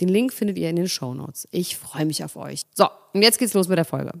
Den 0.00 0.08
Link 0.08 0.32
findet 0.32 0.58
ihr 0.58 0.70
in 0.70 0.76
den 0.76 0.88
Show 0.88 1.14
Notes. 1.14 1.46
Ich 1.50 1.76
freue 1.76 2.06
mich 2.06 2.24
auf 2.24 2.36
euch. 2.36 2.62
So, 2.74 2.86
und 3.12 3.22
jetzt 3.22 3.38
geht's 3.38 3.54
los 3.54 3.68
mit 3.68 3.78
der 3.78 3.84
Folge. 3.84 4.12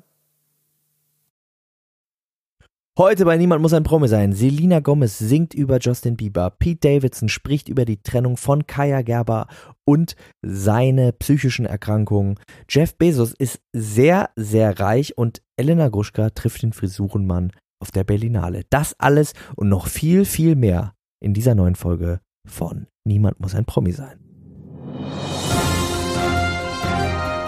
Heute 2.98 3.24
bei 3.24 3.38
Niemand 3.38 3.62
muss 3.62 3.72
ein 3.72 3.82
Promi 3.82 4.08
sein. 4.08 4.34
Selina 4.34 4.80
Gomez 4.80 5.16
singt 5.16 5.54
über 5.54 5.78
Justin 5.78 6.18
Bieber. 6.18 6.50
Pete 6.50 6.80
Davidson 6.80 7.30
spricht 7.30 7.70
über 7.70 7.86
die 7.86 8.02
Trennung 8.02 8.36
von 8.36 8.66
Kaya 8.66 9.00
Gerber 9.00 9.46
und 9.86 10.16
seine 10.42 11.12
psychischen 11.12 11.64
Erkrankungen. 11.64 12.38
Jeff 12.68 12.94
Bezos 12.96 13.32
ist 13.32 13.60
sehr, 13.72 14.28
sehr 14.36 14.78
reich 14.78 15.16
und 15.16 15.40
Elena 15.56 15.88
Gruschka 15.88 16.28
trifft 16.30 16.62
den 16.62 16.74
Frisurenmann 16.74 17.52
auf 17.80 17.90
der 17.90 18.04
Berlinale. 18.04 18.64
Das 18.68 18.94
alles 18.98 19.32
und 19.56 19.70
noch 19.70 19.86
viel, 19.86 20.26
viel 20.26 20.54
mehr 20.54 20.92
in 21.20 21.32
dieser 21.32 21.54
neuen 21.54 21.76
Folge 21.76 22.20
von 22.46 22.86
Niemand 23.04 23.40
muss 23.40 23.54
ein 23.54 23.64
Promi 23.64 23.92
sein. 23.92 24.18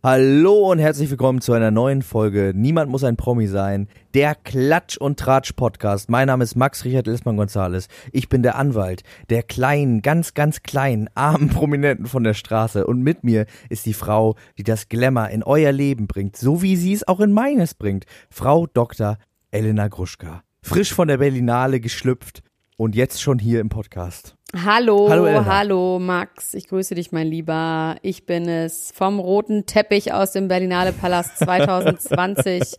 Hallo 0.00 0.70
und 0.70 0.78
herzlich 0.78 1.10
willkommen 1.10 1.40
zu 1.40 1.52
einer 1.54 1.72
neuen 1.72 2.02
Folge 2.02 2.52
Niemand 2.54 2.88
muss 2.88 3.02
ein 3.02 3.16
Promi 3.16 3.48
sein, 3.48 3.88
der 4.14 4.36
Klatsch 4.36 4.96
und 4.96 5.18
Tratsch 5.18 5.54
Podcast. 5.54 6.08
Mein 6.08 6.28
Name 6.28 6.44
ist 6.44 6.54
Max 6.54 6.84
Richard 6.84 7.08
Lissmann 7.08 7.36
Gonzales. 7.36 7.88
Ich 8.12 8.28
bin 8.28 8.44
der 8.44 8.54
Anwalt 8.54 9.02
der 9.28 9.42
kleinen, 9.42 10.00
ganz, 10.00 10.34
ganz 10.34 10.62
kleinen, 10.62 11.10
armen 11.16 11.48
Prominenten 11.48 12.06
von 12.06 12.22
der 12.22 12.34
Straße. 12.34 12.86
Und 12.86 13.02
mit 13.02 13.24
mir 13.24 13.46
ist 13.70 13.86
die 13.86 13.92
Frau, 13.92 14.36
die 14.56 14.62
das 14.62 14.88
Glamour 14.88 15.30
in 15.30 15.42
euer 15.42 15.72
Leben 15.72 16.06
bringt, 16.06 16.36
so 16.36 16.62
wie 16.62 16.76
sie 16.76 16.92
es 16.92 17.08
auch 17.08 17.18
in 17.18 17.32
meines 17.32 17.74
bringt. 17.74 18.06
Frau 18.30 18.68
Dr. 18.68 19.18
Elena 19.50 19.88
Gruschka. 19.88 20.44
Frisch 20.62 20.94
von 20.94 21.08
der 21.08 21.18
Berlinale 21.18 21.80
geschlüpft 21.80 22.44
und 22.78 22.94
jetzt 22.94 23.20
schon 23.20 23.38
hier 23.40 23.60
im 23.60 23.68
Podcast. 23.68 24.36
Hallo, 24.64 25.10
hallo, 25.10 25.44
hallo, 25.44 25.98
Max. 25.98 26.54
Ich 26.54 26.68
grüße 26.68 26.94
dich, 26.94 27.12
mein 27.12 27.26
Lieber. 27.26 27.96
Ich 28.02 28.24
bin 28.24 28.48
es 28.48 28.92
vom 28.94 29.18
roten 29.18 29.66
Teppich 29.66 30.12
aus 30.12 30.32
dem 30.32 30.48
Berlinale 30.48 30.92
Palast 30.92 31.38
2020. 31.38 32.76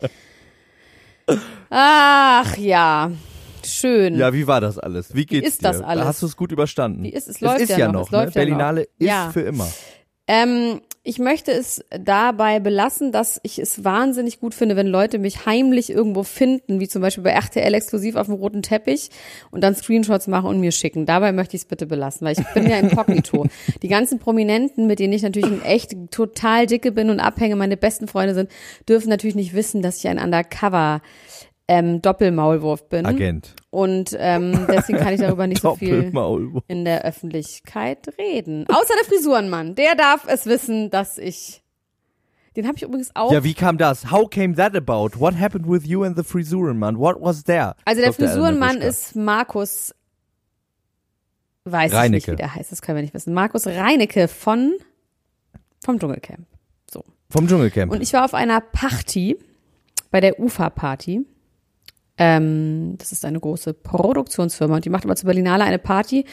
Ach 1.69 2.57
ja, 2.57 3.11
schön. 3.63 4.17
Ja, 4.17 4.33
wie 4.33 4.47
war 4.47 4.61
das 4.61 4.79
alles? 4.79 5.13
Wie 5.13 5.25
geht's 5.25 5.43
wie 5.43 5.47
ist 5.49 5.61
dir? 5.61 5.67
das 5.67 5.81
alles? 5.81 6.05
Hast 6.05 6.21
du 6.21 6.27
es 6.27 6.37
gut 6.37 6.53
überstanden? 6.53 7.03
Wie 7.03 7.09
ist 7.09 7.27
es? 7.27 7.41
Läuft 7.41 7.57
es 7.57 7.69
ist 7.69 7.77
ja, 7.77 7.91
noch. 7.91 8.09
noch 8.09 8.23
ne? 8.23 8.31
Berlinale 8.31 8.83
ist 8.83 8.89
ja. 8.99 9.29
für 9.31 9.41
immer. 9.41 9.67
Ähm, 10.27 10.79
ich 11.03 11.17
möchte 11.17 11.51
es 11.51 11.83
dabei 11.89 12.59
belassen, 12.59 13.13
dass 13.13 13.39
ich 13.43 13.57
es 13.57 13.85
wahnsinnig 13.85 14.41
gut 14.41 14.53
finde, 14.53 14.75
wenn 14.75 14.87
Leute 14.87 15.17
mich 15.17 15.45
heimlich 15.45 15.89
irgendwo 15.89 16.23
finden, 16.23 16.81
wie 16.81 16.89
zum 16.89 17.01
Beispiel 17.01 17.23
bei 17.23 17.31
RTL 17.31 17.73
exklusiv 17.73 18.15
auf 18.17 18.27
dem 18.27 18.35
roten 18.35 18.61
Teppich 18.61 19.09
und 19.49 19.63
dann 19.63 19.75
Screenshots 19.75 20.27
machen 20.27 20.47
und 20.47 20.59
mir 20.59 20.73
schicken. 20.73 21.05
Dabei 21.05 21.31
möchte 21.31 21.55
ich 21.55 21.63
es 21.63 21.67
bitte 21.67 21.85
belassen, 21.85 22.27
weil 22.27 22.37
ich 22.37 22.45
bin 22.53 22.69
ja 22.69 22.77
inkognito. 22.77 23.47
Die 23.81 23.87
ganzen 23.87 24.19
Prominenten, 24.19 24.87
mit 24.87 24.99
denen 24.99 25.13
ich 25.13 25.21
natürlich 25.21 25.49
ein 25.49 25.63
echt 25.63 25.95
total 26.11 26.65
dicke 26.65 26.91
bin 26.91 27.09
und 27.09 27.21
abhänge, 27.21 27.55
meine 27.55 27.77
besten 27.77 28.09
Freunde 28.09 28.33
sind, 28.33 28.51
dürfen 28.87 29.09
natürlich 29.09 29.35
nicht 29.35 29.53
wissen, 29.53 29.81
dass 29.81 29.97
ich 29.97 30.07
ein 30.09 30.19
Undercover 30.19 31.01
ähm, 31.69 32.01
Doppelmaulwurf 32.01 32.89
bin. 32.89 33.05
Agent. 33.05 33.53
Und 33.69 34.17
ähm, 34.17 34.65
deswegen 34.67 34.97
kann 34.97 35.13
ich 35.13 35.21
darüber 35.21 35.45
nicht 35.45 35.61
so 35.61 35.75
viel 35.75 36.11
in 36.67 36.83
der 36.83 37.05
Öffentlichkeit 37.05 38.09
reden. 38.17 38.65
Außer 38.67 38.93
der 38.99 39.05
Frisurenmann. 39.05 39.75
Der 39.75 39.93
darf 39.95 40.25
es 40.27 40.47
wissen, 40.47 40.89
dass 40.89 41.19
ich. 41.19 41.61
Den 42.55 42.67
habe 42.67 42.75
ich 42.75 42.83
übrigens 42.83 43.11
auch. 43.15 43.31
Ja, 43.31 43.43
wie 43.43 43.53
kam 43.53 43.77
das? 43.77 44.09
How 44.09 44.27
came 44.27 44.55
that 44.55 44.75
about? 44.75 45.19
What 45.19 45.39
happened 45.39 45.69
with 45.69 45.85
you 45.85 46.03
and 46.03 46.17
the 46.17 46.23
Frisurenmann? 46.23 46.97
What 46.97 47.21
was 47.21 47.43
there? 47.43 47.75
Also 47.85 48.01
der 48.01 48.13
Frisurenmann 48.13 48.77
ist 48.77 49.15
Markus. 49.15 49.93
Weiß 51.65 51.93
Reinecke. 51.93 52.17
ich 52.17 52.27
nicht, 52.27 52.33
wie 52.33 52.35
der 52.37 52.55
heißt. 52.55 52.71
Das 52.71 52.81
können 52.81 52.95
wir 52.95 53.03
nicht 53.03 53.13
wissen. 53.13 53.31
Markus 53.35 53.67
Reinecke 53.67 54.27
von 54.27 54.73
vom 55.85 55.99
Dschungelcamp. 55.99 56.47
So. 56.91 57.03
Vom 57.29 57.47
Dschungelcamp. 57.47 57.91
Und 57.91 58.01
ich 58.01 58.11
war 58.13 58.25
auf 58.25 58.33
einer 58.33 58.59
Party 58.59 59.37
bei 60.09 60.19
der 60.19 60.39
UFA-Party. 60.39 61.27
Ähm, 62.21 62.95
das 62.97 63.13
ist 63.13 63.23
eine 63.23 63.39
große 63.39 63.73
Produktionsfirma 63.73 64.75
und 64.75 64.85
die 64.85 64.89
macht 64.89 65.05
aber 65.05 65.15
zu 65.15 65.25
Berlinale 65.25 65.63
eine 65.63 65.79
Party, 65.79 66.25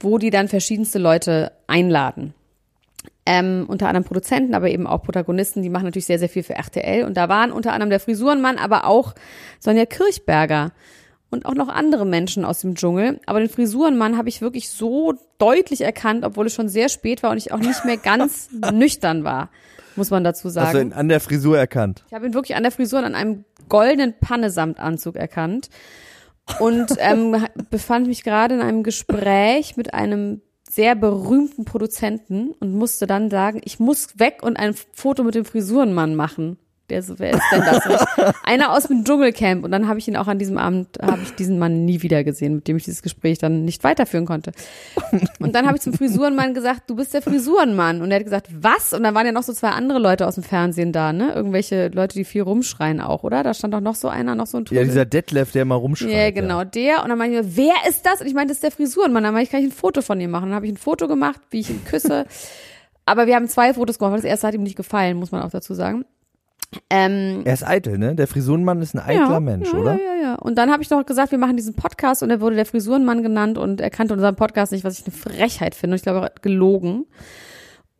wo 0.00 0.16
die 0.16 0.30
dann 0.30 0.48
verschiedenste 0.48 0.98
Leute 0.98 1.52
einladen. 1.66 2.32
Ähm, 3.26 3.66
unter 3.68 3.88
anderem 3.88 4.04
Produzenten, 4.04 4.54
aber 4.54 4.70
eben 4.70 4.86
auch 4.86 5.02
Protagonisten, 5.02 5.62
die 5.62 5.68
machen 5.68 5.84
natürlich 5.84 6.06
sehr, 6.06 6.18
sehr 6.18 6.30
viel 6.30 6.42
für 6.42 6.54
RTL. 6.54 7.04
Und 7.04 7.16
da 7.16 7.28
waren 7.28 7.52
unter 7.52 7.72
anderem 7.72 7.90
der 7.90 8.00
Frisurenmann, 8.00 8.56
aber 8.56 8.86
auch 8.86 9.14
Sonja 9.60 9.84
Kirchberger 9.84 10.72
und 11.30 11.44
auch 11.46 11.54
noch 11.54 11.68
andere 11.68 12.06
Menschen 12.06 12.44
aus 12.44 12.60
dem 12.60 12.74
Dschungel. 12.74 13.20
Aber 13.26 13.40
den 13.40 13.48
Frisurenmann 13.50 14.16
habe 14.16 14.30
ich 14.30 14.40
wirklich 14.40 14.70
so 14.70 15.14
deutlich 15.38 15.82
erkannt, 15.82 16.24
obwohl 16.24 16.46
es 16.46 16.54
schon 16.54 16.68
sehr 16.68 16.88
spät 16.88 17.22
war 17.22 17.30
und 17.30 17.38
ich 17.38 17.52
auch 17.52 17.58
nicht 17.58 17.84
mehr 17.84 17.96
ganz 17.98 18.48
nüchtern 18.72 19.24
war, 19.24 19.50
muss 19.96 20.10
man 20.10 20.24
dazu 20.24 20.48
sagen. 20.48 20.66
Hast 20.66 20.74
du 20.74 20.80
ihn 20.80 20.92
an 20.92 21.08
der 21.08 21.20
Frisur 21.20 21.58
erkannt? 21.58 22.04
Ich 22.08 22.14
habe 22.14 22.26
ihn 22.26 22.34
wirklich 22.34 22.56
an 22.56 22.62
der 22.62 22.72
Frisur 22.72 23.00
und 23.00 23.04
an 23.06 23.14
einem 23.14 23.44
goldenen 23.68 24.14
Pannesamtanzug 24.18 25.16
erkannt. 25.16 25.70
Und 26.60 26.94
ähm, 26.98 27.46
befand 27.70 28.06
mich 28.06 28.22
gerade 28.22 28.54
in 28.54 28.60
einem 28.60 28.82
Gespräch 28.82 29.76
mit 29.76 29.94
einem 29.94 30.42
sehr 30.68 30.94
berühmten 30.94 31.64
Produzenten 31.64 32.50
und 32.52 32.74
musste 32.74 33.06
dann 33.06 33.30
sagen, 33.30 33.60
ich 33.64 33.78
muss 33.78 34.18
weg 34.18 34.38
und 34.42 34.56
ein 34.56 34.74
Foto 34.92 35.22
mit 35.22 35.34
dem 35.34 35.44
Frisurenmann 35.44 36.14
machen 36.16 36.58
der 36.90 37.02
so, 37.02 37.18
wer 37.18 37.32
ist 37.32 37.42
denn 37.50 37.60
das 37.60 37.86
nicht? 37.86 38.34
Einer 38.44 38.72
aus 38.72 38.84
dem 38.84 39.04
Dschungelcamp. 39.04 39.64
Und 39.64 39.70
dann 39.70 39.88
habe 39.88 39.98
ich 39.98 40.06
ihn 40.06 40.16
auch 40.16 40.26
an 40.26 40.38
diesem 40.38 40.58
Abend, 40.58 40.88
habe 41.00 41.22
ich 41.22 41.34
diesen 41.34 41.58
Mann 41.58 41.84
nie 41.84 42.02
wieder 42.02 42.24
gesehen, 42.24 42.56
mit 42.56 42.68
dem 42.68 42.76
ich 42.76 42.84
dieses 42.84 43.02
Gespräch 43.02 43.38
dann 43.38 43.64
nicht 43.64 43.84
weiterführen 43.84 44.26
konnte. 44.26 44.52
Und 45.38 45.54
dann 45.54 45.66
habe 45.66 45.76
ich 45.76 45.82
zum 45.82 45.94
Frisurenmann 45.94 46.52
gesagt, 46.52 46.82
du 46.88 46.96
bist 46.96 47.14
der 47.14 47.22
Frisurenmann. 47.22 48.02
Und 48.02 48.10
er 48.10 48.18
hat 48.18 48.24
gesagt, 48.24 48.48
was? 48.52 48.92
Und 48.92 49.02
dann 49.02 49.14
waren 49.14 49.24
ja 49.24 49.32
noch 49.32 49.42
so 49.42 49.52
zwei 49.52 49.70
andere 49.70 49.98
Leute 49.98 50.26
aus 50.26 50.34
dem 50.34 50.44
Fernsehen 50.44 50.92
da, 50.92 51.12
ne? 51.12 51.32
Irgendwelche 51.34 51.88
Leute, 51.88 52.14
die 52.14 52.24
viel 52.24 52.42
rumschreien 52.42 53.00
auch, 53.00 53.22
oder? 53.22 53.42
Da 53.42 53.54
stand 53.54 53.74
auch 53.74 53.80
noch 53.80 53.94
so 53.94 54.08
einer, 54.08 54.34
noch 54.34 54.46
so 54.46 54.58
ein 54.58 54.66
Trudel. 54.66 54.82
Ja, 54.82 54.84
dieser 54.84 55.04
Detlef, 55.06 55.52
der 55.52 55.64
mal 55.64 55.76
rumschreit. 55.76 56.10
Ja, 56.10 56.30
genau, 56.30 56.58
ja. 56.58 56.64
der. 56.64 57.02
Und 57.02 57.08
dann 57.08 57.18
meinte 57.18 57.40
ich, 57.40 57.56
wer 57.56 57.74
ist 57.88 58.04
das? 58.04 58.20
Und 58.20 58.26
ich 58.26 58.34
meinte, 58.34 58.48
das 58.48 58.58
ist 58.58 58.64
der 58.64 58.72
Frisurenmann. 58.72 59.24
Dann 59.24 59.32
meinte 59.32 59.46
ich, 59.46 59.50
kann 59.50 59.60
ich 59.60 59.68
ein 59.68 59.76
Foto 59.76 60.02
von 60.02 60.20
ihm 60.20 60.30
machen. 60.30 60.50
Dann 60.50 60.54
habe 60.54 60.66
ich 60.66 60.72
ein 60.72 60.76
Foto 60.76 61.08
gemacht, 61.08 61.40
wie 61.50 61.60
ich 61.60 61.70
ihn 61.70 61.84
küsse. 61.84 62.26
Aber 63.06 63.26
wir 63.26 63.34
haben 63.34 63.48
zwei 63.48 63.74
Fotos 63.74 63.98
gemacht, 63.98 64.16
das 64.16 64.24
erste 64.24 64.46
hat 64.46 64.54
ihm 64.54 64.62
nicht 64.62 64.76
gefallen, 64.76 65.18
muss 65.18 65.32
man 65.32 65.42
auch 65.42 65.50
dazu 65.50 65.74
sagen. 65.74 66.04
Ähm, 66.90 67.42
er 67.44 67.54
ist 67.54 67.66
eitel, 67.66 67.98
ne? 67.98 68.14
Der 68.14 68.26
Frisurenmann 68.26 68.82
ist 68.82 68.94
ein 68.94 69.00
eitler 69.00 69.30
ja, 69.30 69.40
Mensch, 69.40 69.72
ja, 69.72 69.78
oder? 69.78 69.92
Ja, 69.94 70.14
ja, 70.14 70.22
ja. 70.22 70.34
Und 70.36 70.56
dann 70.56 70.70
habe 70.70 70.82
ich 70.82 70.90
noch 70.90 71.04
gesagt, 71.06 71.30
wir 71.30 71.38
machen 71.38 71.56
diesen 71.56 71.74
Podcast 71.74 72.22
und 72.22 72.30
er 72.30 72.40
wurde 72.40 72.56
der 72.56 72.66
Frisurenmann 72.66 73.22
genannt 73.22 73.58
und 73.58 73.80
er 73.80 73.90
kannte 73.90 74.14
unseren 74.14 74.36
Podcast 74.36 74.72
nicht, 74.72 74.84
was 74.84 74.98
ich 74.98 75.06
eine 75.06 75.14
Frechheit 75.14 75.74
finde. 75.74 75.94
Und 75.94 75.96
ich 75.96 76.02
glaube, 76.02 76.30
gelogen. 76.42 77.06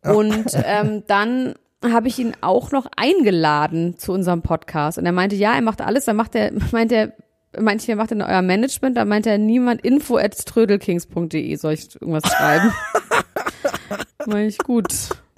Und 0.03 0.45
ähm, 0.63 1.03
dann 1.07 1.55
habe 1.83 2.07
ich 2.07 2.19
ihn 2.19 2.33
auch 2.41 2.71
noch 2.71 2.87
eingeladen 2.95 3.97
zu 3.97 4.11
unserem 4.11 4.41
Podcast. 4.41 4.97
Und 4.97 5.05
er 5.05 5.11
meinte, 5.11 5.35
ja, 5.35 5.53
er 5.53 5.61
macht 5.61 5.81
alles. 5.81 6.05
Dann 6.05 6.15
macht 6.15 6.35
er, 6.35 6.51
meint 6.71 6.91
er, 6.91 7.13
meinte 7.57 7.83
ich, 7.83 7.87
wer 7.87 7.95
macht 7.95 8.11
denn 8.11 8.21
euer 8.21 8.41
Management? 8.41 8.97
Da 8.97 9.05
meinte 9.05 9.29
er, 9.29 9.37
niemand 9.37 9.81
info 9.81 10.17
at 10.17 10.37
trödelkings.de 10.45 11.55
soll 11.55 11.73
ich 11.73 11.95
irgendwas 11.95 12.31
schreiben. 12.31 12.73
meine 14.25 14.47
ich, 14.47 14.57
gut 14.57 14.93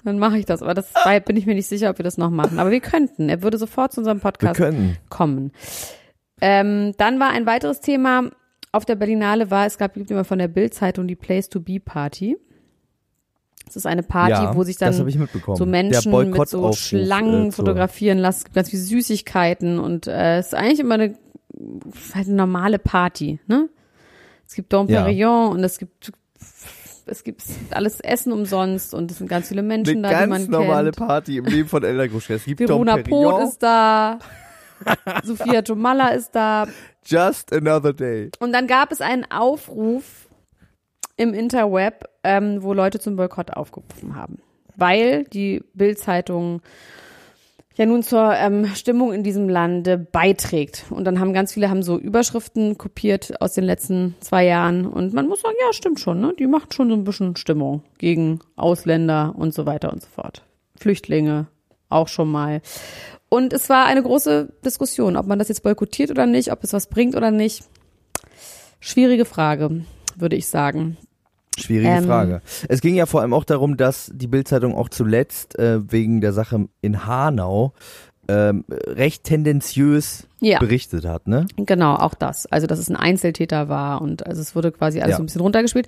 dann 0.07 0.19
mache 0.19 0.37
ich 0.37 0.45
das. 0.45 0.61
Aber 0.61 0.73
das 0.73 0.91
bin 1.25 1.37
ich 1.37 1.45
mir 1.45 1.55
nicht 1.55 1.67
sicher, 1.67 1.89
ob 1.89 1.99
wir 1.99 2.03
das 2.03 2.17
noch 2.17 2.29
machen. 2.29 2.59
Aber 2.59 2.71
wir 2.71 2.79
könnten. 2.79 3.29
Er 3.29 3.41
würde 3.43 3.57
sofort 3.57 3.93
zu 3.93 4.01
unserem 4.01 4.19
Podcast 4.19 4.61
kommen. 5.09 5.51
Ähm, 6.41 6.93
dann 6.97 7.19
war 7.19 7.29
ein 7.29 7.45
weiteres 7.45 7.79
Thema 7.81 8.29
auf 8.71 8.85
der 8.85 8.95
Berlinale 8.95 9.49
war, 9.51 9.65
es 9.65 9.77
gab 9.77 9.93
gibt 9.93 10.11
immer 10.11 10.23
von 10.23 10.39
der 10.39 10.47
Bild-Zeitung 10.47 11.07
die 11.07 11.15
Place 11.15 11.49
to 11.49 11.59
Be 11.59 11.79
Party. 11.79 12.37
Das 13.65 13.75
ist 13.75 13.85
eine 13.85 14.03
Party, 14.03 14.31
Ja, 14.31 14.55
wo 14.55 14.63
sich 14.63 14.77
dann 14.77 14.93
so 14.93 15.65
Menschen 15.65 16.29
mit 16.31 16.47
so 16.47 16.71
Schlangen 16.71 17.47
äh, 17.47 17.51
fotografieren 17.51 18.17
lassen. 18.17 18.37
Es 18.37 18.43
gibt 18.45 18.55
ganz 18.55 18.69
viele 18.69 18.81
Süßigkeiten 18.81 19.79
und 19.79 20.07
äh, 20.07 20.37
es 20.37 20.47
ist 20.47 20.53
eigentlich 20.53 20.79
immer 20.79 20.95
eine, 20.95 21.15
halt 22.13 22.27
eine 22.27 22.35
normale 22.35 22.79
Party, 22.79 23.39
ne? 23.47 23.67
Es 24.47 24.53
gibt 24.53 24.71
Dom 24.71 24.87
Ja. 24.87 25.01
Perignon 25.01 25.51
und 25.51 25.63
es 25.65 25.77
gibt 25.77 26.13
es 27.07 27.23
gibt 27.23 27.43
alles 27.71 27.99
Essen 27.99 28.31
umsonst 28.31 28.93
und 28.93 29.11
es 29.11 29.17
sind 29.17 29.27
ganz 29.27 29.47
viele 29.47 29.63
Menschen 29.63 30.05
Eine 30.05 30.13
da, 30.13 30.21
die 30.21 30.27
man 30.27 30.39
ganz 30.39 30.49
normale 30.49 30.91
kennt. 30.91 31.07
Party 31.07 31.37
im 31.37 31.45
Leben 31.45 31.69
von 31.69 31.83
Elena 31.83 32.07
Gruschka. 32.07 32.35
Es 32.35 32.45
gibt 32.45 32.59
Verona 32.59 32.97
Pot 32.97 33.43
ist 33.43 33.59
da. 33.63 34.19
Sophia 35.23 35.61
Tomalla 35.61 36.09
ist 36.09 36.31
da. 36.31 36.67
just 37.05 37.51
another 37.53 37.93
day. 37.93 38.31
Und 38.39 38.53
dann 38.53 38.67
gab 38.67 38.91
es 38.91 39.01
einen 39.01 39.25
Aufruf 39.31 40.27
im 41.15 41.33
Interweb, 41.33 42.05
ähm, 42.23 42.61
wo 42.61 42.73
Leute 42.73 42.99
zum 42.99 43.15
Boykott 43.15 43.51
aufgerufen 43.51 44.15
haben. 44.15 44.39
Weil 44.75 45.23
die 45.23 45.63
Bild-Zeitung 45.73 46.61
ja 47.77 47.85
nun 47.85 48.03
zur 48.03 48.33
ähm, 48.33 48.65
Stimmung 48.75 49.13
in 49.13 49.23
diesem 49.23 49.47
Lande 49.47 49.97
beiträgt. 49.97 50.85
Und 50.89 51.05
dann 51.05 51.19
haben 51.19 51.33
ganz 51.33 51.53
viele 51.53 51.69
haben 51.69 51.83
so 51.83 51.97
Überschriften 51.97 52.77
kopiert 52.77 53.39
aus 53.41 53.53
den 53.53 53.63
letzten 53.63 54.15
zwei 54.19 54.45
Jahren. 54.45 54.85
Und 54.85 55.13
man 55.13 55.27
muss 55.27 55.41
sagen, 55.41 55.55
ja, 55.61 55.71
stimmt 55.73 55.99
schon, 55.99 56.19
ne? 56.19 56.33
Die 56.37 56.47
machen 56.47 56.71
schon 56.71 56.89
so 56.89 56.95
ein 56.95 57.03
bisschen 57.03 57.35
Stimmung 57.35 57.83
gegen 57.97 58.39
Ausländer 58.55 59.33
und 59.37 59.53
so 59.53 59.65
weiter 59.65 59.93
und 59.93 60.01
so 60.01 60.09
fort. 60.09 60.43
Flüchtlinge 60.75 61.47
auch 61.89 62.07
schon 62.07 62.29
mal. 62.29 62.61
Und 63.29 63.53
es 63.53 63.69
war 63.69 63.85
eine 63.85 64.03
große 64.03 64.53
Diskussion, 64.65 65.15
ob 65.15 65.27
man 65.27 65.39
das 65.39 65.49
jetzt 65.49 65.63
boykottiert 65.63 66.11
oder 66.11 66.25
nicht, 66.25 66.51
ob 66.51 66.63
es 66.63 66.73
was 66.73 66.87
bringt 66.87 67.15
oder 67.15 67.31
nicht. 67.31 67.63
Schwierige 68.79 69.25
Frage, 69.25 69.85
würde 70.15 70.35
ich 70.35 70.47
sagen. 70.47 70.97
Schwierige 71.57 71.89
Ähm, 71.89 72.03
Frage. 72.05 72.41
Es 72.69 72.81
ging 72.81 72.95
ja 72.95 73.05
vor 73.05 73.21
allem 73.21 73.33
auch 73.33 73.43
darum, 73.43 73.77
dass 73.77 74.11
die 74.13 74.27
Bildzeitung 74.27 74.75
auch 74.75 74.89
zuletzt 74.89 75.57
äh, 75.59 75.79
wegen 75.91 76.21
der 76.21 76.33
Sache 76.33 76.67
in 76.81 77.05
Hanau 77.05 77.73
ähm, 78.29 78.65
recht 78.69 79.23
tendenziös 79.23 80.27
Ja. 80.41 80.59
berichtet 80.59 81.05
hat, 81.05 81.27
ne? 81.27 81.45
Genau, 81.55 81.95
auch 81.95 82.13
das. 82.13 82.45
Also, 82.47 82.67
dass 82.67 82.77
es 82.79 82.89
ein 82.89 82.95
Einzeltäter 82.97 83.69
war 83.69 84.01
und 84.01 84.25
also 84.27 84.41
es 84.41 84.55
wurde 84.55 84.71
quasi 84.71 84.99
alles 84.99 85.11
Ja. 85.11 85.17
so 85.17 85.23
ein 85.23 85.27
bisschen 85.27 85.41
runtergespielt. 85.41 85.87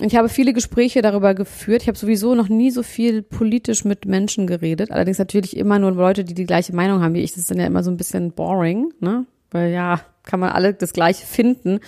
Ich 0.00 0.16
habe 0.16 0.28
viele 0.28 0.52
Gespräche 0.52 1.02
darüber 1.02 1.34
geführt. 1.34 1.82
Ich 1.82 1.88
habe 1.88 1.98
sowieso 1.98 2.34
noch 2.34 2.48
nie 2.48 2.70
so 2.70 2.82
viel 2.82 3.22
politisch 3.22 3.84
mit 3.84 4.06
Menschen 4.06 4.46
geredet. 4.46 4.90
Allerdings 4.90 5.18
natürlich 5.18 5.56
immer 5.56 5.78
nur 5.78 5.92
Leute, 5.92 6.24
die 6.24 6.34
die 6.34 6.46
gleiche 6.46 6.74
Meinung 6.74 7.00
haben 7.02 7.14
wie 7.14 7.20
ich. 7.22 7.30
Das 7.32 7.40
ist 7.40 7.50
dann 7.50 7.58
ja 7.60 7.66
immer 7.66 7.82
so 7.84 7.90
ein 7.90 7.96
bisschen 7.96 8.32
boring, 8.32 8.92
ne? 9.00 9.24
Weil 9.50 9.70
ja, 9.72 10.00
kann 10.24 10.40
man 10.40 10.50
alle 10.50 10.74
das 10.74 10.92
Gleiche 10.92 11.24
finden. 11.26 11.78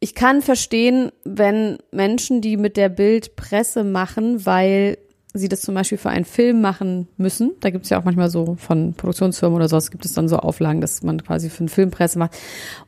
Ich 0.00 0.14
kann 0.14 0.40
verstehen, 0.40 1.12
wenn 1.24 1.78
Menschen, 1.92 2.40
die 2.40 2.56
mit 2.56 2.76
der 2.76 2.88
Bild 2.88 3.36
Presse 3.36 3.84
machen, 3.84 4.46
weil 4.46 4.96
sie 5.32 5.48
das 5.48 5.60
zum 5.60 5.74
Beispiel 5.74 5.98
für 5.98 6.08
einen 6.10 6.24
Film 6.24 6.60
machen 6.60 7.06
müssen. 7.16 7.52
Da 7.60 7.70
gibt 7.70 7.84
es 7.84 7.90
ja 7.90 8.00
auch 8.00 8.04
manchmal 8.04 8.30
so 8.30 8.56
von 8.58 8.94
Produktionsfirmen 8.94 9.54
oder 9.54 9.68
sowas, 9.68 9.90
gibt 9.90 10.04
es 10.04 10.12
dann 10.12 10.26
so 10.26 10.38
Auflagen, 10.38 10.80
dass 10.80 11.02
man 11.02 11.22
quasi 11.22 11.50
für 11.50 11.60
einen 11.60 11.68
Film 11.68 11.90
Presse 11.90 12.18
macht. 12.18 12.32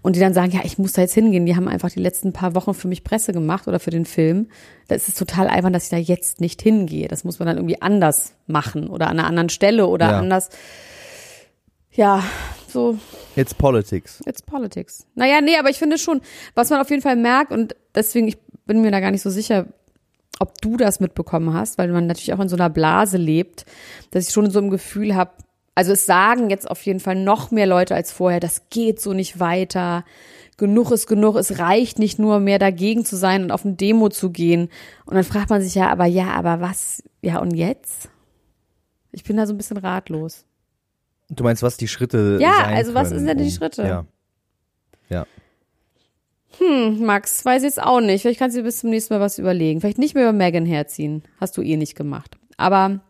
Und 0.01 0.17
die 0.17 0.21
dann 0.21 0.35
sagen, 0.35 0.51
ja, 0.51 0.61
ich 0.65 0.79
muss 0.79 0.93
da 0.93 1.03
jetzt 1.03 1.15
hingehen. 1.15 1.47
Die 1.47 1.55
haben 1.55 1.69
einfach 1.69 1.91
die 1.91 2.01
letzten 2.01 2.33
paar 2.33 2.55
Wochen 2.57 2.75
für 2.75 2.89
mich 2.89 3.05
Presse 3.05 3.33
gemacht 3.33 3.69
oder 3.69 3.79
für 3.79 3.91
den 3.91 4.07
Film. 4.07 4.49
Da 4.89 4.97
ist 4.97 5.09
es 5.09 5.15
total 5.15 5.47
albern, 5.47 5.73
dass 5.73 5.85
ich 5.85 5.91
da 5.91 5.99
jetzt 5.99 6.41
nicht 6.41 6.63
hingehe. 6.63 7.07
Das 7.07 7.23
muss 7.23 7.39
man 7.39 7.47
dann 7.47 7.59
irgendwie 7.59 7.81
anders 7.81 8.35
machen 8.47 8.89
oder 8.89 9.07
an 9.09 9.19
einer 9.19 9.29
anderen 9.29 9.51
Stelle 9.51 9.87
oder 9.87 10.11
Ja. 10.11 10.19
anders. 10.19 10.49
Ja, 11.93 12.25
so 12.73 12.99
It's 13.37 13.55
politics. 13.55 14.21
It's 14.27 14.43
politics. 14.43 15.07
Naja, 15.15 15.41
nee, 15.41 15.57
aber 15.59 15.71
ich 15.71 15.79
finde 15.79 15.99
schon, 15.99 16.21
was 16.55 16.71
man 16.71 16.81
auf 16.81 16.91
jeden 16.91 17.03
Fall 17.03 17.17
merkt 17.17 17.53
und 17.53 17.77
deswegen, 17.95 18.29
ich 18.29 18.39
bin 18.67 18.81
mir 18.81 18.91
da 18.91 19.01
gar 19.01 19.11
nicht 19.11 19.23
so 19.23 19.31
sicher, 19.31 19.67
ob 20.39 20.61
du 20.61 20.77
das 20.77 21.01
mitbekommen 21.01 21.55
hast, 21.55 21.79
weil 21.79 21.89
man 21.89 22.07
natürlich 22.07 22.33
auch 22.33 22.41
in 22.41 22.49
so 22.49 22.57
einer 22.57 22.71
Blase 22.71 23.17
lebt, 23.17 23.65
dass 24.11 24.27
ich 24.27 24.35
schon 24.35 24.51
so 24.51 24.59
ein 24.59 24.71
Gefühl 24.71 25.15
habe, 25.15 25.33
also 25.75 25.93
es 25.93 26.07
sagen 26.07 26.51
jetzt 26.51 26.71
auf 26.71 26.85
jeden 26.85 27.01
Fall 27.01 27.17
noch 27.17 27.51
mehr 27.51 27.67
Leute 27.67 27.95
als 27.95 28.13
vorher, 28.13 28.41
das 28.41 28.69
geht 28.69 29.01
so 29.01 29.13
nicht 29.13 29.41
weiter. 29.41 30.05
Genug 30.59 30.91
ist 30.91 31.07
genug, 31.07 31.37
es 31.37 31.59
reicht 31.59 31.99
nicht 31.99 32.19
nur 32.19 32.39
mehr 32.39 32.59
dagegen 32.59 33.05
zu 33.05 33.17
sein 33.17 33.43
und 33.43 33.51
auf 33.53 33.65
eine 33.65 33.75
Demo 33.75 34.11
zu 34.11 34.31
gehen. 34.31 34.69
Und 35.07 35.15
dann 35.15 35.25
fragt 35.25 35.51
man 35.51 35.63
sich 35.63 35.75
ja, 35.75 35.89
aber 35.89 36.05
ja, 36.07 36.33
aber 36.33 36.61
was, 36.61 37.03
ja 37.23 37.39
und 37.39 37.55
jetzt? 37.55 38.11
Ich 39.13 39.25
bin 39.25 39.37
da 39.37 39.47
so 39.47 39.55
ein 39.55 39.57
bisschen 39.57 39.79
ratlos. 39.79 40.45
Du 41.35 41.45
meinst, 41.45 41.63
was 41.63 41.77
die 41.77 41.89
Schritte 41.89 42.39
Ja, 42.41 42.65
also 42.67 42.95
was 42.95 43.09
sind 43.11 43.27
denn 43.27 43.39
die 43.39 43.45
um- 43.45 43.51
Schritte? 43.51 43.83
Ja. 43.83 44.05
Ja. 45.09 45.27
Max, 46.99 47.45
weiß 47.45 47.63
jetzt 47.63 47.83
auch 47.83 48.01
nicht. 48.01 48.23
Vielleicht 48.23 48.39
kannst 48.39 48.57
du 48.57 48.61
dir 48.61 48.65
bis 48.67 48.79
zum 48.81 48.91
nächsten 48.91 49.15
Mal 49.15 49.21
was 49.21 49.39
überlegen. 49.39 49.81
Vielleicht 49.81 49.99
nicht 49.99 50.15
mehr 50.15 50.25
über 50.25 50.33
Megan 50.33 50.67
herziehen. 50.67 51.23
Hast 51.41 51.57
du 51.57 51.63
eh 51.63 51.77
nicht 51.77 51.97
gemacht. 51.97 52.37
Aber 52.57 53.01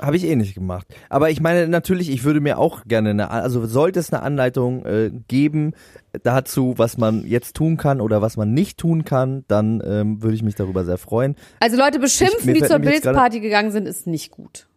Habe 0.00 0.16
ich 0.16 0.24
eh 0.24 0.34
nicht 0.36 0.54
gemacht. 0.54 0.86
Aber 1.10 1.28
ich 1.30 1.40
meine, 1.40 1.68
natürlich, 1.68 2.08
ich 2.10 2.24
würde 2.24 2.40
mir 2.40 2.58
auch 2.58 2.84
gerne 2.86 3.10
eine, 3.10 3.30
also 3.30 3.66
sollte 3.66 3.98
es 4.00 4.12
eine 4.12 4.22
Anleitung 4.22 4.84
äh, 4.86 5.10
geben 5.28 5.74
dazu, 6.22 6.74
was 6.78 6.96
man 6.96 7.26
jetzt 7.26 7.54
tun 7.54 7.76
kann 7.76 8.00
oder 8.00 8.22
was 8.22 8.36
man 8.38 8.54
nicht 8.54 8.78
tun 8.78 9.04
kann, 9.04 9.44
dann 9.48 9.82
ähm, 9.84 10.22
würde 10.22 10.36
ich 10.36 10.42
mich 10.42 10.54
darüber 10.54 10.84
sehr 10.84 10.96
freuen. 10.98 11.36
also 11.58 11.76
Leute 11.76 11.96
Ich- 11.96 12.02
beschimpfen, 12.02 12.46
mir 12.46 12.54
die 12.54 12.62
zur 12.62 12.78
Bildsparty 12.78 13.40
gegangen 13.40 13.72
sind, 13.72 13.86
ist 13.86 14.06
nicht 14.06 14.30
gut. 14.30 14.68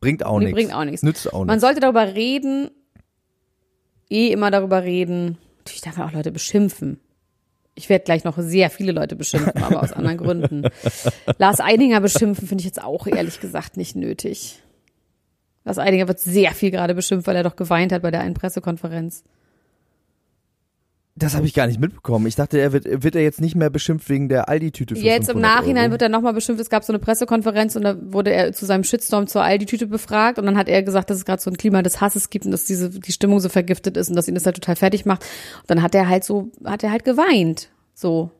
Bringt 0.00 0.24
auch 0.24 0.38
nichts. 0.38 0.54
bringt 0.54 0.72
auch 0.74 0.84
nichts. 0.84 1.02
Nützt 1.02 1.32
auch 1.32 1.40
Man 1.40 1.46
nichts. 1.48 1.62
sollte 1.62 1.80
darüber 1.80 2.14
reden, 2.14 2.70
eh 4.10 4.28
immer 4.28 4.50
darüber 4.50 4.82
reden. 4.84 5.38
Natürlich 5.58 5.82
darf 5.82 5.96
man 5.96 6.08
auch 6.08 6.12
Leute 6.12 6.30
beschimpfen. 6.32 7.00
Ich 7.74 7.88
werde 7.88 8.04
gleich 8.04 8.24
noch 8.24 8.36
sehr 8.38 8.70
viele 8.70 8.90
Leute 8.92 9.14
beschimpfen, 9.14 9.62
aber 9.62 9.82
aus 9.82 9.92
anderen 9.92 10.18
Gründen. 10.18 10.62
Lars 11.38 11.60
Eidinger 11.60 12.00
beschimpfen 12.00 12.48
finde 12.48 12.62
ich 12.62 12.66
jetzt 12.66 12.82
auch 12.82 13.06
ehrlich 13.06 13.40
gesagt 13.40 13.76
nicht 13.76 13.94
nötig. 13.94 14.60
Lars 15.64 15.78
Eidinger 15.78 16.08
wird 16.08 16.18
sehr 16.18 16.52
viel 16.52 16.70
gerade 16.70 16.94
beschimpft, 16.94 17.26
weil 17.28 17.36
er 17.36 17.42
doch 17.44 17.54
geweint 17.56 17.92
hat 17.92 18.02
bei 18.02 18.10
der 18.10 18.20
einen 18.20 18.34
Pressekonferenz. 18.34 19.22
Das 21.18 21.34
habe 21.34 21.46
ich 21.46 21.54
gar 21.54 21.66
nicht 21.66 21.80
mitbekommen. 21.80 22.26
Ich 22.26 22.34
dachte, 22.34 22.58
er 22.58 22.72
wird, 22.72 22.84
wird 23.02 23.14
er 23.14 23.22
jetzt 23.22 23.40
nicht 23.40 23.54
mehr 23.54 23.70
beschimpft 23.70 24.08
wegen 24.08 24.28
der 24.28 24.48
Aldi-Tüte 24.48 24.94
Jetzt 24.94 25.28
im 25.28 25.36
500 25.36 25.42
Nachhinein 25.42 25.84
Euro. 25.84 25.92
wird 25.92 26.02
er 26.02 26.08
nochmal 26.08 26.32
beschimpft. 26.32 26.60
Es 26.62 26.70
gab 26.70 26.84
so 26.84 26.92
eine 26.92 26.98
Pressekonferenz 26.98 27.76
und 27.76 27.82
da 27.82 27.96
wurde 28.00 28.32
er 28.32 28.52
zu 28.52 28.66
seinem 28.66 28.84
Shitstorm 28.84 29.26
zur 29.26 29.42
Aldi-Tüte 29.42 29.86
befragt 29.86 30.38
und 30.38 30.46
dann 30.46 30.56
hat 30.56 30.68
er 30.68 30.82
gesagt, 30.82 31.10
dass 31.10 31.18
es 31.18 31.24
gerade 31.24 31.42
so 31.42 31.50
ein 31.50 31.56
Klima 31.56 31.82
des 31.82 32.00
Hasses 32.00 32.30
gibt 32.30 32.44
und 32.46 32.52
dass 32.52 32.64
diese 32.64 32.90
die 32.90 33.12
Stimmung 33.12 33.40
so 33.40 33.48
vergiftet 33.48 33.96
ist 33.96 34.08
und 34.08 34.16
dass 34.16 34.28
ihn 34.28 34.34
das 34.34 34.46
halt 34.46 34.56
total 34.56 34.76
fertig 34.76 35.04
macht. 35.06 35.22
Und 35.60 35.70
dann 35.70 35.82
hat 35.82 35.94
er 35.94 36.08
halt 36.08 36.24
so, 36.24 36.50
hat 36.64 36.82
er 36.82 36.90
halt 36.90 37.04
geweint. 37.04 37.68
So. 37.94 38.30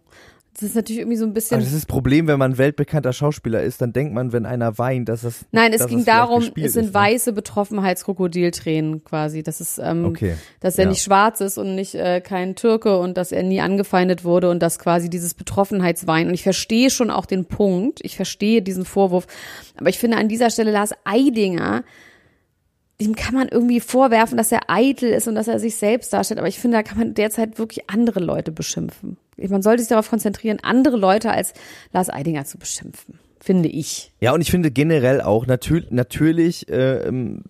Das 0.60 0.70
ist 0.70 0.74
natürlich 0.74 0.98
irgendwie 0.98 1.16
so 1.16 1.24
ein 1.24 1.34
bisschen. 1.34 1.54
Aber 1.54 1.62
das 1.62 1.72
ist 1.72 1.84
das 1.84 1.86
Problem, 1.86 2.26
wenn 2.26 2.40
man 2.40 2.58
weltbekannter 2.58 3.12
Schauspieler 3.12 3.62
ist, 3.62 3.80
dann 3.80 3.92
denkt 3.92 4.12
man, 4.12 4.32
wenn 4.32 4.44
einer 4.44 4.76
weint, 4.76 5.08
dass 5.08 5.20
das. 5.20 5.44
Nein, 5.52 5.72
es 5.72 5.86
ging 5.86 6.04
darum, 6.04 6.42
es 6.56 6.72
sind 6.72 6.86
ist, 6.86 6.88
ne? 6.88 6.94
weiße 6.94 7.32
Betroffenheitskrokodiltränen 7.32 9.04
quasi. 9.04 9.44
Das 9.44 9.60
ist, 9.60 9.78
ähm, 9.78 10.04
Okay, 10.06 10.34
dass 10.58 10.76
er 10.76 10.84
ja. 10.84 10.90
nicht 10.90 11.02
schwarz 11.02 11.40
ist 11.40 11.58
und 11.58 11.76
nicht 11.76 11.94
äh, 11.94 12.20
kein 12.20 12.56
Türke 12.56 12.98
und 12.98 13.16
dass 13.16 13.30
er 13.30 13.44
nie 13.44 13.60
angefeindet 13.60 14.24
wurde 14.24 14.50
und 14.50 14.60
dass 14.60 14.80
quasi 14.80 15.08
dieses 15.08 15.34
Betroffenheitswein. 15.34 16.26
Und 16.26 16.34
ich 16.34 16.42
verstehe 16.42 16.90
schon 16.90 17.12
auch 17.12 17.26
den 17.26 17.44
Punkt, 17.44 18.00
ich 18.02 18.16
verstehe 18.16 18.60
diesen 18.60 18.84
Vorwurf, 18.84 19.28
aber 19.76 19.90
ich 19.90 19.98
finde 20.00 20.16
an 20.16 20.28
dieser 20.28 20.50
Stelle 20.50 20.72
Lars 20.72 20.90
Eidinger, 21.04 21.84
dem 23.00 23.14
kann 23.14 23.34
man 23.34 23.46
irgendwie 23.46 23.78
vorwerfen, 23.78 24.36
dass 24.36 24.50
er 24.50 24.62
eitel 24.68 25.10
ist 25.10 25.28
und 25.28 25.36
dass 25.36 25.46
er 25.46 25.60
sich 25.60 25.76
selbst 25.76 26.12
darstellt. 26.12 26.40
Aber 26.40 26.48
ich 26.48 26.58
finde, 26.58 26.78
da 26.78 26.82
kann 26.82 26.98
man 26.98 27.14
derzeit 27.14 27.60
wirklich 27.60 27.88
andere 27.88 28.18
Leute 28.18 28.50
beschimpfen. 28.50 29.18
Man 29.48 29.62
sollte 29.62 29.82
sich 29.82 29.88
darauf 29.88 30.10
konzentrieren, 30.10 30.58
andere 30.62 30.96
Leute 30.96 31.30
als 31.30 31.52
Lars 31.92 32.10
Eidinger 32.10 32.44
zu 32.44 32.58
beschimpfen, 32.58 33.18
finde 33.40 33.68
ich. 33.68 34.12
Ja, 34.20 34.32
und 34.34 34.40
ich 34.40 34.50
finde 34.50 34.70
generell 34.70 35.20
auch, 35.20 35.46
natür 35.46 35.82
natürlich 35.90 36.66
ähm, 36.68 37.42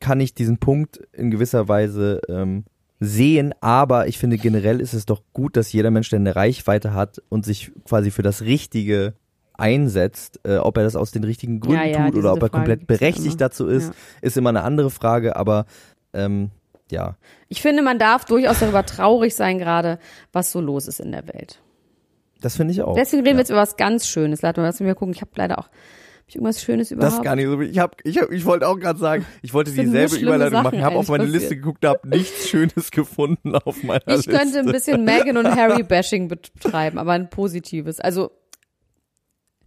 kann 0.00 0.20
ich 0.20 0.34
diesen 0.34 0.58
Punkt 0.58 1.00
in 1.12 1.30
gewisser 1.30 1.68
Weise 1.68 2.20
ähm, 2.28 2.64
sehen, 2.98 3.54
aber 3.60 4.08
ich 4.08 4.18
finde 4.18 4.36
generell 4.38 4.80
ist 4.80 4.92
es 4.92 5.06
doch 5.06 5.22
gut, 5.32 5.56
dass 5.56 5.72
jeder 5.72 5.90
Mensch, 5.90 6.10
der 6.10 6.18
eine 6.18 6.36
Reichweite 6.36 6.92
hat 6.94 7.22
und 7.28 7.44
sich 7.46 7.70
quasi 7.88 8.10
für 8.10 8.22
das 8.22 8.42
Richtige 8.42 9.14
einsetzt, 9.54 10.40
äh, 10.44 10.56
ob 10.56 10.76
er 10.78 10.84
das 10.84 10.96
aus 10.96 11.10
den 11.10 11.22
richtigen 11.24 11.60
Gründen 11.60 11.76
Ja, 11.80 11.86
ja, 11.86 12.10
tut 12.10 12.18
oder 12.18 12.32
ob 12.32 12.38
er 12.42 12.48
Frage 12.48 12.52
komplett 12.52 12.86
berechtigt 12.86 13.26
immer. 13.26 13.36
dazu 13.36 13.66
ist, 13.68 13.88
Ja. 13.88 13.94
ist 14.22 14.36
immer 14.36 14.48
eine 14.50 14.62
andere 14.62 14.90
Frage, 14.90 15.36
aber 15.36 15.66
ähm, 16.12 16.50
ja. 16.90 17.16
Ich 17.48 17.62
finde, 17.62 17.82
man 17.82 17.98
darf 17.98 18.24
durchaus 18.24 18.60
darüber 18.60 18.84
traurig 18.84 19.34
sein, 19.34 19.58
gerade 19.58 19.98
was 20.32 20.52
so 20.52 20.60
los 20.60 20.86
ist 20.86 21.00
in 21.00 21.12
der 21.12 21.26
Welt. 21.28 21.60
Das 22.40 22.56
finde 22.56 22.72
ich 22.72 22.82
auch. 22.82 22.94
Deswegen 22.94 23.22
reden 23.22 23.32
ja. 23.32 23.36
wir 23.36 23.40
jetzt 23.40 23.50
über 23.50 23.60
was 23.60 23.76
ganz 23.76 24.06
Schönes. 24.06 24.42
Lass 24.42 24.56
mal 24.56 24.72
mal 24.80 24.94
gucken. 24.94 25.14
Ich 25.14 25.20
habe 25.20 25.30
leider 25.36 25.58
auch 25.58 25.64
hab 25.66 26.28
ich 26.28 26.36
irgendwas 26.36 26.62
Schönes 26.62 26.90
überhaupt. 26.90 27.12
Das 27.12 27.18
ist 27.18 27.24
gar 27.24 27.36
nicht 27.36 27.46
so. 27.46 27.60
Ich 27.60 27.78
hab, 27.78 27.96
ich, 28.04 28.18
hab, 28.18 28.30
ich 28.30 28.44
wollte 28.44 28.68
auch 28.68 28.78
gerade 28.78 28.98
sagen, 28.98 29.26
ich 29.42 29.52
wollte 29.52 29.72
dieselbe 29.72 30.16
Überleitung 30.16 30.62
machen, 30.62 30.76
Sachen 30.76 30.84
habe 30.84 30.96
auf 30.96 31.08
meine 31.08 31.24
eigentlich 31.24 31.34
Liste 31.34 31.48
passiert. 31.48 31.62
geguckt, 31.62 31.84
habe 31.84 32.08
nichts 32.08 32.48
Schönes 32.48 32.90
gefunden 32.90 33.54
auf 33.56 33.82
meiner 33.82 34.06
ich 34.06 34.26
Liste. 34.26 34.32
könnte 34.32 34.58
ein 34.60 34.66
bisschen 34.66 35.04
Meghan 35.04 35.36
und 35.36 35.46
Harry 35.46 35.82
Bashing 35.88 36.28
betreiben, 36.28 36.98
aber 36.98 37.12
ein 37.12 37.30
positives. 37.30 38.00
Also 38.00 38.30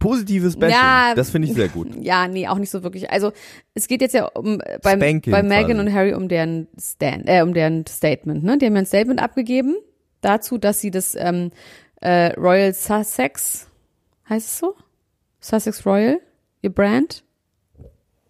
Positives 0.04 0.56
Bashing, 0.56 0.76
Ja, 0.76 1.14
das 1.14 1.30
finde 1.30 1.48
ich 1.48 1.54
sehr 1.54 1.68
gut. 1.68 1.88
ja, 2.00 2.28
nee, 2.28 2.46
auch 2.46 2.58
nicht 2.58 2.70
so 2.70 2.82
wirklich. 2.82 3.10
Also 3.10 3.32
es 3.74 3.88
geht 3.88 4.00
jetzt 4.02 4.14
ja 4.14 4.26
um 4.26 4.60
beim, 4.82 4.98
Spanking 5.00 5.32
bei 5.32 5.42
Meghan 5.42 5.76
quasi. 5.76 5.80
und 5.80 5.92
Harry 5.94 6.14
um 6.14 6.28
deren 6.28 6.68
Stand, 6.78 7.28
äh, 7.28 7.42
um 7.42 7.54
deren 7.54 7.86
Statement. 7.86 8.44
Ne, 8.44 8.58
die 8.58 8.66
haben 8.66 8.74
ja 8.74 8.82
ein 8.82 8.86
Statement 8.86 9.20
abgegeben 9.22 9.74
dazu, 10.20 10.58
dass 10.58 10.80
sie 10.80 10.90
das 10.90 11.14
ähm, 11.18 11.50
äh, 12.00 12.32
Royal 12.38 12.72
Sussex 12.74 13.66
heißt 14.28 14.46
es 14.46 14.58
so 14.58 14.74
Sussex 15.40 15.84
Royal, 15.84 16.20
ihr 16.62 16.70
Brand, 16.72 17.24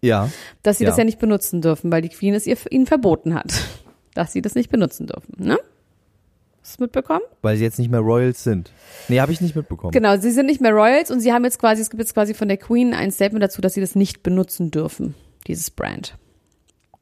Ja. 0.01 0.29
dass 0.63 0.77
sie 0.79 0.83
Ja. 0.83 0.89
das 0.89 0.97
ja 0.97 1.03
nicht 1.05 1.19
benutzen 1.19 1.61
dürfen, 1.61 1.91
weil 1.91 2.01
die 2.01 2.09
Queen 2.09 2.33
es 2.33 2.45
ihr, 2.47 2.57
ihnen 2.69 2.85
verboten 2.85 3.33
hat, 3.33 3.53
dass 4.13 4.33
sie 4.33 4.41
das 4.41 4.55
nicht 4.55 4.69
benutzen 4.69 5.07
dürfen. 5.07 5.33
Ne? 5.37 5.57
Hast 6.67 6.79
du 6.79 6.83
mitbekommen? 6.85 7.21
Weil 7.43 7.57
sie 7.57 7.63
jetzt 7.63 7.77
nicht 7.77 7.91
mehr 7.91 7.99
Royals 7.99 8.43
sind. 8.43 8.71
Nee, 9.07 9.19
habe 9.21 9.31
ich 9.31 9.39
nicht 9.39 9.55
mitbekommen. 9.55 9.91
Genau, 9.91 10.17
sie 10.17 10.31
sind 10.31 10.47
nicht 10.47 10.61
mehr 10.61 10.71
Royals 10.71 11.11
und 11.11 11.19
sie 11.19 11.31
haben 11.31 11.43
jetzt 11.43 11.59
quasi, 11.59 11.83
es 11.83 11.91
gibt 11.91 12.01
jetzt 12.01 12.15
quasi 12.15 12.33
von 12.33 12.47
der 12.47 12.57
Queen 12.57 12.95
ein 12.95 13.11
Statement 13.11 13.43
dazu, 13.43 13.61
dass 13.61 13.75
sie 13.75 13.81
das 13.81 13.93
nicht 13.93 14.23
benutzen 14.23 14.71
dürfen, 14.71 15.13
dieses 15.45 15.69
Brand, 15.69 16.17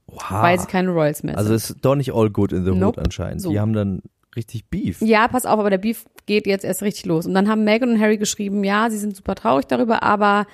Wow. 0.07 0.31
weil 0.31 0.59
sie 0.59 0.67
keine 0.67 0.89
Royals 0.91 1.23
mehr 1.23 1.35
sind. 1.35 1.39
Also 1.39 1.53
ist 1.53 1.77
doch 1.81 1.95
nicht 1.95 2.13
all 2.13 2.29
good 2.29 2.51
in 2.51 2.65
the 2.65 2.71
Nope. 2.71 2.99
hood 2.99 3.05
anscheinend. 3.05 3.41
So. 3.41 3.51
Die 3.51 3.59
haben 3.61 3.71
dann 3.71 4.01
richtig 4.35 4.65
Beef. 4.69 4.99
Ja, 5.01 5.29
pass 5.29 5.45
auf, 5.45 5.57
aber 5.59 5.69
der 5.69 5.77
Beef 5.77 6.05
geht 6.25 6.45
jetzt 6.45 6.65
erst 6.65 6.81
richtig 6.83 7.05
los. 7.05 7.25
Und 7.25 7.33
dann 7.33 7.47
haben 7.47 7.63
Meghan 7.63 7.89
und 7.91 8.01
Harry 8.01 8.17
geschrieben, 8.17 8.65
ja, 8.65 8.89
sie 8.89 8.97
sind 8.97 9.15
super 9.15 9.35
traurig 9.35 9.67
darüber, 9.67 10.03
aber 10.03 10.45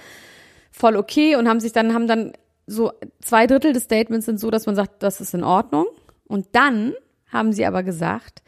voll 0.71 0.95
okay 0.95 1.35
und 1.35 1.49
haben 1.49 1.59
sich 1.59 1.71
dann, 1.71 1.95
haben 1.95 2.05
dann 2.07 2.33
so 2.67 2.91
zwei 3.21 3.47
Drittel 3.47 3.73
des 3.73 3.85
Statements 3.85 4.27
sind 4.27 4.39
so, 4.39 4.51
dass 4.51 4.67
man 4.67 4.75
sagt, 4.75 5.01
das 5.01 5.19
ist 5.19 5.33
in 5.33 5.43
Ordnung. 5.43 5.87
Und 6.27 6.45
dann 6.51 6.93
haben 7.31 7.53
sie 7.53 7.65
aber 7.65 7.81
gesagt, 7.81 8.43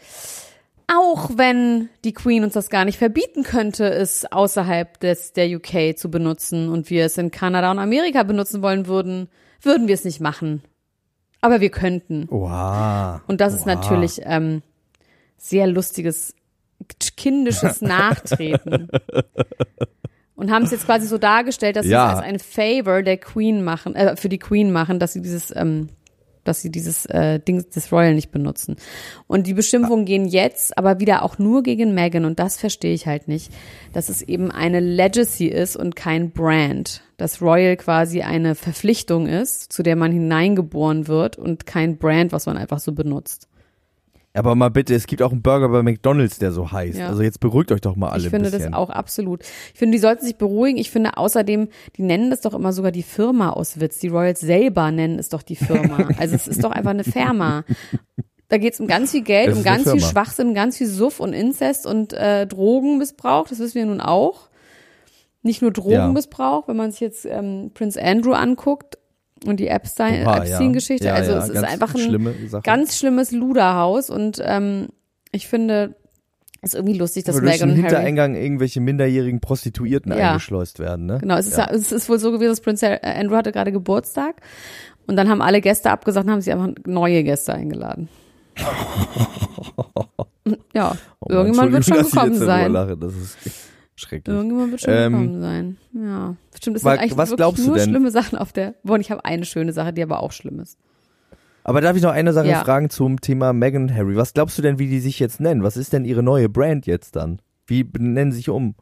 auch 0.93 1.31
wenn 1.35 1.89
die 2.03 2.13
Queen 2.13 2.43
uns 2.43 2.53
das 2.53 2.69
gar 2.69 2.85
nicht 2.85 2.97
verbieten 2.97 3.43
könnte, 3.43 3.89
es 3.89 4.25
außerhalb 4.31 4.99
des, 4.99 5.33
der 5.33 5.47
UK 5.55 5.97
zu 5.97 6.09
benutzen 6.11 6.69
und 6.69 6.89
wir 6.89 7.05
es 7.05 7.17
in 7.17 7.31
Kanada 7.31 7.71
und 7.71 7.79
Amerika 7.79 8.23
benutzen 8.23 8.61
wollen 8.61 8.87
würden, 8.87 9.29
würden 9.61 9.87
wir 9.87 9.95
es 9.95 10.03
nicht 10.05 10.19
machen. 10.19 10.63
Aber 11.39 11.61
wir 11.61 11.69
könnten. 11.69 12.27
Wow. 12.29 13.21
Und 13.27 13.41
das 13.41 13.53
ist 13.53 13.61
Wow. 13.61 13.75
natürlich 13.75 14.21
ähm, 14.23 14.61
sehr 15.37 15.67
lustiges, 15.67 16.35
kindisches 17.17 17.81
Nachtreten. 17.81 18.89
Und 20.35 20.51
haben 20.51 20.65
es 20.65 20.71
jetzt 20.71 20.85
quasi 20.85 21.07
so 21.07 21.17
dargestellt, 21.17 21.75
dass 21.75 21.85
Ja. 21.85 22.07
sie 22.07 22.13
es 22.13 22.17
als 22.19 22.25
ein 22.27 22.39
Favor 22.39 23.01
der 23.03 23.17
Queen 23.17 23.63
machen, 23.63 23.95
äh, 23.95 24.15
für 24.15 24.29
die 24.29 24.39
Queen 24.39 24.71
machen, 24.71 24.99
dass 24.99 25.13
sie 25.13 25.21
dieses, 25.21 25.55
ähm, 25.55 25.89
dass 26.43 26.61
sie 26.61 26.71
dieses 26.71 27.05
äh, 27.05 27.39
Ding 27.39 27.69
des 27.69 27.91
Royal 27.91 28.13
nicht 28.13 28.31
benutzen. 28.31 28.75
Und 29.27 29.47
die 29.47 29.53
Beschimpfungen 29.53 30.05
gehen 30.05 30.25
jetzt 30.25 30.77
aber 30.77 30.99
wieder 30.99 31.23
auch 31.23 31.37
nur 31.37 31.63
gegen 31.63 31.93
Meghan 31.93 32.25
und 32.25 32.39
das 32.39 32.57
verstehe 32.57 32.93
ich 32.93 33.07
halt 33.07 33.27
nicht, 33.27 33.51
dass 33.93 34.09
es 34.09 34.21
eben 34.21 34.51
eine 34.51 34.79
Legacy 34.79 35.47
ist 35.47 35.75
und 35.75 35.95
kein 35.95 36.31
Brand. 36.31 37.03
Dass 37.17 37.41
Royal 37.41 37.77
quasi 37.77 38.21
eine 38.21 38.55
Verpflichtung 38.55 39.27
ist, 39.27 39.71
zu 39.71 39.83
der 39.83 39.95
man 39.95 40.11
hineingeboren 40.11 41.07
wird 41.07 41.37
und 41.37 41.65
kein 41.65 41.97
Brand, 41.97 42.31
was 42.31 42.47
man 42.47 42.57
einfach 42.57 42.79
so 42.79 42.93
benutzt. 42.93 43.47
Aber 44.33 44.55
mal 44.55 44.69
bitte, 44.69 44.95
es 44.95 45.07
gibt 45.07 45.21
auch 45.21 45.31
einen 45.31 45.41
Burger 45.41 45.67
bei 45.69 45.83
McDonalds, 45.83 46.39
der 46.39 46.53
so 46.53 46.71
heißt. 46.71 46.97
Ja. 46.97 47.09
Also 47.09 47.21
jetzt 47.21 47.41
beruhigt 47.41 47.71
euch 47.71 47.81
doch 47.81 47.97
mal 47.97 48.09
alle 48.09 48.23
Ich 48.23 48.29
finde 48.29 48.49
das 48.49 48.71
auch 48.71 48.89
absolut. 48.89 49.41
Ich 49.73 49.79
finde, 49.79 49.95
die 49.97 50.01
sollten 50.01 50.25
sich 50.25 50.37
beruhigen. 50.37 50.77
Ich 50.77 50.89
finde 50.89 51.17
außerdem, 51.17 51.67
die 51.97 52.01
nennen 52.01 52.29
das 52.29 52.39
doch 52.41 52.53
immer 52.53 52.71
sogar 52.71 52.91
die 52.91 53.03
Firma 53.03 53.49
aus 53.49 53.81
Witz. 53.81 53.99
Die 53.99 54.07
Royals 54.07 54.39
selber 54.39 54.89
nennen 54.91 55.19
es 55.19 55.29
doch 55.29 55.41
die 55.41 55.55
Firma. 55.55 56.09
Also 56.17 56.35
es 56.35 56.47
ist 56.47 56.63
doch 56.63 56.71
einfach 56.71 56.91
eine 56.91 57.03
Firma. 57.03 57.63
Da 58.47 58.57
geht 58.57 58.73
es 58.73 58.79
um 58.79 58.87
ganz 58.87 59.11
viel 59.11 59.21
Geld, 59.23 59.49
Es 59.49 59.57
um 59.57 59.63
ganz 59.63 59.89
viel. 59.89 59.99
Schwachsinn, 59.99 60.49
um 60.49 60.53
ganz 60.53 60.77
viel 60.77 60.87
Suff 60.87 61.19
und 61.19 61.33
Inzest 61.33 61.85
und 61.85 62.13
äh, 62.13 62.45
Drogenmissbrauch. 62.45 63.47
Das 63.47 63.59
wissen 63.59 63.75
wir 63.75 63.85
nun 63.85 64.01
auch. 64.01 64.49
Nicht 65.41 65.61
nur 65.61 65.71
Drogenmissbrauch, 65.71 66.67
wenn 66.67 66.75
man 66.75 66.91
sich 66.91 66.99
jetzt 66.99 67.25
ähm, 67.25 67.71
Prince 67.73 68.01
Andrew 68.01 68.33
anguckt 68.33 68.97
und 69.45 69.59
die 69.59 69.67
Epstein- 69.67 70.25
Oha, 70.25 70.37
ja. 70.37 70.43
Epstein-Geschichte. 70.43 71.05
Ja, 71.07 71.13
also 71.15 71.31
ja, 71.31 71.37
es 71.39 71.49
ist 71.49 71.63
einfach 71.63 71.93
ein 71.95 72.01
schlimme 72.01 72.33
ganz 72.63 72.97
schlimmes 72.97 73.31
Luderhaus 73.31 74.09
und 74.09 74.41
ähm, 74.43 74.89
ich 75.31 75.47
finde, 75.47 75.95
es 76.61 76.73
ist 76.73 76.75
irgendwie 76.75 76.97
lustig, 76.97 77.23
dass 77.23 77.41
Meghan 77.41 77.69
und 77.69 77.75
Harry 77.77 77.81
Hintereingang 77.89 78.35
irgendwelche 78.35 78.81
minderjährigen 78.81 79.39
Prostituierten 79.39 80.11
eingeschleust 80.11 80.79
werden, 80.79 81.05
ne? 81.07 81.17
Genau, 81.19 81.37
es 81.37 81.47
ist, 81.47 81.57
es 81.57 81.91
ist 81.91 82.07
wohl 82.09 82.19
so 82.19 82.31
gewesen, 82.31 82.49
dass 82.51 82.61
Prince 82.61 83.01
Andrew 83.03 83.35
hatte 83.35 83.51
gerade 83.51 83.71
Geburtstag 83.71 84.41
und 85.07 85.15
dann 85.15 85.27
haben 85.29 85.41
alle 85.41 85.59
Gäste 85.61 85.89
abgesagt 85.89 86.25
und 86.27 86.31
haben 86.31 86.41
sie 86.41 86.51
einfach 86.51 86.69
neue 86.85 87.23
Gäste 87.23 87.53
eingeladen. 87.53 88.09
ja, 90.73 90.95
Oh 91.19 91.27
Mann, 91.29 91.37
irgendjemand 91.37 91.71
wird 91.73 91.85
schon 91.85 91.97
gekommen 92.03 92.35
sein. 92.35 92.71
Lache. 92.71 92.97
Das 92.97 93.13
ist 93.15 93.37
schrecklich. 94.01 94.35
Irgendjemand 94.35 94.71
wird 94.71 94.81
schon 94.81 94.93
Ähm, 94.93 95.11
gekommen 95.13 95.41
sein. 95.41 95.77
Ja, 95.93 96.35
stimmt. 96.55 96.75
Es 96.77 96.83
sind 96.83 96.91
eigentlich 96.91 97.17
was 97.17 97.29
wirklich 97.37 97.65
nur 97.65 97.79
schlimme 97.79 98.11
Sachen 98.11 98.37
auf 98.37 98.51
der. 98.51 98.75
Boah, 98.83 98.95
und 98.95 99.01
ich 99.01 99.11
habe 99.11 99.23
eine 99.25 99.45
schöne 99.45 99.71
Sache, 99.73 99.93
die 99.93 100.03
aber 100.03 100.21
auch 100.21 100.31
schlimm 100.31 100.59
ist. 100.59 100.77
Aber 101.63 101.79
darf 101.79 101.95
ich 101.95 102.01
noch 102.01 102.11
eine 102.11 102.33
Sache 102.33 102.47
Ja. 102.47 102.63
fragen 102.63 102.89
zum 102.89 103.21
Thema 103.21 103.53
Meghan 103.53 103.83
und 103.83 103.93
Harry? 103.93 104.15
Was 104.15 104.33
glaubst 104.33 104.57
du 104.57 104.61
denn, 104.63 104.79
wie 104.79 104.87
die 104.87 104.99
sich 104.99 105.19
jetzt 105.19 105.39
nennen? 105.39 105.61
Was 105.63 105.77
ist 105.77 105.93
denn 105.93 106.05
ihre 106.05 106.23
neue 106.23 106.49
Brand 106.49 106.87
jetzt 106.87 107.15
dann? 107.15 107.39
Wie 107.67 107.83
benennen 107.83 108.31
sie 108.31 108.37
sich 108.37 108.49
um? 108.49 108.75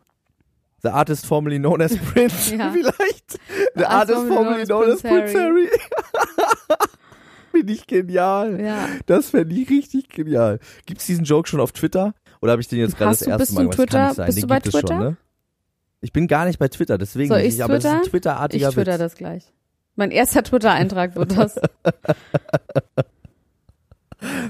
The 0.81 0.87
artist 0.89 1.25
formerly 1.25 1.59
known 1.59 1.81
as 1.81 1.97
Prince, 1.97 2.55
Ja. 2.57 2.71
vielleicht? 2.73 3.31
The, 3.33 3.39
The 3.75 3.83
artist 3.85 4.27
formerly 4.27 4.63
known 4.63 4.89
as 4.91 5.01
Prince 5.01 5.37
Harry. 5.37 5.67
Finde 7.51 7.73
ich 7.73 7.85
genial. 7.85 8.61
Ja. 8.61 8.87
Das 9.05 9.31
fände 9.31 9.53
ich 9.55 9.69
richtig 9.69 10.07
genial. 10.07 10.59
Gibt's 10.85 11.05
diesen 11.05 11.25
Joke 11.25 11.49
schon 11.49 11.59
auf 11.59 11.73
Twitter? 11.73 12.13
Oder 12.41 12.51
habe 12.53 12.61
ich 12.61 12.67
den 12.67 12.79
jetzt 12.79 12.97
gerade 12.97 13.11
das 13.11 13.19
du- 13.19 13.29
erste 13.29 13.39
bist 13.43 13.53
Mal 13.53 13.63
du 13.65 13.69
gemacht? 13.69 13.79
Das 13.79 13.85
Twitter? 13.85 14.07
Nicht. 14.07 14.25
Bist 14.25 14.37
den 14.37 14.41
du 14.41 14.47
bei 14.47 14.57
es 14.57 14.63
schon, 14.71 14.81
Twitter? 14.81 14.99
ne? 14.99 15.17
Ich 16.01 16.13
bin 16.13 16.27
gar 16.27 16.45
nicht 16.45 16.59
bei 16.59 16.67
Twitter, 16.69 16.97
deswegen 16.97 17.27
Soll 17.29 17.39
nicht. 17.41 17.49
ich's 17.55 17.59
Aber 17.61 17.73
es 17.75 17.83
ist 17.83 17.89
ein 17.89 17.91
twittern? 17.97 18.03
Ich 18.05 18.09
Twitter-artiger 18.11 18.71
twitter 18.71 18.91
Witz. 18.93 18.99
das 18.99 19.15
gleich. 19.15 19.43
Mein 19.95 20.11
erster 20.11 20.43
Twitter-Eintrag 20.43 21.15
wird 21.17 21.37
das. 21.37 21.55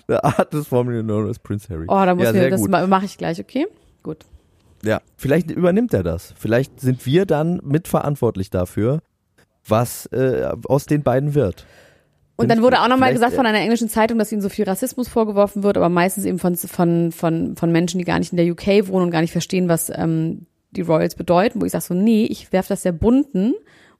The 0.08 0.16
artist 0.24 0.68
formerly 0.68 1.04
known 1.04 1.30
as 1.30 1.38
Prince 1.40 1.70
Harry. 1.70 1.86
Oh, 1.88 2.04
da 2.06 2.16
muss 2.16 2.24
ja, 2.24 2.32
ich, 2.32 2.36
sehr 2.38 2.50
das 2.50 2.68
mache 2.68 3.06
ich 3.06 3.18
gleich, 3.18 3.40
okay? 3.40 3.68
Gut. 4.02 4.26
Ja, 4.84 5.02
vielleicht 5.18 5.52
übernimmt 5.52 5.94
er 5.94 6.04
das. 6.04 6.34
Vielleicht 6.38 6.80
sind 6.80 7.06
wir 7.06 7.26
dann 7.26 7.60
mitverantwortlich 7.64 8.50
dafür, 8.50 9.02
was 9.68 10.08
äh, 10.08 10.50
aus 10.68 10.86
den 10.88 11.04
beiden 11.04 11.36
wird. 11.36 11.66
Und 12.40 12.48
dann 12.48 12.62
wurde 12.62 12.80
auch 12.82 12.88
nochmal 12.88 13.12
gesagt 13.12 13.36
von 13.36 13.46
einer 13.46 13.60
englischen 13.60 13.90
Zeitung, 13.90 14.18
dass 14.18 14.32
ihnen 14.32 14.42
so 14.42 14.48
viel 14.48 14.64
Rassismus 14.64 15.10
vorgeworfen 15.10 15.62
wird, 15.62 15.76
aber 15.76 15.90
meistens 15.90 16.24
eben 16.24 16.40
von, 16.40 16.56
von, 16.56 17.12
von, 17.12 17.58
von 17.58 17.72
Menschen, 17.72 17.98
die 17.98 18.06
gar 18.06 18.18
nicht 18.18 18.32
in 18.32 18.38
der 18.38 18.50
UK 18.50 18.88
wohnen 18.88 19.06
und 19.06 19.12
gar 19.12 19.20
nicht 19.20 19.34
verstehen, 19.34 19.68
was 19.68 19.92
ähm, 19.94 20.46
die 20.72 20.82
Royals 20.82 21.16
bedeuten, 21.16 21.60
wo 21.60 21.66
ich 21.66 21.74
sage 21.74 21.84
so, 21.84 21.94
nee, 21.94 22.24
ich 22.24 22.54
werf 22.54 22.68
das 22.70 22.84
der 22.84 22.94
Bunten 22.94 23.56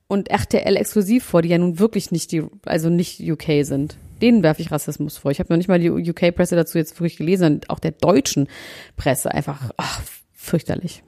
und 0.08 0.30
RTL 0.30 0.74
exklusiv 0.76 1.22
vor, 1.22 1.42
die 1.42 1.50
ja 1.50 1.58
nun 1.58 1.78
wirklich 1.78 2.12
nicht 2.12 2.32
die, 2.32 2.42
also 2.64 2.88
nicht 2.88 3.20
UK 3.20 3.62
sind. 3.64 3.98
Denen 4.22 4.42
werfe 4.42 4.62
ich 4.62 4.70
Rassismus 4.70 5.18
vor. 5.18 5.30
Ich 5.30 5.38
habe 5.38 5.52
noch 5.52 5.58
nicht 5.58 5.68
mal 5.68 5.78
die 5.78 5.90
UK-Presse 5.90 6.56
dazu 6.56 6.78
jetzt 6.78 6.98
wirklich 6.98 7.18
gelesen, 7.18 7.44
und 7.44 7.70
auch 7.70 7.78
der 7.78 7.92
deutschen 7.92 8.48
Presse 8.96 9.32
einfach 9.32 9.70
ach, 9.76 10.00
fürchterlich. 10.32 11.02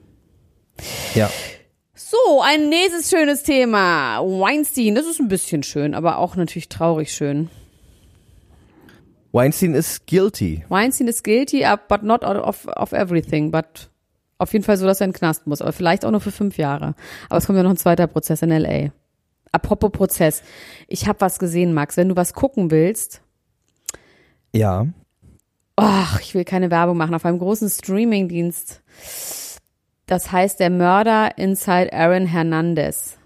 Ja. 1.15 1.31
So, 2.13 2.41
ein 2.43 2.69
nächstes 2.69 3.09
schönes 3.09 3.41
Thema. 3.41 4.19
Weinstein, 4.19 4.93
das 4.93 5.07
ist 5.07 5.19
ein 5.19 5.29
bisschen 5.29 5.63
schön, 5.63 5.95
aber 5.95 6.19
auch 6.19 6.35
natürlich 6.35 6.69
traurig 6.69 7.11
schön. 7.11 7.49
Weinstein 9.31 9.73
ist 9.73 10.05
guilty. 10.05 10.63
Weinstein 10.69 11.07
ist 11.07 11.23
guilty, 11.23 11.65
uh, 11.65 11.75
but 11.89 12.03
not 12.03 12.23
of, 12.23 12.67
of 12.67 12.91
everything, 12.91 13.49
but 13.49 13.89
auf 14.37 14.53
jeden 14.53 14.63
Fall 14.63 14.77
so, 14.77 14.85
dass 14.85 15.01
er 15.01 15.05
in 15.05 15.11
den 15.11 15.17
Knast 15.17 15.47
muss, 15.47 15.59
aber 15.59 15.73
vielleicht 15.73 16.05
auch 16.05 16.11
nur 16.11 16.21
für 16.21 16.29
fünf 16.31 16.57
Jahre. 16.57 16.93
Aber 17.29 17.37
es 17.37 17.47
kommt 17.47 17.57
ja 17.57 17.63
noch 17.63 17.71
ein 17.71 17.77
zweiter 17.77 18.05
Prozess 18.05 18.43
in 18.43 18.51
L.A. 18.51 18.91
Apropos 19.51 19.91
Prozess. 19.91 20.43
Ich 20.87 21.07
habe 21.07 21.19
was 21.21 21.39
gesehen, 21.39 21.73
Max. 21.73 21.97
Wenn 21.97 22.09
du 22.09 22.15
was 22.15 22.33
gucken 22.33 22.69
willst, 22.69 23.21
Ja. 24.53 24.85
ach, 25.77 26.19
ich 26.21 26.35
will 26.35 26.45
keine 26.45 26.69
Werbung 26.69 26.97
machen, 26.97 27.15
auf 27.15 27.25
einem 27.25 27.39
großen 27.39 27.71
Streamingdienst. 27.71 28.83
Das 30.05 30.31
heißt 30.31 30.59
Der 30.59 30.69
Mörder 30.69 31.37
Inside 31.37 31.93
Aaron 31.93 32.25
Hernandez. 32.25 33.17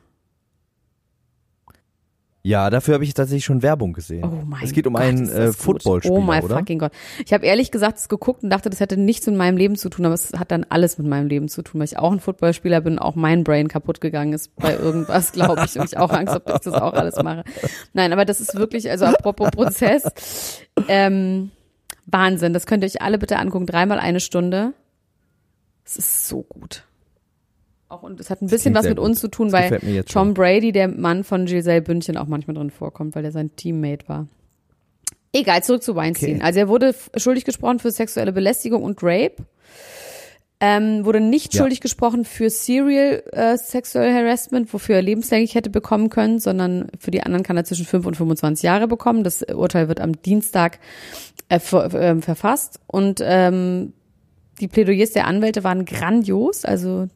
Ja, 2.48 2.70
dafür 2.70 2.94
habe 2.94 3.04
ich 3.04 3.14
tatsächlich 3.14 3.44
schon 3.44 3.62
Werbung 3.62 3.92
gesehen. 3.92 4.24
Oh 4.24 4.46
mein 4.46 4.64
es 4.64 4.72
geht 4.72 4.88
um 4.88 4.94
Gott, 4.94 5.04
einen 5.04 5.28
äh. 5.28 5.52
Footballspieler, 5.52 6.16
Oh 6.16 6.22
mein 6.22 6.42
fucking 6.42 6.80
Gott. 6.80 6.94
Ich 7.26 7.34
habe 7.34 7.46
ehrlich 7.46 7.72
gesagt 7.72 7.98
es 7.98 8.08
geguckt 8.08 8.42
und 8.42 8.50
dachte, 8.50 8.70
das 8.70 8.80
hätte 8.80 8.96
nichts 8.96 9.28
mit 9.28 9.36
meinem 9.36 9.58
Leben 9.58 9.76
zu 9.76 9.90
tun, 9.90 10.06
aber 10.06 10.16
es 10.16 10.32
hat 10.32 10.52
dann 10.52 10.66
alles 10.70 10.98
mit 10.98 11.08
meinem 11.08 11.28
Leben 11.28 11.50
zu 11.50 11.62
tun, 11.62 11.82
weil 11.82 11.86
ich 11.86 12.00
auch 12.00 12.10
ein 12.10 12.22
Footballspieler 12.22 12.80
bin 12.80 13.00
auch 13.00 13.16
mein 13.16 13.44
Brain 13.44 13.68
kaputt 13.68 14.00
gegangen 14.00 14.32
ist 14.32 14.56
bei 14.56 14.78
irgendwas, 14.78 15.34
glaube 15.34 15.66
ich, 15.66 15.78
und 15.78 15.88
ich 15.88 15.98
auch 15.98 16.12
Angst 16.12 16.36
habe, 16.36 16.46
dass 16.46 16.66
ich 16.66 16.72
das 16.72 16.82
auch 16.82 16.94
alles 16.94 17.22
mache. 17.22 17.44
Nein, 17.92 18.14
aber 18.14 18.24
das 18.24 18.40
ist 18.40 18.56
wirklich, 18.56 18.90
also 18.90 19.04
apropos 19.04 19.52
Prozess, 19.52 20.62
ähm, 20.88 21.52
Wahnsinn. 22.06 22.54
Das 22.54 22.66
könnt 22.66 22.82
ihr 22.82 22.88
euch 22.88 23.02
alle 23.02 23.18
bitte 23.18 23.40
angucken. 23.40 23.66
Dreimal 23.66 24.00
eine 24.00 24.22
Stunde. 24.22 24.74
Es 25.88 25.96
ist 25.96 26.28
so 26.28 26.44
gut. 26.44 26.84
Auch 27.90 28.04
und 28.04 28.20
es 28.20 28.30
hat 28.30 28.42
ein 28.42 28.48
bisschen 28.48 28.76
was 28.76 28.86
mit 28.86 29.00
uns 29.00 29.22
gut. 29.22 29.32
zu 29.32 29.38
tun, 29.38 29.50
Das 29.50 29.72
weil 29.72 29.80
Tom 30.04 30.28
schon. 30.28 30.34
Brady, 30.34 30.74
der 30.74 30.90
Mann 30.90 31.24
von 31.24 31.46
Giselle 31.46 31.82
Bündchen, 31.82 32.18
auch 32.18 32.28
manchmal 32.28 32.56
drin 32.56 32.70
vorkommt, 32.70 33.16
weil 33.16 33.24
er 33.24 33.32
sein 33.32 33.56
Teammate 33.56 34.08
war. 34.10 34.28
Egal, 35.32 35.64
zurück 35.64 35.84
zu 35.84 35.96
Weinstein. 35.96 36.36
Okay. 36.36 36.44
Also 36.44 36.60
er 36.60 36.68
wurde 36.68 36.94
schuldig 37.16 37.46
gesprochen 37.46 37.80
für 37.80 37.92
sexuelle 37.92 38.34
Belästigung 38.34 38.84
und 38.84 39.00
Rape. 39.02 39.36
Ähm, 40.60 41.06
wurde 41.06 41.20
nicht 41.22 41.54
Ja. 41.54 41.60
schuldig 41.62 41.82
gesprochen 41.82 42.26
für 42.26 42.50
Serial 42.50 43.22
äh, 43.32 43.58
Sexual 43.58 44.12
Harassment, 44.12 44.74
wofür 44.74 44.96
er 44.96 45.02
lebenslänglich 45.04 45.54
hätte 45.54 45.70
bekommen 45.70 46.10
können, 46.10 46.40
sondern 46.40 46.90
für 47.00 47.12
die 47.12 47.22
anderen 47.22 47.44
kann 47.44 47.58
er 47.58 47.64
zwischen 47.64 47.86
5 47.86 48.06
und 48.08 48.18
25 48.18 48.64
Jahre 48.64 48.88
bekommen. 48.88 49.24
Das 49.24 49.44
Urteil 49.44 49.88
wird 49.88 50.02
am 50.02 50.20
Dienstag 50.24 50.80
äh, 51.50 51.60
ver 51.60 51.94
ähm, 51.94 52.24
verfasst. 52.24 52.80
Und 52.88 53.22
ähm, 53.24 53.94
die 54.60 54.68
Plädoyers 54.68 55.12
der 55.12 55.28
Anwälte 55.28 55.64
waren 55.64 55.86
grandios. 55.86 56.66
Also 56.66 57.08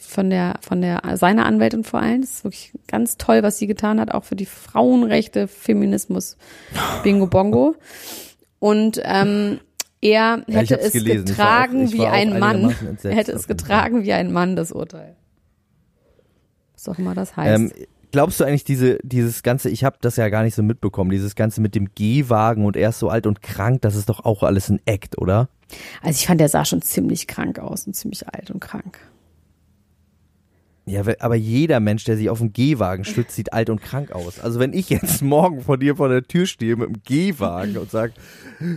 von 0.00 0.30
der, 0.30 0.54
von 0.60 0.80
der, 0.80 1.00
seiner 1.16 1.46
Anwältin 1.46 1.84
vor 1.84 2.00
allem. 2.00 2.20
Das 2.22 2.30
ist 2.30 2.44
wirklich 2.44 2.72
ganz 2.88 3.16
toll, 3.16 3.42
was 3.42 3.58
sie 3.58 3.66
getan 3.66 4.00
hat, 4.00 4.12
auch 4.12 4.24
für 4.24 4.36
die 4.36 4.46
Frauenrechte, 4.46 5.46
Feminismus, 5.48 6.36
Bingo 7.02 7.26
Bongo. 7.26 7.76
Und 8.58 9.00
ähm, 9.04 9.60
er 10.00 10.42
hätte 10.48 10.78
es 10.80 10.92
gelesen. 10.92 11.26
getragen 11.26 11.86
auch- 11.88 11.92
wie 11.92 12.06
ein 12.06 12.38
Mann. 12.38 12.74
Er 13.02 13.14
hätte 13.14 13.32
es 13.32 13.46
getragen 13.46 14.04
wie 14.04 14.12
ein 14.12 14.32
Mann, 14.32 14.56
das 14.56 14.72
Urteil. 14.72 15.16
Was 16.74 16.88
auch 16.88 16.98
immer 16.98 17.14
das 17.14 17.36
heißt. 17.36 17.60
Ähm, 17.60 17.72
glaubst 18.14 18.38
du 18.38 18.44
eigentlich 18.44 18.62
diese, 18.62 18.98
dieses 19.02 19.42
ganze, 19.42 19.68
ich 19.68 19.82
habe 19.82 19.96
das 20.00 20.14
ja 20.14 20.28
gar 20.28 20.44
nicht 20.44 20.54
so 20.54 20.62
mitbekommen, 20.62 21.10
dieses 21.10 21.34
ganze 21.34 21.60
mit 21.60 21.74
dem 21.74 21.88
Gehwagen 21.96 22.64
und 22.64 22.76
er 22.76 22.90
ist 22.90 23.00
so 23.00 23.08
alt 23.08 23.26
und 23.26 23.42
krank, 23.42 23.82
das 23.82 23.96
ist 23.96 24.08
doch 24.08 24.24
auch 24.24 24.44
alles 24.44 24.68
ein 24.68 24.80
Act, 24.84 25.18
oder? 25.18 25.48
also 26.00 26.16
ich 26.16 26.28
fand, 26.28 26.40
der 26.40 26.48
sah 26.48 26.64
schon 26.64 26.80
ziemlich 26.80 27.26
krank 27.26 27.58
aus 27.58 27.88
und 27.88 27.94
ziemlich 27.94 28.28
alt 28.28 28.52
und 28.52 28.60
krank. 28.60 29.00
Ja, 30.86 31.02
aber 31.20 31.34
jeder 31.34 31.80
Mensch, 31.80 32.04
der 32.04 32.18
sich 32.18 32.28
auf 32.28 32.38
dem 32.38 32.52
Gehwagen 32.52 33.04
stützt, 33.04 33.36
sieht 33.36 33.54
alt 33.54 33.70
und 33.70 33.80
krank 33.80 34.12
aus. 34.12 34.38
Also 34.38 34.60
wenn 34.60 34.74
ich 34.74 34.90
jetzt 34.90 35.22
morgen 35.22 35.62
vor 35.62 35.78
dir 35.78 35.96
vor 35.96 36.10
der 36.10 36.22
Tür 36.22 36.44
stehe 36.46 36.76
mit 36.76 36.88
dem 36.88 37.02
Gehwagen 37.04 37.78
und 37.78 37.90
sag, 37.90 38.12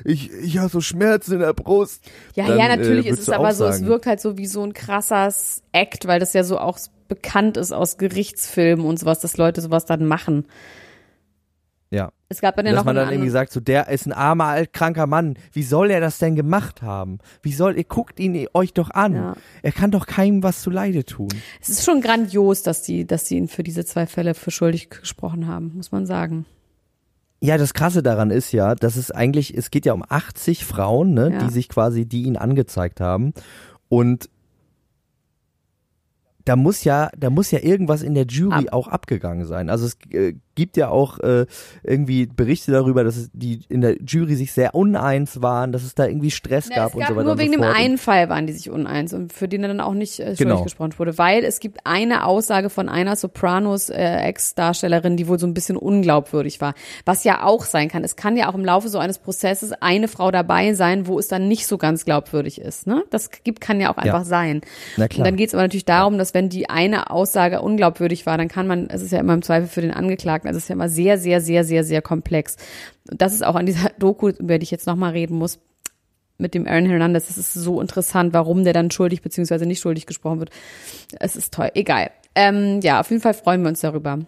ich, 0.05 0.31
ich 0.31 0.57
habe 0.57 0.69
so 0.69 0.79
Schmerzen 0.79 1.33
in 1.33 1.39
der 1.39 1.53
Brust. 1.53 2.03
Ja, 2.33 2.47
dann, 2.47 2.59
ja, 2.59 2.67
natürlich 2.69 3.07
äh, 3.07 3.09
ist 3.09 3.19
es 3.19 3.29
aber 3.29 3.53
so, 3.53 3.65
es 3.65 3.77
sagen, 3.77 3.87
wirkt 3.87 4.05
halt 4.05 4.21
so 4.21 4.37
wie 4.37 4.47
so 4.47 4.63
ein 4.63 4.73
krasser 4.73 5.33
Act, 5.73 6.07
weil 6.07 6.21
das 6.21 6.31
ja 6.31 6.45
so 6.45 6.59
auch 6.59 6.79
bekannt 7.09 7.57
ist 7.57 7.73
aus 7.73 7.97
Gerichtsfilmen 7.97 8.85
und 8.85 8.97
sowas, 8.99 9.19
dass 9.19 9.35
Leute 9.35 9.59
sowas 9.59 9.85
dann 9.85 10.05
machen. 10.05 10.45
Ja. 11.89 12.11
Es 12.27 12.41
gab 12.41 12.57
dann 12.57 12.65
ja 12.65 12.73
Dass 12.73 12.79
noch 12.81 12.85
man 12.85 12.95
dann 12.97 13.09
irgendwie 13.11 13.29
sagt, 13.29 13.53
so 13.53 13.61
der 13.61 13.87
ist 13.87 14.05
ein 14.07 14.11
armer, 14.11 14.45
altkranker 14.45 15.07
Mann. 15.07 15.35
Wie 15.53 15.63
soll 15.63 15.89
er 15.89 16.01
das 16.01 16.17
denn 16.17 16.35
gemacht 16.35 16.81
haben? 16.81 17.19
Wie 17.41 17.53
soll, 17.53 17.77
ihr 17.77 17.85
guckt 17.85 18.19
ihn 18.19 18.47
euch 18.53 18.73
doch 18.73 18.89
an. 18.91 19.13
Ja. 19.15 19.35
Er 19.61 19.71
kann 19.71 19.91
doch 19.91 20.05
keinem 20.05 20.43
was 20.43 20.61
zu 20.61 20.69
Leide 20.69 21.05
tun. 21.05 21.29
Es 21.61 21.69
ist 21.69 21.85
schon 21.85 22.01
grandios, 22.01 22.61
dass 22.63 22.81
die, 22.81 23.07
dass 23.07 23.27
sie 23.27 23.37
ihn 23.37 23.47
für 23.47 23.63
diese 23.63 23.85
zwei 23.85 24.05
Fälle 24.05 24.33
für 24.33 24.51
schuldig 24.51 24.89
gesprochen 24.89 25.47
haben, 25.47 25.71
muss 25.75 25.93
man 25.93 26.05
sagen. 26.05 26.45
Ja, 27.39 27.57
das 27.57 27.73
Krasse 27.73 28.03
daran 28.03 28.31
ist 28.31 28.51
ja, 28.51 28.75
dass 28.75 28.95
es 28.97 29.11
eigentlich, 29.11 29.55
es 29.55 29.69
geht 29.71 29.85
ja 29.85 29.93
um 29.93 30.03
80 30.07 30.65
Frauen, 30.65 31.13
ne, 31.13 31.31
Ja. 31.31 31.37
die 31.45 31.53
sich 31.53 31.69
quasi, 31.69 32.05
die 32.05 32.23
ihn 32.23 32.35
angezeigt 32.35 32.99
haben. 32.99 33.31
Und 33.89 34.29
da 36.45 36.55
muss 36.55 36.83
ja, 36.83 37.09
da 37.17 37.29
muss 37.29 37.51
ja 37.51 37.59
irgendwas 37.59 38.01
in 38.01 38.13
der 38.15 38.25
Jury 38.25 38.67
Ab- 38.67 38.73
auch 38.73 38.87
abgegangen 38.87 39.45
sein. 39.45 39.69
Also 39.69 39.85
es 39.85 39.97
äh, 40.11 40.33
gibt 40.57 40.75
ja 40.75 40.89
auch 40.89 41.19
äh, 41.19 41.45
irgendwie 41.83 42.25
Berichte 42.25 42.71
darüber, 42.71 43.03
dass 43.03 43.29
die 43.31 43.61
in 43.69 43.81
der 43.81 43.95
Jury 44.01 44.35
sich 44.35 44.51
sehr 44.51 44.75
uneins 44.75 45.41
waren, 45.41 45.71
dass 45.71 45.83
es 45.83 45.93
da 45.95 46.07
irgendwie 46.07 46.31
Stress 46.31 46.67
Na, 46.69 46.77
gab 46.77 46.95
und 46.95 47.01
gab 47.01 47.09
so 47.09 47.15
weiter 47.15 47.25
nur 47.25 47.37
wegen 47.37 47.53
so 47.53 47.59
dem 47.59 47.63
einen 47.63 47.97
Fall 47.97 48.27
waren 48.27 48.47
die 48.47 48.53
sich 48.53 48.69
uneins 48.69 49.13
und 49.13 49.31
für 49.31 49.47
den 49.47 49.61
dann 49.61 49.79
auch 49.79 49.93
nicht 49.93 50.19
äh, 50.19 50.33
Genau. 50.37 50.63
gesprochen 50.63 50.93
wurde, 50.97 51.17
weil 51.17 51.43
es 51.43 51.59
gibt 51.59 51.81
eine 51.85 52.25
Aussage 52.25 52.69
von 52.69 52.89
einer 52.89 53.15
Sopranos 53.15 53.89
äh, 53.89 54.17
Ex-Darstellerin, 54.21 55.15
die 55.15 55.27
wohl 55.27 55.37
so 55.37 55.45
ein 55.45 55.53
bisschen 55.53 55.77
unglaubwürdig 55.77 56.59
war, 56.59 56.73
was 57.05 57.23
ja 57.23 57.43
auch 57.43 57.63
sein 57.63 57.87
kann. 57.87 58.03
Es 58.03 58.15
kann 58.15 58.35
ja 58.35 58.49
auch 58.49 58.55
im 58.55 58.65
Laufe 58.65 58.89
so 58.89 58.97
eines 58.97 59.19
Prozesses 59.19 59.73
eine 59.73 60.07
Frau 60.07 60.31
dabei 60.31 60.73
sein, 60.73 61.05
wo 61.05 61.19
es 61.19 61.27
dann 61.27 61.47
nicht 61.47 61.67
so 61.67 61.77
ganz 61.77 62.03
glaubwürdig 62.03 62.59
ist. 62.59 62.87
Ne? 62.87 63.03
Das 63.11 63.29
gibt 63.43 63.61
kann 63.61 63.79
ja 63.79 63.93
auch 63.93 63.97
einfach 63.97 64.25
sein. 64.25 64.61
Na 64.97 65.07
klar. 65.07 65.19
Und 65.19 65.25
dann 65.27 65.35
geht 65.35 65.49
es 65.49 65.53
aber 65.53 65.63
natürlich 65.63 65.85
darum, 65.85 66.17
dass 66.17 66.33
wenn 66.33 66.49
die 66.49 66.69
eine 66.69 67.11
Aussage 67.11 67.61
unglaubwürdig 67.61 68.25
war, 68.25 68.37
dann 68.39 68.47
kann 68.47 68.65
man, 68.65 68.89
es 68.89 69.03
ist 69.03 69.11
ja 69.11 69.19
immer 69.19 69.35
im 69.35 69.43
Zweifel 69.43 69.67
für 69.67 69.81
den 69.81 69.91
Angeklagten, 69.91 70.46
also 70.47 70.57
es 70.57 70.63
ist 70.63 70.69
ja 70.69 70.73
immer 70.73 70.89
sehr, 70.89 71.17
sehr, 71.17 71.41
sehr, 71.41 71.63
sehr, 71.63 71.83
sehr 71.83 72.01
komplex. 72.01 72.55
Und 73.09 73.21
das 73.21 73.33
ist 73.33 73.43
auch 73.45 73.55
an 73.55 73.65
dieser 73.65 73.89
Doku, 73.99 74.29
über 74.29 74.57
die 74.59 74.63
ich 74.63 74.71
jetzt 74.71 74.87
nochmal 74.87 75.11
reden 75.11 75.37
muss, 75.37 75.59
mit 76.39 76.53
dem 76.53 76.67
Aaron 76.67 76.85
Hernandez, 76.85 77.27
das 77.27 77.37
ist 77.39 77.53
so 77.53 77.81
interessant, 77.81 78.31
warum 78.33 78.63
der 78.63 78.73
dann 78.73 78.91
schuldig 78.91 79.21
beziehungsweise 79.23 79.65
nicht 79.65 79.79
schuldig 79.81 80.05
gesprochen 80.05 80.39
wird. 80.39 80.51
Es 81.19 81.35
ist 81.35 81.51
toll, 81.53 81.71
egal. 81.73 82.11
Ähm, 82.35 82.79
ja, 82.81 82.99
auf 82.99 83.09
jeden 83.09 83.21
Fall 83.23 83.33
freuen 83.33 83.63
wir 83.63 83.69
uns 83.69 83.81
darüber, 83.81 84.19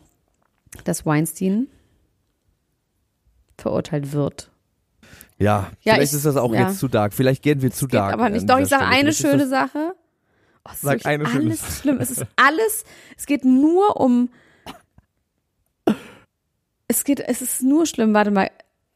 dass 0.86 1.06
Weinstein 1.06 1.68
verurteilt 3.58 4.12
wird. 4.14 4.50
Ja, 5.38 5.72
Ja, 5.84 5.94
vielleicht 5.94 6.12
ich- 6.14 6.18
ist 6.18 6.26
das 6.26 6.36
auch 6.36 6.54
ja. 6.54 6.68
jetzt 6.68 6.80
zu 6.80 6.88
dark. 6.88 7.14
Vielleicht 7.14 7.44
gehen 7.44 7.62
wir 7.62 7.72
zu 7.72 7.86
Geht 7.86 7.96
dark. 7.96 8.14
aber 8.14 8.30
nicht. 8.30 8.50
Doch, 8.50 8.60
ich 8.60 8.68
sage 8.68 8.86
eine 8.86 9.14
schöne 9.14 9.48
Sache. 9.48 9.94
Oh, 10.66 10.70
es 10.72 10.74
ist 10.76 10.82
Sag 10.82 11.06
eine 11.06 11.26
schöne 11.26 11.44
alles 11.52 11.80
schlimm. 11.80 11.98
Es 12.02 12.12
ist 12.12 12.26
alles, 12.36 12.84
es 13.18 13.26
geht 13.26 13.46
nur 13.46 13.98
um, 14.00 14.30
es 16.90 17.06
geht, 17.06 17.22
es 17.22 17.42
ist 17.42 17.64
nur 17.64 17.86
schlimm. 17.86 18.14
Warte 18.14 18.32
mal. 18.32 18.52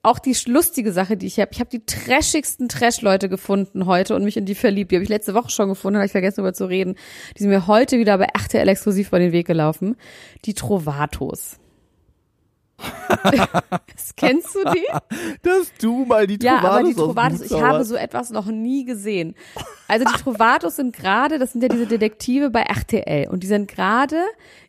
Auch 0.05 0.19
die 0.19 0.35
lustige 0.47 0.91
Sache, 0.91 1.15
die 1.15 1.27
ich 1.27 1.39
habe. 1.39 1.51
Ich 1.53 1.61
habe 1.61 1.69
die 1.69 1.85
trashigsten 1.85 2.67
Trash-Leute 2.67 3.29
gefunden 3.29 3.85
heute 3.85 4.17
und 4.17 4.25
mich 4.25 4.35
in 4.35 4.45
die 4.45 4.55
verliebt. 4.55 4.91
Die 4.91 4.97
habe 4.97 5.03
ich 5.03 5.09
letzte 5.09 5.33
Woche 5.33 5.49
schon 5.49 5.69
gefunden, 5.69 5.95
habe 5.95 6.05
ich 6.05 6.11
vergessen 6.11 6.41
darüber 6.41 6.53
zu 6.53 6.65
reden. 6.65 6.95
Die 7.37 7.43
sind 7.43 7.49
mir 7.49 7.67
heute 7.67 7.97
wieder 7.97 8.17
bei 8.17 8.25
RTL 8.25 8.67
exklusiv 8.67 9.11
bei 9.11 9.19
den 9.19 9.31
Weg 9.31 9.47
gelaufen. 9.47 9.95
Die 10.43 10.55
Trovatos. 10.55 11.57
das 13.23 14.15
kennst 14.15 14.53
du 14.55 14.59
die? 14.73 14.85
Dass 15.41 15.71
du 15.79 16.05
mal 16.05 16.27
die 16.27 16.37
Ja, 16.41 16.59
Trovatos 16.59 16.79
aber 16.79 16.87
die 16.87 16.93
Trovatos, 16.93 17.41
ich 17.41 17.61
habe 17.61 17.85
so 17.85 17.95
etwas 17.95 18.29
noch 18.29 18.45
nie 18.47 18.85
gesehen. 18.85 19.35
Also 19.87 20.05
die 20.05 20.21
Trovatos 20.21 20.75
sind 20.75 20.95
gerade, 20.95 21.39
das 21.39 21.53
sind 21.53 21.61
ja 21.61 21.69
diese 21.69 21.87
Detektive 21.87 22.49
bei 22.49 22.61
RTL 22.61 23.29
und 23.29 23.43
die 23.43 23.47
sind 23.47 23.67
gerade 23.67 24.21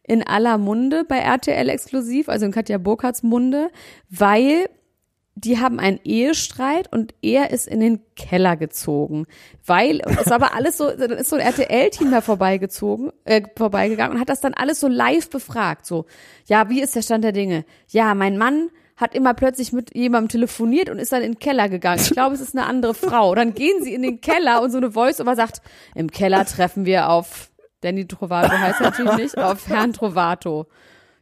in 0.03 0.22
aller 0.22 0.59
Munde 0.59 1.05
bei 1.05 1.18
RTL 1.18 1.68
exklusiv, 1.68 2.29
also 2.29 2.46
in 2.46 2.53
Katja 2.53 2.79
Burkhards 2.79 3.22
Munde, 3.22 3.70
weil 4.11 4.68
die 5.37 5.59
haben 5.59 5.81
einen 5.81 5.99
Ehestreit 6.05 6.92
und 6.92 7.14
er 7.23 7.51
ist 7.51 7.66
in 7.66 7.81
den 7.81 8.01
Keller 8.14 8.57
gezogen, 8.57 9.27
weil 9.66 10.01
es 10.20 10.31
aber 10.31 10.55
alles 10.55 10.77
so, 10.79 10.90
dann 10.90 11.11
ist 11.11 11.31
so 11.31 11.37
ein 11.37 11.42
RTL-Team 11.42 12.11
da 12.11 12.20
vorbeigezogen, 12.20 13.11
äh, 13.25 13.42
vorbeigegangen 13.57 14.14
und 14.14 14.20
hat 14.20 14.29
das 14.29 14.40
dann 14.40 14.55
alles 14.55 14.81
so 14.81 14.88
live 14.88 15.31
befragt, 15.31 15.87
so 15.87 16.07
ja, 16.47 16.68
wie 16.70 16.81
ist 16.81 16.94
der 16.94 17.03
Stand 17.03 17.25
der 17.25 17.33
Dinge? 17.33 17.64
Ja, 17.88 18.14
mein 18.14 18.38
Mann 18.38 18.70
hat 18.97 19.14
immer 19.14 19.35
plötzlich 19.35 19.73
mit 19.73 19.94
jemandem 19.94 20.29
telefoniert 20.29 20.88
und 20.88 20.99
ist 20.99 21.12
dann 21.12 21.23
in 21.23 21.33
den 21.33 21.38
Keller 21.40 21.68
gegangen. 21.68 22.01
Ich 22.01 22.11
glaube, 22.11 22.35
es 22.37 22.40
ist 22.40 22.57
eine 22.57 22.66
andere 22.66 22.94
Frau. 22.94 23.35
Dann 23.35 23.55
gehen 23.55 23.83
sie 23.83 23.92
in 23.92 24.03
den 24.03 24.20
Keller 24.20 24.62
und 24.62 24.70
so 24.70 24.77
eine 24.77 24.92
Voice-Over 24.92 25.35
sagt, 25.35 25.62
im 25.97 26.11
Keller 26.11 26.44
treffen 26.44 26.85
wir 26.85 27.09
auf 27.09 27.51
Danny 27.85 28.07
Trovato 28.07 28.51
heißt 28.51 28.81
natürlich 28.81 29.16
nicht, 29.16 29.38
auf 29.38 29.68
Herrn 29.68 29.92
Trovato. 29.92 30.66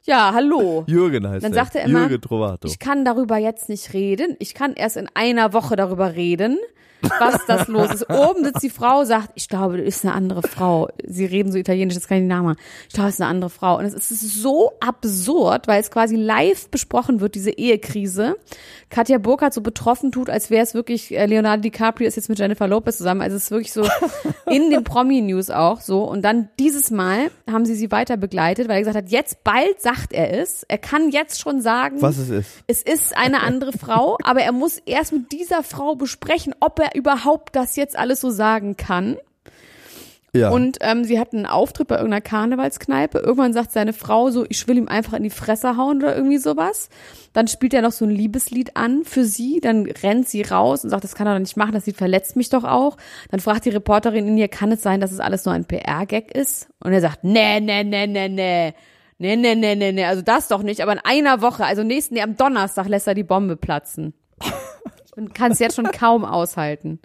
Ja, 0.04 0.32
hallo. 0.34 0.84
Jürgen 0.88 1.28
heißt 1.28 1.44
Dann 1.44 1.52
er. 1.52 1.56
sagt 1.56 1.76
er 1.76 1.84
immer, 1.84 2.00
Jürgen 2.00 2.20
Trovato. 2.20 2.66
Ich 2.66 2.78
kann 2.78 3.04
darüber 3.04 3.36
jetzt 3.36 3.68
nicht 3.68 3.92
reden. 3.92 4.36
Ich 4.40 4.54
kann 4.54 4.74
erst 4.74 4.96
in 4.96 5.08
einer 5.14 5.52
Woche 5.52 5.76
darüber 5.76 6.14
reden, 6.16 6.58
was 7.18 7.44
das 7.46 7.68
los 7.68 7.92
ist. 7.92 8.08
Oben 8.10 8.44
sitzt 8.44 8.62
die 8.62 8.70
Frau, 8.70 9.04
sagt, 9.04 9.30
ich 9.34 9.48
glaube, 9.48 9.78
das 9.78 9.86
ist 9.86 10.04
eine 10.04 10.14
andere 10.14 10.42
Frau. 10.42 10.88
Sie 11.04 11.24
reden 11.24 11.52
so 11.52 11.58
italienisch, 11.58 11.94
das 11.94 12.08
kann 12.08 12.18
ich 12.18 12.22
nicht 12.22 12.30
nachmachen. 12.30 12.56
Ich 12.88 12.94
glaube, 12.94 13.08
das 13.08 13.14
ist 13.14 13.20
eine 13.20 13.30
andere 13.30 13.50
Frau. 13.50 13.78
Und 13.78 13.84
es 13.84 14.10
ist 14.10 14.42
so 14.42 14.72
absurd, 14.80 15.68
weil 15.68 15.80
es 15.80 15.90
quasi 15.90 16.16
live 16.16 16.68
besprochen 16.68 17.20
wird, 17.20 17.34
diese 17.34 17.50
Ehekrise. 17.50 18.36
Katja 18.90 19.18
Burkhardt 19.18 19.54
so 19.54 19.60
betroffen 19.60 20.12
tut, 20.12 20.28
als 20.28 20.50
wäre 20.50 20.62
es 20.62 20.74
wirklich, 20.74 21.16
äh, 21.16 21.26
Leonardo 21.26 21.62
DiCaprio 21.62 22.06
ist 22.06 22.16
jetzt 22.16 22.28
mit 22.28 22.38
Jennifer 22.38 22.68
Lopez 22.68 22.98
zusammen. 22.98 23.22
Also 23.22 23.36
es 23.36 23.44
ist 23.44 23.50
wirklich 23.50 23.72
so 23.72 23.82
in 24.50 24.70
den 24.70 24.84
Promi-News 24.84 25.50
auch 25.50 25.80
so. 25.80 26.04
Und 26.04 26.22
dann 26.22 26.48
dieses 26.58 26.90
Mal 26.90 27.30
haben 27.50 27.64
sie 27.64 27.74
sie 27.74 27.90
weiter 27.90 28.16
begleitet, 28.16 28.68
weil 28.68 28.76
er 28.76 28.80
gesagt 28.80 28.96
hat, 28.96 29.10
jetzt 29.10 29.44
bald 29.44 29.80
sagt 29.80 30.12
er 30.12 30.38
es. 30.40 30.64
Er 30.68 30.78
kann 30.78 31.10
jetzt 31.10 31.40
schon 31.40 31.60
sagen, 31.60 32.00
Was 32.00 32.18
es 32.18 32.28
ist. 32.30 32.50
es 32.66 32.82
ist 32.82 33.16
eine 33.16 33.42
andere 33.42 33.72
Frau, 33.72 34.18
aber 34.22 34.40
er 34.42 34.52
muss 34.52 34.78
erst 34.78 35.12
mit 35.12 35.32
dieser 35.32 35.62
Frau 35.62 35.94
besprechen, 35.94 36.54
ob 36.60 36.78
er 36.78 36.91
überhaupt 36.94 37.56
das 37.56 37.76
jetzt 37.76 37.98
alles 37.98 38.20
so 38.20 38.30
sagen 38.30 38.76
kann. 38.76 39.16
Ja. 40.34 40.48
Und 40.50 40.78
ähm, 40.80 41.04
sie 41.04 41.20
hatten 41.20 41.36
einen 41.36 41.46
Auftritt 41.46 41.88
bei 41.88 41.96
irgendeiner 41.96 42.22
Karnevalskneipe. 42.22 43.18
Irgendwann 43.18 43.52
sagt 43.52 43.70
seine 43.70 43.92
Frau 43.92 44.30
so, 44.30 44.46
ich 44.48 44.66
will 44.66 44.78
ihm 44.78 44.88
einfach 44.88 45.12
in 45.12 45.24
die 45.24 45.30
Fresse 45.30 45.76
hauen 45.76 45.98
oder 45.98 46.16
irgendwie 46.16 46.38
sowas. 46.38 46.88
Dann 47.34 47.48
spielt 47.48 47.74
er 47.74 47.82
noch 47.82 47.92
so 47.92 48.06
ein 48.06 48.10
Liebeslied 48.10 48.74
an 48.74 49.04
für 49.04 49.24
sie. 49.24 49.60
Dann 49.60 49.84
rennt 49.84 50.30
sie 50.30 50.40
raus 50.40 50.84
und 50.84 50.90
sagt, 50.90 51.04
das 51.04 51.14
kann 51.14 51.26
er 51.26 51.34
doch 51.34 51.40
nicht 51.40 51.58
machen, 51.58 51.72
das 51.72 51.84
Lied 51.84 51.98
verletzt 51.98 52.36
mich 52.36 52.48
doch 52.48 52.64
auch. 52.64 52.96
Dann 53.30 53.40
fragt 53.40 53.66
die 53.66 53.70
Reporterin 53.70 54.26
in 54.26 54.38
ihr, 54.38 54.48
kann 54.48 54.72
es 54.72 54.82
sein, 54.82 55.00
dass 55.02 55.12
es 55.12 55.20
alles 55.20 55.44
nur 55.44 55.54
ein 55.54 55.66
PR-Gag 55.66 56.34
ist? 56.34 56.68
Und 56.80 56.94
er 56.94 57.02
sagt, 57.02 57.24
nee, 57.24 57.60
nee, 57.60 57.84
nee, 57.84 58.06
nee, 58.06 58.28
nee. 58.28 58.74
Nee, 59.18 59.36
nee, 59.36 59.54
nee, 59.54 59.76
nee, 59.76 59.92
nee, 59.92 60.04
also 60.04 60.22
das 60.22 60.48
doch 60.48 60.62
nicht. 60.62 60.80
Aber 60.80 60.94
in 60.94 60.98
einer 60.98 61.42
Woche, 61.42 61.64
also 61.64 61.84
nächsten, 61.84 62.14
nee, 62.14 62.22
am 62.22 62.36
Donnerstag 62.36 62.88
lässt 62.88 63.06
er 63.06 63.14
die 63.14 63.22
Bombe 63.22 63.56
platzen. 63.56 64.14
Ich 65.16 65.34
kann 65.34 65.52
es 65.52 65.58
jetzt 65.58 65.76
schon 65.76 65.86
kaum 65.86 66.24
aushalten. 66.24 66.98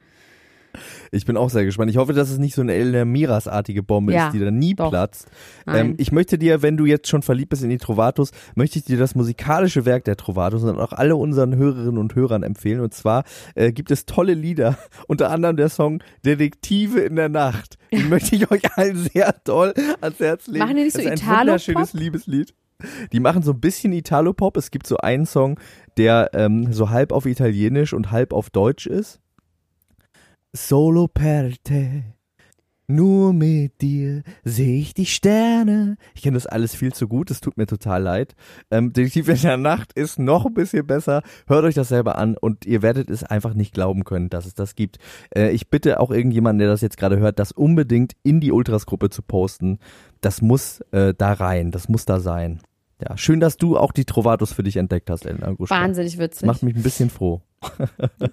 Ich 1.11 1.25
bin 1.25 1.37
auch 1.37 1.49
sehr 1.49 1.65
gespannt. 1.65 1.89
Ich 1.89 1.97
hoffe, 1.97 2.13
dass 2.13 2.29
es 2.29 2.37
nicht 2.37 2.53
so 2.53 2.61
eine 2.61 2.73
Elena 2.73 3.03
Miras-artige 3.05 3.81
Bombe 3.81 4.13
Ja, 4.13 4.27
ist, 4.27 4.33
die 4.33 4.39
dann 4.39 4.59
nie 4.59 4.75
doch. 4.75 4.89
platzt. 4.89 5.27
Ähm, 5.65 5.95
ich 5.97 6.11
möchte 6.11 6.37
dir, 6.37 6.61
wenn 6.61 6.77
du 6.77 6.85
jetzt 6.85 7.07
schon 7.07 7.23
verliebt 7.23 7.49
bist 7.49 7.63
in 7.63 7.69
die 7.69 7.77
Trovatos, 7.79 8.31
möchte 8.55 8.77
ich 8.77 8.85
dir 8.85 8.97
das 8.97 9.15
musikalische 9.15 9.85
Werk 9.85 10.03
der 10.03 10.17
Trovatos 10.17 10.63
und 10.63 10.77
auch 10.79 10.93
alle 10.93 11.15
unseren 11.15 11.55
Hörerinnen 11.55 11.97
und 11.97 12.13
Hörern 12.13 12.43
empfehlen. 12.43 12.81
Und 12.81 12.93
zwar 12.93 13.23
äh, 13.55 13.71
gibt 13.71 13.89
es 13.89 14.05
tolle 14.05 14.33
Lieder, 14.35 14.77
unter 15.07 15.31
anderem 15.31 15.57
der 15.57 15.69
Song 15.69 16.03
Detektive 16.25 16.99
in 16.99 17.15
der 17.15 17.29
Nacht. 17.29 17.77
Den 17.91 18.09
möchte 18.09 18.35
ich 18.35 18.51
euch 18.51 18.61
allen 18.77 18.97
sehr 18.97 19.33
toll 19.43 19.73
ans 20.01 20.19
Herz 20.19 20.45
legen. 20.47 20.59
Machen 20.59 20.75
die 20.75 20.83
nicht 20.83 20.93
so 20.93 20.99
das 20.99 21.05
ist 21.05 21.11
ein 21.11 21.17
Italo-Pop? 21.17 21.47
wunderschönes 21.47 21.93
Liebeslied. 21.93 22.53
Die 23.11 23.19
machen 23.19 23.41
so 23.41 23.53
ein 23.53 23.59
bisschen 23.59 23.91
Italo-Pop. 23.91 24.55
Es 24.57 24.69
gibt 24.69 24.85
so 24.85 24.97
einen 24.97 25.25
Song, 25.25 25.59
der 25.97 26.31
ähm, 26.33 26.71
so 26.71 26.89
halb 26.89 27.11
auf 27.11 27.25
Italienisch 27.25 27.93
und 27.93 28.11
halb 28.11 28.33
auf 28.33 28.49
Deutsch 28.49 28.87
ist. 28.87 29.19
Solo 30.53 31.07
per 31.07 31.51
te. 31.63 32.03
Nur 32.89 33.33
mit 33.33 33.81
dir 33.81 34.23
sehe 34.45 34.79
ich 34.79 34.93
die 34.93 35.05
Sterne. 35.05 35.97
Ich 36.15 36.21
kenne 36.21 36.35
das 36.35 36.47
alles 36.47 36.73
viel 36.73 36.93
zu 36.93 37.09
gut, 37.09 37.29
es 37.29 37.41
tut 37.41 37.57
mir 37.57 37.65
total 37.65 38.01
leid. 38.01 38.33
Ähm, 38.71 38.93
Detektiv 38.93 39.27
in 39.27 39.41
der 39.41 39.57
Nacht 39.57 39.91
ist 39.91 40.19
noch 40.19 40.45
ein 40.45 40.53
bisschen 40.53 40.87
besser. 40.87 41.21
Hört 41.47 41.65
euch 41.65 41.75
das 41.75 41.89
selber 41.89 42.17
an 42.17 42.37
und 42.37 42.65
ihr 42.65 42.81
werdet 42.81 43.09
es 43.09 43.25
einfach 43.25 43.55
nicht 43.55 43.73
glauben 43.73 44.05
können, 44.05 44.29
dass 44.29 44.45
es 44.45 44.53
das 44.53 44.75
gibt. 44.75 44.99
Äh, 45.35 45.51
ich 45.51 45.69
bitte 45.69 45.99
auch 45.99 46.11
irgendjemanden, 46.11 46.59
der 46.59 46.69
das 46.69 46.79
jetzt 46.79 46.95
gerade 46.95 47.19
hört, 47.19 47.39
das 47.39 47.51
unbedingt 47.51 48.13
in 48.23 48.39
die 48.39 48.53
Ultras-Gruppe 48.53 49.09
zu 49.09 49.21
posten. 49.21 49.79
Das 50.21 50.41
muss 50.41 50.79
äh, 50.91 51.13
da 51.13 51.33
rein, 51.33 51.71
das 51.71 51.89
muss 51.89 52.05
da 52.05 52.21
sein. 52.21 52.61
Ja, 53.01 53.15
schön, 53.15 53.39
dass 53.39 53.57
du 53.57 53.77
auch 53.77 53.91
die 53.91 54.05
Trovatos 54.05 54.53
für 54.53 54.63
dich 54.63 54.77
entdeckt 54.77 55.09
hast, 55.09 55.25
Elena 55.25 55.51
Gruschka. 55.51 55.75
Wahnsinnig 55.75 56.17
witzig. 56.17 56.41
Das 56.41 56.47
macht 56.47 56.63
mich 56.63 56.75
ein 56.75 56.83
bisschen 56.83 57.09
froh. 57.09 57.41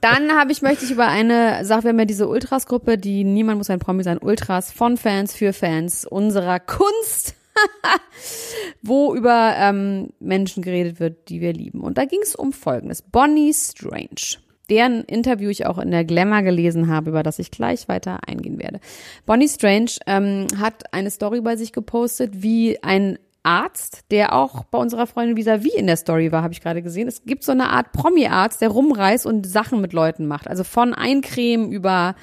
Dann 0.01 0.33
habe 0.33 0.53
ich, 0.53 0.63
möchte 0.63 0.85
ich 0.85 0.91
über 0.91 1.07
eine 1.07 1.65
Sache, 1.65 1.85
wir 1.85 1.91
haben 1.91 1.99
ja 1.99 2.05
diese 2.05 2.29
Ultras-Gruppe, 2.29 2.99
die 2.99 3.25
Niemand 3.25 3.59
muss 3.59 3.71
ein 3.71 3.79
Promi 3.79 4.03
sein, 4.03 4.19
Ultras 4.19 4.71
von 4.71 4.97
Fans 4.97 5.35
für 5.35 5.53
Fans 5.53 6.07
unserer 6.07 6.61
Kunst, 6.61 7.35
wo 8.83 9.15
über 9.15 9.55
ähm, 9.57 10.11
Menschen 10.19 10.63
geredet 10.63 10.99
wird, 11.01 11.29
die 11.29 11.41
wir 11.41 11.53
lieben. 11.53 11.81
Und 11.81 11.99
da 11.99 12.05
ging 12.05 12.21
es 12.23 12.35
um 12.35 12.53
Folgendes. 12.53 13.03
Bonnie 13.03 13.53
Strange 13.53 14.45
deren 14.71 15.03
Interview 15.05 15.51
ich 15.51 15.67
auch 15.67 15.79
in 15.79 15.91
der 15.91 16.05
Glamour 16.05 16.43
gelesen 16.43 16.89
habe, 16.89 17.11
über 17.11 17.23
das 17.23 17.39
ich 17.39 17.51
gleich 17.51 17.89
weiter 17.89 18.21
eingehen 18.27 18.59
werde. 18.59 18.81
Bonnie 19.27 19.49
Strange 19.49 19.91
ähm, 20.07 20.47
hat 20.59 20.93
eine 20.95 21.11
Story 21.11 21.41
bei 21.41 21.57
sich 21.57 21.73
gepostet, 21.73 22.43
wie 22.43 22.83
ein 22.83 23.19
Arzt, 23.45 24.05
der 24.11 24.33
auch 24.35 24.65
bei 24.65 24.79
unserer 24.79 25.07
Freundin 25.07 25.37
Visavi 25.37 25.71
in 25.77 25.87
der 25.87 25.97
Story 25.97 26.33
war, 26.33 26.43
habe 26.43 26.53
ich 26.53 26.61
gerade 26.61 26.83
gesehen. 26.83 27.07
Es 27.07 27.25
gibt 27.25 27.45
so 27.45 27.53
eine 27.53 27.71
Art 27.71 27.93
Promi-Arzt, 27.93 28.61
der 28.61 28.71
rumreist 28.71 29.27
und 29.27 29.47
Sachen 29.47 29.81
mit 29.81 29.93
Leuten 29.93 30.27
macht. 30.27 30.49
Also 30.49 30.65
von 30.65 30.95
Eincremen 30.95 31.71
über 31.71 32.15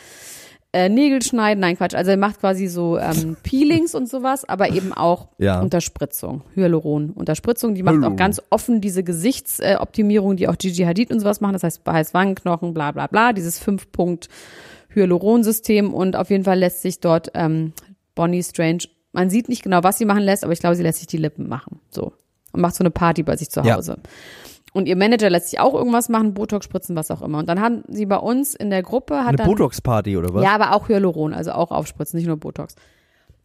äh, 0.74 0.88
Nägel 0.90 1.22
schneiden, 1.22 1.60
nein 1.60 1.78
Quatsch. 1.78 1.94
Also 1.96 2.12
er 2.12 2.18
macht 2.18 2.40
quasi 2.40 2.68
so 2.68 2.98
ähm, 2.98 3.38
Peelings 3.44 3.94
und 3.94 4.10
sowas, 4.10 4.48
aber 4.48 4.70
eben 4.70 4.94
auch 4.94 5.28
Ja. 5.38 5.60
Unterspritzung, 5.62 6.44
Hyaluron-Unterspritzung. 6.56 7.76
Die 7.76 7.84
macht 7.84 7.96
Hyaluron. 7.96 8.14
auch 8.14 8.18
ganz 8.18 8.42
offen 8.50 8.82
diese 8.82 9.04
Gesichtsoptimierung, 9.04 10.38
die 10.38 10.48
auch 10.48 10.58
Gigi 10.58 10.84
Hadid 10.84 11.12
und 11.12 11.20
sowas 11.20 11.42
machen. 11.42 11.54
Das 11.54 11.64
heißt, 11.64 11.84
bei 11.84 11.94
Heißwangenknochen, 11.94 12.74
bla 12.74 12.92
bla 12.92 13.08
bla. 13.08 13.34
Dieses 13.34 13.60
fünf-Punkt 13.60 14.30
Hyaluron-System 14.96 15.94
und 15.94 16.16
auf 16.16 16.30
jeden 16.30 16.44
Fall 16.44 16.60
lässt 16.60 16.82
sich 16.82 17.00
dort 17.00 17.32
ähm, 17.34 17.74
Bonnie 18.16 18.44
Strange, 18.44 18.84
man 19.14 19.30
sieht 19.30 19.50
nicht 19.50 19.64
genau, 19.64 19.84
was 19.84 19.98
sie 19.98 20.06
machen 20.06 20.24
lässt, 20.24 20.44
aber 20.44 20.54
ich 20.54 20.60
glaube, 20.60 20.76
sie 20.76 20.84
lässt 20.84 21.00
sich 21.00 21.08
die 21.08 21.18
Lippen 21.18 21.48
machen. 21.50 21.80
So. 21.90 22.14
Und 22.54 22.62
macht 22.62 22.76
so 22.76 22.84
eine 22.84 22.92
Party 22.92 23.24
bei 23.24 23.36
sich 23.38 23.50
zu 23.50 23.62
Ja. 23.62 23.76
Hause. 23.76 23.98
Und 24.74 24.88
ihr 24.88 24.96
Manager 24.96 25.30
lässt 25.30 25.50
sich 25.50 25.60
auch 25.60 25.74
irgendwas 25.74 26.08
machen, 26.08 26.34
Botox 26.34 26.64
spritzen, 26.66 26.96
was 26.96 27.12
auch 27.12 27.22
immer. 27.22 27.40
Und 27.40 27.50
dann 27.50 27.60
haben 27.60 27.84
sie 27.90 28.06
bei 28.06 28.16
uns 28.18 28.56
in 28.56 28.70
der 28.70 28.84
Gruppe, 28.84 29.26
hat 29.26 29.38
Eine 29.40 29.44
Botox-Party 29.50 30.16
oder 30.16 30.34
was? 30.34 30.44
ja, 30.44 30.56
aber 30.56 30.74
auch 30.74 30.88
Hyaluron, 30.88 31.34
also 31.34 31.52
auch 31.52 31.72
aufspritzen, 31.72 32.18
nicht 32.18 32.28
nur 32.28 32.38
Botox. 32.38 32.76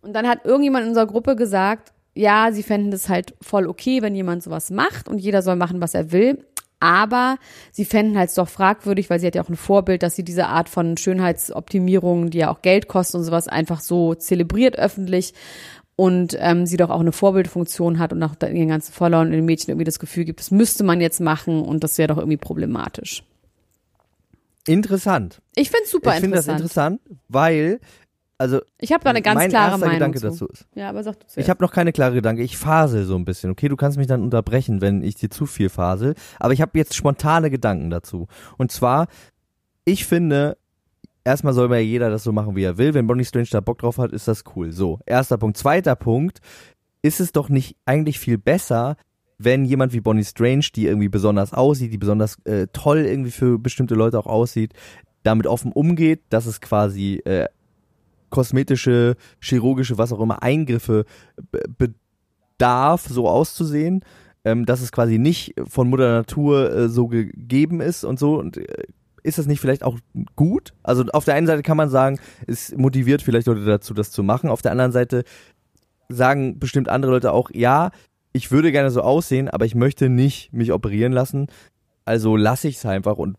Und 0.02 0.12
dann 0.12 0.28
hat 0.28 0.44
irgendjemand 0.44 0.84
in 0.84 0.90
unserer 0.90 1.06
Gruppe 1.06 1.34
gesagt, 1.34 1.92
ja, 2.14 2.50
sie 2.52 2.62
fänden 2.62 2.92
das 2.92 3.08
halt 3.08 3.34
voll 3.42 3.66
okay, 3.66 4.02
wenn 4.02 4.14
jemand 4.14 4.42
sowas 4.44 4.70
macht 4.70 5.08
und 5.08 5.18
jeder 5.18 5.42
soll 5.42 5.56
machen, 5.56 5.80
was 5.80 5.94
er 5.94 6.12
will. 6.12 6.44
Aber 6.86 7.38
sie 7.72 7.84
fänden 7.84 8.16
halt 8.16 8.30
doch 8.38 8.48
fragwürdig, 8.48 9.10
weil 9.10 9.18
sie 9.18 9.26
hat 9.26 9.34
ja 9.34 9.42
auch 9.42 9.48
ein 9.48 9.56
Vorbild, 9.56 10.04
dass 10.04 10.14
sie 10.14 10.22
diese 10.22 10.46
Art 10.46 10.68
von 10.68 10.96
Schönheitsoptimierung, 10.96 12.30
die 12.30 12.38
ja 12.38 12.48
auch 12.48 12.62
Geld 12.62 12.86
kostet 12.86 13.16
und 13.16 13.24
sowas, 13.24 13.48
einfach 13.48 13.80
so 13.80 14.14
zelebriert 14.14 14.78
öffentlich 14.78 15.34
und 15.96 16.36
ähm, 16.38 16.64
sie 16.64 16.76
doch 16.76 16.90
auch 16.90 17.00
eine 17.00 17.10
Vorbildfunktion 17.10 17.98
hat 17.98 18.12
und 18.12 18.22
auch 18.22 18.36
den 18.36 18.68
ganzen 18.68 18.92
Followern 18.92 19.26
und 19.26 19.32
den 19.32 19.44
Mädchen 19.44 19.72
irgendwie 19.72 19.84
das 19.84 19.98
Gefühl 19.98 20.24
gibt, 20.24 20.38
das 20.38 20.52
müsste 20.52 20.84
man 20.84 21.00
jetzt 21.00 21.20
machen 21.20 21.60
und 21.60 21.82
das 21.82 21.98
wäre 21.98 22.06
doch 22.06 22.18
irgendwie 22.18 22.36
problematisch. 22.36 23.24
Interessant. 24.68 25.42
Ich 25.56 25.70
finde 25.70 25.88
super 25.88 26.14
ich 26.14 26.20
finde 26.20 26.36
das 26.36 26.46
interessant. 26.46 27.00
interessant, 27.00 27.20
weil, 27.26 27.80
also 28.38 28.60
Ich 28.78 28.92
habe 28.92 29.02
da 29.04 29.10
eine 29.10 29.22
ganz 29.22 29.36
mein 29.36 29.50
klare 29.50 29.78
Meinung 29.78 29.94
Gedanke 29.94 30.18
zu. 30.20 30.26
dazu 30.28 30.46
ist. 30.46 30.66
Ja, 30.74 30.88
aber 30.88 31.02
sag 31.02 31.14
du 31.20 31.26
zuerst. 31.26 31.38
Ich 31.38 31.50
habe 31.50 31.62
noch 31.64 31.72
keine 31.72 31.92
klare 31.92 32.14
Gedanke. 32.14 32.42
Ich 32.42 32.56
fasel 32.56 33.04
so 33.04 33.16
ein 33.16 33.24
bisschen. 33.24 33.50
Okay, 33.50 33.68
du 33.68 33.76
kannst 33.76 33.98
mich 33.98 34.06
dann 34.06 34.22
unterbrechen, 34.22 34.80
wenn 34.80 35.02
ich 35.02 35.14
dir 35.14 35.30
zu 35.30 35.46
viel 35.46 35.68
fasel. 35.68 36.14
Aber 36.38 36.52
ich 36.52 36.60
habe 36.60 36.76
jetzt 36.78 36.94
spontane 36.94 37.50
Gedanken 37.50 37.90
dazu. 37.90 38.26
Und 38.58 38.72
zwar, 38.72 39.08
ich 39.84 40.04
finde, 40.04 40.58
erstmal 41.24 41.52
soll 41.52 41.70
ja 41.72 41.78
jeder 41.78 42.10
das 42.10 42.24
so 42.24 42.32
machen, 42.32 42.56
wie 42.56 42.64
er 42.64 42.78
will. 42.78 42.94
Wenn 42.94 43.06
Bonnie 43.06 43.24
Strange 43.24 43.48
da 43.50 43.60
Bock 43.60 43.78
drauf 43.78 43.98
hat, 43.98 44.12
ist 44.12 44.28
das 44.28 44.44
cool. 44.54 44.72
So, 44.72 45.00
erster 45.06 45.38
Punkt. 45.38 45.56
Zweiter 45.56 45.96
Punkt, 45.96 46.40
ist 47.02 47.20
es 47.20 47.32
doch 47.32 47.48
nicht 47.48 47.76
eigentlich 47.86 48.18
viel 48.18 48.38
besser, 48.38 48.96
wenn 49.38 49.64
jemand 49.64 49.92
wie 49.92 50.00
Bonnie 50.00 50.24
Strange, 50.24 50.66
die 50.74 50.86
irgendwie 50.86 51.08
besonders 51.08 51.52
aussieht, 51.52 51.92
die 51.92 51.98
besonders 51.98 52.38
äh, 52.44 52.68
toll 52.72 52.98
irgendwie 52.98 53.30
für 53.30 53.58
bestimmte 53.58 53.94
Leute 53.94 54.18
auch 54.18 54.26
aussieht, 54.26 54.72
damit 55.22 55.46
offen 55.46 55.72
umgeht, 55.72 56.22
dass 56.30 56.46
es 56.46 56.60
quasi 56.60 57.20
äh, 57.24 57.46
kosmetische, 58.30 59.16
chirurgische, 59.40 59.98
was 59.98 60.12
auch 60.12 60.20
immer 60.20 60.42
Eingriffe 60.42 61.04
be- 61.50 61.94
bedarf, 62.56 63.06
so 63.08 63.28
auszusehen, 63.28 64.04
ähm, 64.44 64.66
dass 64.66 64.80
es 64.80 64.92
quasi 64.92 65.18
nicht 65.18 65.54
von 65.68 65.88
Mutter 65.88 66.12
Natur 66.12 66.72
äh, 66.72 66.88
so 66.88 67.06
gegeben 67.08 67.80
ist 67.80 68.04
und 68.04 68.18
so 68.18 68.38
und 68.38 68.56
äh, 68.56 68.84
ist 69.22 69.38
das 69.38 69.46
nicht 69.46 69.60
vielleicht 69.60 69.82
auch 69.82 69.98
gut? 70.36 70.72
Also 70.84 71.04
auf 71.12 71.24
der 71.24 71.34
einen 71.34 71.48
Seite 71.48 71.64
kann 71.64 71.76
man 71.76 71.88
sagen, 71.88 72.20
es 72.46 72.76
motiviert 72.76 73.22
vielleicht 73.22 73.48
Leute 73.48 73.64
dazu, 73.64 73.92
das 73.92 74.12
zu 74.12 74.22
machen. 74.22 74.48
Auf 74.48 74.62
der 74.62 74.70
anderen 74.70 74.92
Seite 74.92 75.24
sagen 76.08 76.60
bestimmt 76.60 76.88
andere 76.88 77.10
Leute 77.10 77.32
auch, 77.32 77.50
ja, 77.52 77.90
ich 78.32 78.52
würde 78.52 78.70
gerne 78.70 78.92
so 78.92 79.00
aussehen, 79.00 79.48
aber 79.48 79.64
ich 79.64 79.74
möchte 79.74 80.08
nicht 80.08 80.52
mich 80.52 80.72
operieren 80.72 81.12
lassen. 81.12 81.48
Also 82.04 82.36
lasse 82.36 82.68
ich 82.68 82.76
es 82.76 82.86
einfach 82.86 83.16
und 83.16 83.36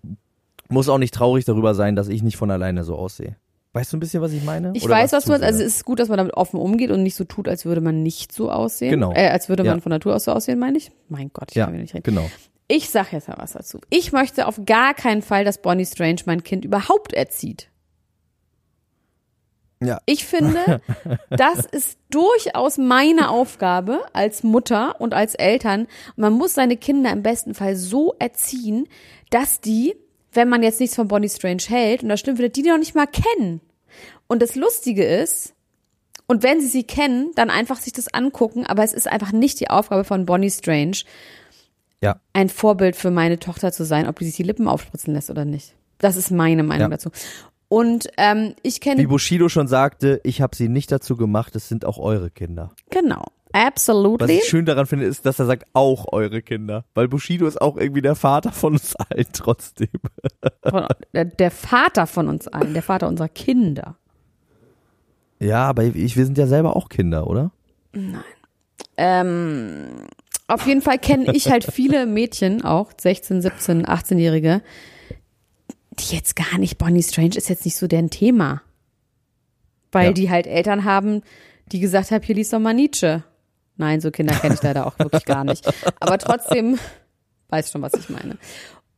muss 0.68 0.90
auch 0.90 0.98
nicht 0.98 1.14
traurig 1.14 1.46
darüber 1.46 1.74
sein, 1.74 1.96
dass 1.96 2.10
ich 2.10 2.22
nicht 2.22 2.36
von 2.36 2.52
alleine 2.52 2.84
so 2.84 2.98
aussehe. 2.98 3.38
Weißt 3.78 3.94
du 3.94 3.98
ein 3.98 4.00
bisschen, 4.00 4.22
was 4.22 4.32
ich 4.32 4.44
meine? 4.44 4.72
Ich 4.74 4.84
Oder 4.84 4.96
weiß, 4.96 5.12
was 5.14 5.26
du 5.26 5.32
meinst. 5.32 5.44
Also 5.46 5.64
es 5.64 5.76
ist 5.76 5.86
gut, 5.86 6.00
dass 6.00 6.10
man 6.10 6.18
damit 6.18 6.34
offen 6.34 6.60
umgeht 6.60 6.92
und 6.92 7.04
nicht 7.04 7.16
so 7.16 7.24
tut, 7.24 7.48
als 7.48 7.66
würde 7.66 7.82
man 7.82 8.02
nicht 8.04 8.32
so 8.32 8.50
aussehen. 8.52 8.92
Genau. 8.92 9.14
Äh, 9.14 9.28
als 9.30 9.50
würde 9.50 9.64
man 9.64 9.76
Ja. 9.78 9.82
von 9.82 9.92
Natur 9.92 10.16
aus 10.16 10.24
so 10.26 10.32
aussehen, 10.32 10.60
meine 10.60 10.78
ich. 10.78 10.92
Mein 11.10 11.30
Gott, 11.34 11.50
ich 11.52 11.56
ja, 11.58 11.66
kann 11.66 11.74
wieder 11.74 11.82
nicht 11.84 11.94
reden. 11.94 12.04
genau. 12.04 12.30
Ich 12.68 12.90
sag 12.90 13.14
jetzt 13.14 13.28
mal 13.30 13.38
was 13.38 13.54
dazu. 13.54 13.80
Ich 13.90 14.12
möchte 14.12 14.48
auf 14.48 14.60
gar 14.66 14.94
keinen 14.94 15.22
Fall, 15.22 15.46
dass 15.46 15.62
Bonnie 15.62 15.86
Strange 15.86 16.22
mein 16.26 16.44
Kind 16.44 16.66
überhaupt 16.66 17.14
erzieht. 17.14 17.70
Ja. 19.82 20.00
Ich 20.06 20.26
finde, 20.26 20.82
das 21.30 21.66
ist 21.66 22.00
durchaus 22.10 22.78
meine 22.78 23.30
Aufgabe 23.30 24.02
als 24.14 24.44
Mutter 24.44 25.00
und 25.00 25.14
als 25.14 25.36
Eltern. 25.36 25.88
Man 26.16 26.34
muss 26.34 26.56
seine 26.56 26.78
Kinder 26.78 27.12
im 27.12 27.22
besten 27.22 27.54
Fall 27.54 27.76
so 27.76 28.16
erziehen, 28.18 28.88
dass 29.30 29.62
die, 29.62 29.96
wenn 30.38 30.48
man 30.48 30.64
jetzt 30.64 30.80
nichts 30.80 30.96
von 30.96 31.10
Bonnie 31.10 31.28
Strange 31.30 31.64
hält, 31.68 32.04
und 32.04 32.08
das 32.10 32.22
stimmt 32.22 32.38
wieder, 32.38 32.48
die 32.50 32.62
die 32.62 32.70
noch 32.70 32.78
nicht 32.78 32.96
mal 32.96 33.08
kennen. 33.08 33.60
Und 34.28 34.42
das 34.42 34.56
Lustige 34.56 35.04
ist, 35.04 35.54
und 36.28 36.44
wenn 36.44 36.62
sie 36.62 36.68
sie 36.68 36.84
kennen, 36.84 37.32
dann 37.36 37.50
einfach 37.50 37.78
sich 37.78 37.92
das 37.94 38.14
angucken, 38.14 38.66
aber 38.66 38.84
es 38.84 38.94
ist 38.94 39.08
einfach 39.08 39.32
nicht 39.34 39.60
die 39.60 39.70
Aufgabe 39.70 40.04
von 40.06 40.26
Bonnie 40.26 40.50
Strange, 40.52 40.98
Ja. 42.02 42.20
ein 42.34 42.50
Vorbild 42.50 42.96
für 42.96 43.12
meine 43.12 43.40
Tochter 43.40 43.72
zu 43.72 43.84
sein, 43.84 44.08
ob 44.08 44.20
die 44.20 44.26
sich 44.26 44.36
die 44.36 44.44
Lippen 44.44 44.68
aufspritzen 44.68 45.14
lässt 45.14 45.30
oder 45.30 45.46
nicht. 45.46 45.74
Das 45.98 46.16
ist 46.16 46.32
meine 46.32 46.64
Meinung 46.64 46.84
Ja. 46.92 46.98
dazu. 46.98 47.10
Und 47.70 48.08
ähm, 48.18 48.54
ich 48.64 48.80
kenne 48.80 49.02
Wie 49.02 49.08
Bushido 49.08 49.50
schon 49.50 49.68
sagte, 49.68 50.22
ich 50.24 50.42
habe 50.42 50.56
sie 50.56 50.70
nicht 50.70 50.92
dazu 50.92 51.18
gemacht, 51.18 51.56
es 51.56 51.68
sind 51.68 51.84
auch 51.86 51.98
eure 51.98 52.30
Kinder. 52.30 52.72
genau, 52.90 53.26
Was 53.58 53.68
absolutely. 53.68 54.38
ich 54.38 54.44
schön 54.46 54.66
daran 54.66 54.86
finde, 54.86 55.06
ist, 55.06 55.26
dass 55.26 55.40
er 55.40 55.46
sagt, 55.46 55.66
auch 55.74 56.12
eure 56.12 56.42
Kinder. 56.42 56.86
Weil 56.94 57.08
Bushido 57.08 57.48
ist 57.48 57.60
auch 57.62 57.78
irgendwie 57.78 58.02
der 58.02 58.16
Vater 58.16 58.52
von 58.52 58.74
uns 58.74 58.96
allen 58.96 59.28
trotzdem. 59.34 59.90
Von, 60.68 60.86
der, 61.14 61.26
der 61.26 61.52
Vater 61.52 62.08
von 62.08 62.28
uns 62.28 62.48
allen, 62.48 62.74
der 62.74 62.84
Vater 62.84 63.08
unserer 63.08 63.30
Kinder. 63.30 63.98
Ja, 65.40 65.66
aber 65.68 65.84
ich, 65.84 66.18
wir 66.18 66.26
sind 66.26 66.38
ja 66.38 66.48
selber 66.48 66.76
auch 66.76 66.90
Kinder, 66.90 67.28
oder? 67.28 67.52
Ähm, 68.98 69.88
auf 70.48 70.66
jeden 70.66 70.82
Fall 70.82 70.98
kenne 71.00 71.34
ich 71.34 71.50
halt 71.52 71.64
viele 71.66 72.06
Mädchen, 72.06 72.64
auch 72.64 72.92
16, 72.98 73.42
17, 73.42 73.86
18-Jährige, 73.86 74.62
die 75.92 76.16
jetzt 76.16 76.36
gar 76.36 76.58
nicht, 76.58 76.78
Bonnie 76.78 77.04
Strange 77.04 77.36
ist 77.36 77.50
jetzt 77.50 77.66
nicht 77.66 77.78
so 77.78 77.88
deren 77.88 78.10
Thema. 78.10 78.62
Weil 79.92 80.08
Ja. 80.08 80.12
die 80.14 80.30
halt 80.30 80.48
Eltern 80.48 80.84
haben, 80.86 81.22
die 81.72 81.80
gesagt 81.80 82.12
haben, 82.12 82.24
hier 82.24 82.36
liest 82.36 82.54
doch 82.54 82.60
mal 82.60 82.74
Nietzsche. 82.74 83.24
Nein, 83.78 84.02
so 84.02 84.12
Kinder 84.12 84.36
kenne 84.36 84.56
ich 84.56 84.64
leider 84.64 84.88
auch 84.88 84.98
wirklich 85.00 85.26
gar 85.26 85.44
nicht. 85.44 85.72
Aber 86.00 86.18
trotzdem 86.18 86.80
weiß 87.50 87.72
schon, 87.72 87.82
was 87.82 87.94
ich 87.94 88.10
meine. 88.10 88.38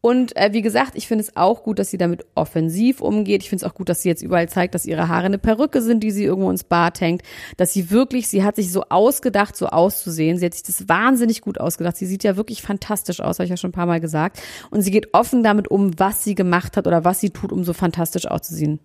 Und 0.01 0.35
äh, 0.37 0.53
wie 0.53 0.61
gesagt, 0.61 0.91
ich 0.95 1.07
finde 1.09 1.23
es 1.23 1.35
auch 1.35 1.63
gut, 1.63 1.77
dass 1.77 1.89
sie 1.91 1.97
damit 1.97 2.25
offensiv 2.33 3.01
umgeht. 3.01 3.43
Ich 3.43 3.49
finde 3.49 3.65
es 3.65 3.69
auch 3.69 3.75
gut, 3.75 3.89
dass 3.89 4.01
sie 4.01 4.07
jetzt 4.07 4.21
überall 4.21 4.47
zeigt, 4.47 4.73
dass 4.73 4.85
ihre 4.85 5.09
Haare 5.09 5.25
eine 5.25 5.37
Perücke 5.37 5.81
sind, 5.81 6.01
die 6.01 6.11
sie 6.11 6.23
irgendwo 6.23 6.49
ins 6.49 6.63
Bart 6.63 7.01
hängt. 7.01 7.21
Dass 7.57 7.73
sie 7.73 7.91
wirklich, 7.91 8.29
sie 8.29 8.43
hat 8.43 8.55
sich 8.55 8.71
so 8.71 8.85
ausgedacht, 8.87 9.57
so 9.57 9.67
auszusehen. 9.67 10.37
Sie 10.37 10.45
hat 10.45 10.53
sich 10.53 10.63
das 10.63 10.87
wahnsinnig 10.87 11.41
gut 11.41 11.59
ausgedacht. 11.59 11.97
Sie 11.97 12.05
sieht 12.05 12.23
ja 12.23 12.37
wirklich 12.37 12.61
fantastisch 12.61 13.19
aus, 13.19 13.39
habe 13.39 13.45
ich 13.45 13.49
ja 13.49 13.57
schon 13.57 13.71
ein 13.71 13.73
paar 13.73 13.87
Mal 13.87 13.99
gesagt. 13.99 14.41
Und 14.71 14.83
sie 14.83 14.91
geht 14.91 15.13
offen 15.13 15.43
damit 15.43 15.67
um, 15.69 15.99
was 15.99 16.23
sie 16.23 16.33
gemacht 16.33 16.77
hat 16.77 16.87
oder 16.87 17.03
was 17.03 17.19
sie 17.19 17.31
tut, 17.31 17.51
um 17.51 17.65
so 17.65 17.73
fantastisch 17.73 18.25
auszusehen. 18.25 18.79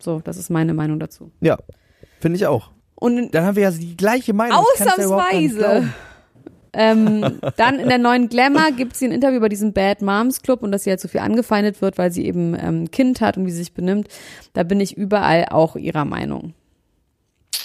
So, 0.00 0.20
das 0.20 0.38
ist 0.38 0.50
meine 0.50 0.74
Meinung 0.74 0.98
dazu. 0.98 1.30
Ja, 1.40 1.56
finde 2.18 2.36
ich 2.36 2.46
auch. 2.46 2.72
Und 3.00 3.34
Dann 3.34 3.44
haben 3.44 3.56
wir 3.56 3.64
ja 3.64 3.70
die 3.72 3.96
gleiche 3.96 4.32
Meinung. 4.32 4.58
Ausnahmsweise. 4.58 5.88
Ähm, 6.72 7.40
dann 7.56 7.80
in 7.80 7.88
der 7.88 7.98
neuen 7.98 8.28
Glamour 8.28 8.70
gibt 8.76 8.94
sie 8.94 9.06
ein 9.06 9.12
Interview 9.12 9.38
über 9.38 9.48
diesen 9.48 9.72
Bad 9.72 10.02
Moms 10.02 10.42
Club 10.42 10.62
und 10.62 10.70
dass 10.70 10.84
sie 10.84 10.90
halt 10.90 11.00
so 11.00 11.08
viel 11.08 11.20
angefeindet 11.20 11.82
wird, 11.82 11.98
weil 11.98 12.12
sie 12.12 12.24
eben 12.24 12.54
ähm, 12.54 12.84
ein 12.84 12.90
Kind 12.92 13.20
hat 13.20 13.36
und 13.36 13.46
wie 13.46 13.50
sie 13.50 13.58
sich 13.58 13.74
benimmt. 13.74 14.06
Da 14.52 14.62
bin 14.62 14.78
ich 14.78 14.96
überall 14.96 15.46
auch 15.50 15.74
ihrer 15.74 16.04
Meinung. 16.04 16.54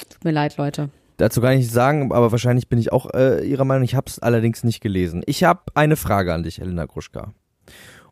Tut 0.09 0.23
mir 0.23 0.31
leid, 0.31 0.57
Leute. 0.57 0.89
Dazu 1.17 1.39
kann 1.39 1.53
ich 1.53 1.59
nicht 1.59 1.71
sagen, 1.71 2.11
aber 2.11 2.31
wahrscheinlich 2.31 2.67
bin 2.67 2.79
ich 2.79 2.91
auch 2.91 3.13
äh, 3.13 3.45
Ihrer 3.45 3.63
Meinung. 3.63 3.85
Ich 3.85 3.95
habe 3.95 4.07
es 4.07 4.19
allerdings 4.19 4.63
nicht 4.63 4.81
gelesen. 4.81 5.23
Ich 5.25 5.45
habe 5.45 5.61
eine 5.73 5.95
Frage 5.95 6.33
an 6.33 6.43
dich, 6.43 6.59
Elena 6.59 6.85
Gruschka. 6.85 7.33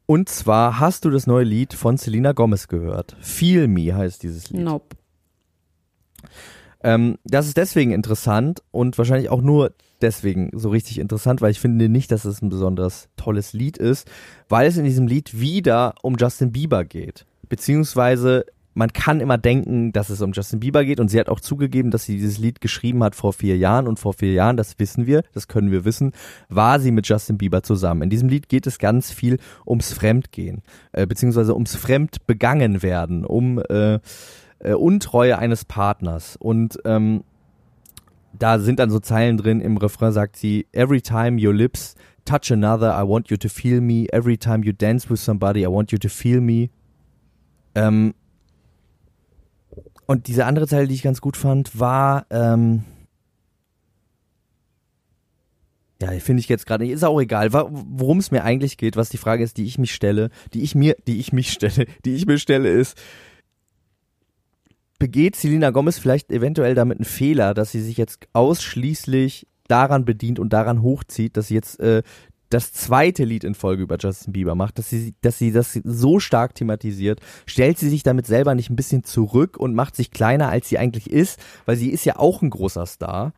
Und 0.06 0.30
zwar 0.30 0.80
hast 0.80 1.04
du 1.06 1.10
das 1.10 1.28
neue 1.28 1.44
Lied 1.44 1.74
von 1.74 1.98
Selena 1.98 2.32
Gomez 2.32 2.68
gehört. 2.68 3.18
Feel 3.20 3.68
Me 3.68 3.94
heißt 3.94 4.24
dieses 4.24 4.50
Lied. 4.50 4.62
Nope. 4.62 4.96
Ähm, 6.84 7.17
das 7.24 7.48
ist 7.48 7.58
deswegen 7.58 7.91
interessant 7.91 8.62
und 8.72 8.98
wahrscheinlich 8.98 9.30
auch 9.30 9.41
nur 9.41 9.74
deswegen 10.02 10.52
so 10.54 10.69
richtig 10.69 11.00
interessant, 11.00 11.41
weil 11.41 11.52
ich 11.52 11.60
finde 11.60 11.89
nicht, 11.89 12.12
dass 12.12 12.26
es 12.26 12.41
ein 12.41 12.50
besonders 12.50 13.08
tolles 13.15 13.54
Lied 13.54 13.78
ist, 13.78 14.10
weil 14.50 14.67
es 14.67 14.78
in 14.78 14.84
diesem 14.84 15.08
Lied 15.08 15.39
wieder 15.39 15.96
um 16.02 16.15
Justin 16.17 16.52
Bieber 16.52 16.84
geht. 16.84 17.26
Beziehungsweise 17.48 18.46
man 18.74 18.91
kann 18.91 19.19
immer 19.19 19.38
denken, 19.38 19.91
dass 19.91 20.10
es 20.10 20.22
um 20.22 20.32
Justin 20.32 20.60
Bieber 20.60 20.84
geht 20.84 21.00
und 21.00 21.10
sie 21.10 21.19
hat 21.19 21.30
auch 21.30 21.39
zugegeben, 21.39 21.91
dass 21.91 22.06
sie 22.06 22.15
dieses 22.15 22.39
Lied 22.39 22.60
geschrieben 22.60 23.04
hat 23.04 23.15
vor 23.15 23.34
vier 23.34 23.58
Jahren 23.58 23.88
und 23.88 24.00
vor 24.00 24.13
vier 24.13 24.34
Jahren, 24.34 24.58
das 24.58 24.80
wissen 24.80 25.06
wir, 25.06 25.24
das 25.34 25.48
können 25.48 25.72
wir 25.72 25.86
wissen, 25.86 26.12
war 26.50 26.80
sie 26.80 26.91
mit 26.91 27.08
Justin 27.08 27.38
Bieber 27.38 27.63
zusammen. 27.63 28.02
In 28.02 28.10
diesem 28.10 28.30
Lied 28.30 28.50
geht 28.50 28.65
es 28.67 28.80
ganz 28.80 29.12
viel 29.12 29.38
ums 29.65 29.93
Fremdgehen, 29.93 30.63
äh, 30.91 31.06
beziehungsweise 31.06 31.54
ums 31.54 31.76
Fremdbegangen 31.76 32.82
werden, 32.82 33.26
um 33.26 33.60
äh, 33.60 34.00
äh, 34.63 34.73
Untreue 34.73 35.38
eines 35.38 35.65
Partners. 35.65 36.36
Und 36.38 36.80
ähm, 36.86 37.23
da 38.38 38.60
sind 38.60 38.80
dann 38.80 38.89
so 38.89 38.99
Zeilen 38.99 39.38
drin, 39.38 39.62
im 39.62 39.78
Refrain 39.78 40.12
sagt 40.12 40.38
sie, 40.38 40.67
every 40.71 41.02
time 41.02 41.39
your 41.39 41.54
lips 41.54 41.95
touch 42.26 42.52
another, 42.52 42.97
I 42.97 43.08
want 43.08 43.30
you 43.30 43.38
to 43.38 43.49
feel 43.49 43.82
me, 43.82 44.08
every 44.12 44.38
time 44.38 44.65
you 44.65 44.71
dance 44.73 45.10
with 45.10 45.23
somebody, 45.23 45.62
I 45.62 45.67
want 45.67 45.91
you 45.91 45.97
to 45.99 46.10
feel 46.10 46.41
me. 46.41 46.69
Ähm, 47.76 48.13
und 50.06 50.28
diese 50.28 50.45
andere 50.45 50.67
Zeile, 50.67 50.88
die 50.88 50.95
ich 50.95 51.04
ganz 51.04 51.21
gut 51.21 51.38
fand, 51.38 51.80
war, 51.80 52.26
ähm, 52.30 52.84
ja, 56.02 56.12
finde 56.19 56.41
ich 56.41 56.49
jetzt 56.49 56.65
gerade 56.65 56.84
nicht, 56.84 56.93
ist 56.93 57.04
auch 57.04 57.19
egal, 57.19 57.54
worum 57.54 58.17
es 58.19 58.32
mir 58.32 58.43
eigentlich 58.43 58.78
geht, 58.78 58.97
was 58.97 59.10
die 59.10 59.17
Frage 59.17 59.43
ist, 59.43 59.58
die 59.58 59.65
ich 59.65 59.78
mich 59.78 59.93
stelle, 59.93 60.30
die 60.54 60.62
ich 60.62 60.76
mir, 60.76 60.95
die 61.08 61.19
ich 61.19 61.32
mich 61.32 61.52
stelle, 61.52 61.86
die 62.06 62.15
ich 62.15 62.26
mir 62.26 62.38
stelle, 62.38 62.69
ist, 62.69 62.97
begeht 65.04 65.36
Selena 65.36 65.72
Gomez 65.72 66.00
vielleicht 66.00 66.32
eventuell 66.32 66.76
damit 66.76 67.00
einen 67.00 67.04
Fehler, 67.04 67.54
dass 67.54 67.74
sie 67.74 67.82
sich 67.82 67.98
jetzt 67.98 68.26
ausschließlich 68.32 69.46
daran 69.68 70.06
bedient 70.06 70.39
und 70.39 70.54
daran 70.54 70.82
hochzieht, 70.82 71.36
dass 71.36 71.50
sie 71.50 71.56
jetzt 71.56 71.82
äh, 71.82 72.04
das 72.48 72.72
zweite 72.72 73.26
Lied 73.26 73.44
in 73.44 73.54
Folge 73.54 73.84
über 73.84 73.98
Justin 74.00 74.32
Bieber 74.32 74.56
macht, 74.56 74.78
dass 74.78 74.89
sie, 74.89 75.13
dass 75.20 75.38
sie 75.38 75.52
das 75.52 75.78
so 75.84 76.22
stark 76.22 76.56
thematisiert, 76.56 77.20
stellt 77.46 77.80
sie 77.80 77.89
sich 77.89 78.04
damit 78.04 78.28
selber 78.28 78.56
nicht 78.56 78.70
ein 78.70 78.78
bisschen 78.78 79.04
zurück 79.04 79.58
und 79.58 79.76
macht 79.76 79.98
sich 79.98 80.10
kleiner, 80.10 80.48
als 80.48 80.70
sie 80.70 80.78
eigentlich 80.78 81.10
ist, 81.10 81.38
weil 81.66 81.76
sie 81.76 81.89
ist 81.89 82.06
ja 82.06 82.18
auch 82.18 82.42
ein 82.42 82.50
großer 82.50 82.86
Star. 82.86 83.34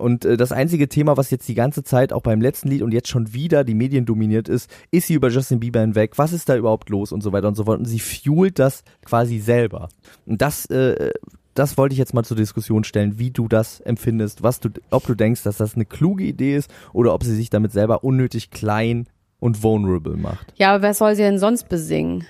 Und 0.00 0.24
äh, 0.24 0.36
das 0.36 0.52
einzige 0.52 0.88
Thema, 0.88 1.16
was 1.16 1.30
jetzt 1.30 1.48
die 1.48 1.54
ganze 1.54 1.82
Zeit 1.82 2.12
auch 2.12 2.22
beim 2.22 2.40
letzten 2.40 2.68
Lied 2.68 2.82
und 2.82 2.92
jetzt 2.92 3.08
schon 3.08 3.32
wieder 3.32 3.64
die 3.64 3.74
Medien 3.74 4.06
dominiert 4.06 4.48
ist, 4.48 4.70
ist 4.90 5.06
sie 5.06 5.14
über 5.14 5.28
Justin 5.28 5.60
Bieber 5.60 5.80
hinweg? 5.80 6.12
Was 6.16 6.32
ist 6.32 6.48
da 6.48 6.56
überhaupt 6.56 6.88
los 6.88 7.12
und 7.12 7.22
so 7.22 7.32
weiter 7.32 7.48
und 7.48 7.54
so 7.54 7.64
fort? 7.64 7.78
Und 7.78 7.84
sie 7.84 8.00
fuelt 8.00 8.58
das 8.58 8.82
quasi 9.04 9.38
selber. 9.38 9.88
Und 10.26 10.42
das, 10.42 10.66
äh, 10.66 11.10
das 11.54 11.76
wollte 11.76 11.92
ich 11.92 11.98
jetzt 11.98 12.14
mal 12.14 12.24
zur 12.24 12.36
Diskussion 12.36 12.84
stellen, 12.84 13.18
wie 13.18 13.30
du 13.30 13.48
das 13.48 13.80
empfindest, 13.80 14.42
was 14.42 14.60
du, 14.60 14.70
ob 14.90 15.06
du 15.06 15.14
denkst, 15.14 15.42
dass 15.42 15.58
das 15.58 15.74
eine 15.74 15.84
kluge 15.84 16.24
Idee 16.24 16.56
ist 16.56 16.70
oder 16.92 17.14
ob 17.14 17.22
sie 17.22 17.34
sich 17.34 17.50
damit 17.50 17.72
selber 17.72 18.02
unnötig 18.02 18.50
klein 18.50 19.06
und 19.40 19.62
vulnerable 19.62 20.16
macht. 20.16 20.52
Ja, 20.56 20.74
aber 20.74 20.82
wer 20.82 20.94
soll 20.94 21.14
sie 21.14 21.22
denn 21.22 21.38
sonst 21.38 21.68
besingen? 21.68 22.26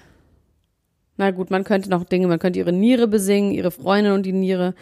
Na 1.17 1.33
gut, 1.33 1.51
man 1.51 1.65
könnte 1.65 1.91
noch 1.91 2.05
Dinge, 2.05 2.29
man 2.29 2.39
könnte 2.39 2.59
ihre 2.59 2.73
Niere 2.73 3.07
besingen, 3.07 3.53
ihre 3.53 3.71
Freundin 3.71 4.15
und 4.15 4.25
die 4.25 4.33
Niere. 4.33 4.75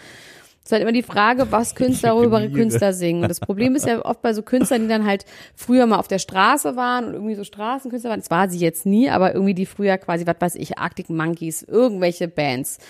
Es 0.69 0.73
ist 0.73 0.75
halt 0.75 0.83
immer 0.83 0.93
die 0.93 1.03
Frage, 1.03 1.51
was 1.51 1.75
Künstler 1.75 2.15
über 2.21 2.47
Künstler 2.47 2.93
singen. 2.93 3.23
Und 3.23 3.31
das 3.31 3.41
Problem 3.41 3.75
ist 3.75 3.87
ja 3.87 4.05
oft 4.05 4.21
bei 4.21 4.35
so 4.35 4.43
Künstlern, 4.43 4.83
die 4.83 4.89
dann 4.89 5.07
halt 5.07 5.25
früher 5.57 5.87
mal 5.87 5.97
auf 5.97 6.09
der 6.09 6.19
Straße 6.19 6.77
waren 6.77 7.07
und 7.07 7.15
irgendwie 7.15 7.37
so 7.37 7.43
Straßenkünstler 7.43 8.11
waren. 8.11 8.21
Das 8.21 8.31
war 8.31 8.51
sie 8.51 8.59
jetzt 8.59 8.85
nie, 8.85 9.09
aber 9.09 9.33
irgendwie 9.33 9.55
die 9.55 9.65
früher 9.65 9.97
quasi, 9.97 10.27
was 10.27 10.37
weiß 10.39 10.55
ich, 10.57 10.77
Arctic 10.77 11.09
Monkeys, 11.09 11.63
irgendwelche 11.63 12.29
Bands, 12.29 12.81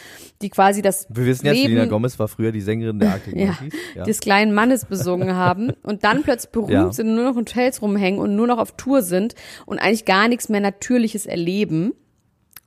die 0.43 0.51
quasi 0.51 0.83
das 0.83 1.07
Wir 1.09 1.27
wissen 1.27 1.47
ja, 1.47 1.55
Selena 1.55 1.85
Gomez 1.85 2.19
war 2.19 2.27
früher 2.27 2.51
die 2.51 2.63
Sängerin 2.63 2.99
der 2.99 3.13
Arctic 3.13 3.37
Monkeys. 3.37 3.73
Ja, 3.95 4.03
des 4.03 4.19
kleinen 4.19 4.53
Mannes 4.53 4.85
besungen 4.85 5.37
haben 5.37 5.71
und 5.85 6.03
dann 6.03 6.25
plötzlich 6.25 6.51
berühmt 6.51 6.73
ja. 6.73 6.93
sind 6.93 7.11
und 7.11 7.15
nur 7.15 7.27
noch 7.27 7.37
in 7.37 7.43
Hotels 7.43 7.81
rumhängen 7.81 8.19
und 8.19 8.35
nur 8.35 8.49
noch 8.49 8.59
auf 8.59 8.73
Tour 8.73 9.03
sind 9.03 9.37
und 9.67 9.79
eigentlich 9.79 10.05
gar 10.05 10.27
nichts 10.27 10.49
mehr 10.49 10.61
Natürliches 10.61 11.27
erleben 11.27 11.93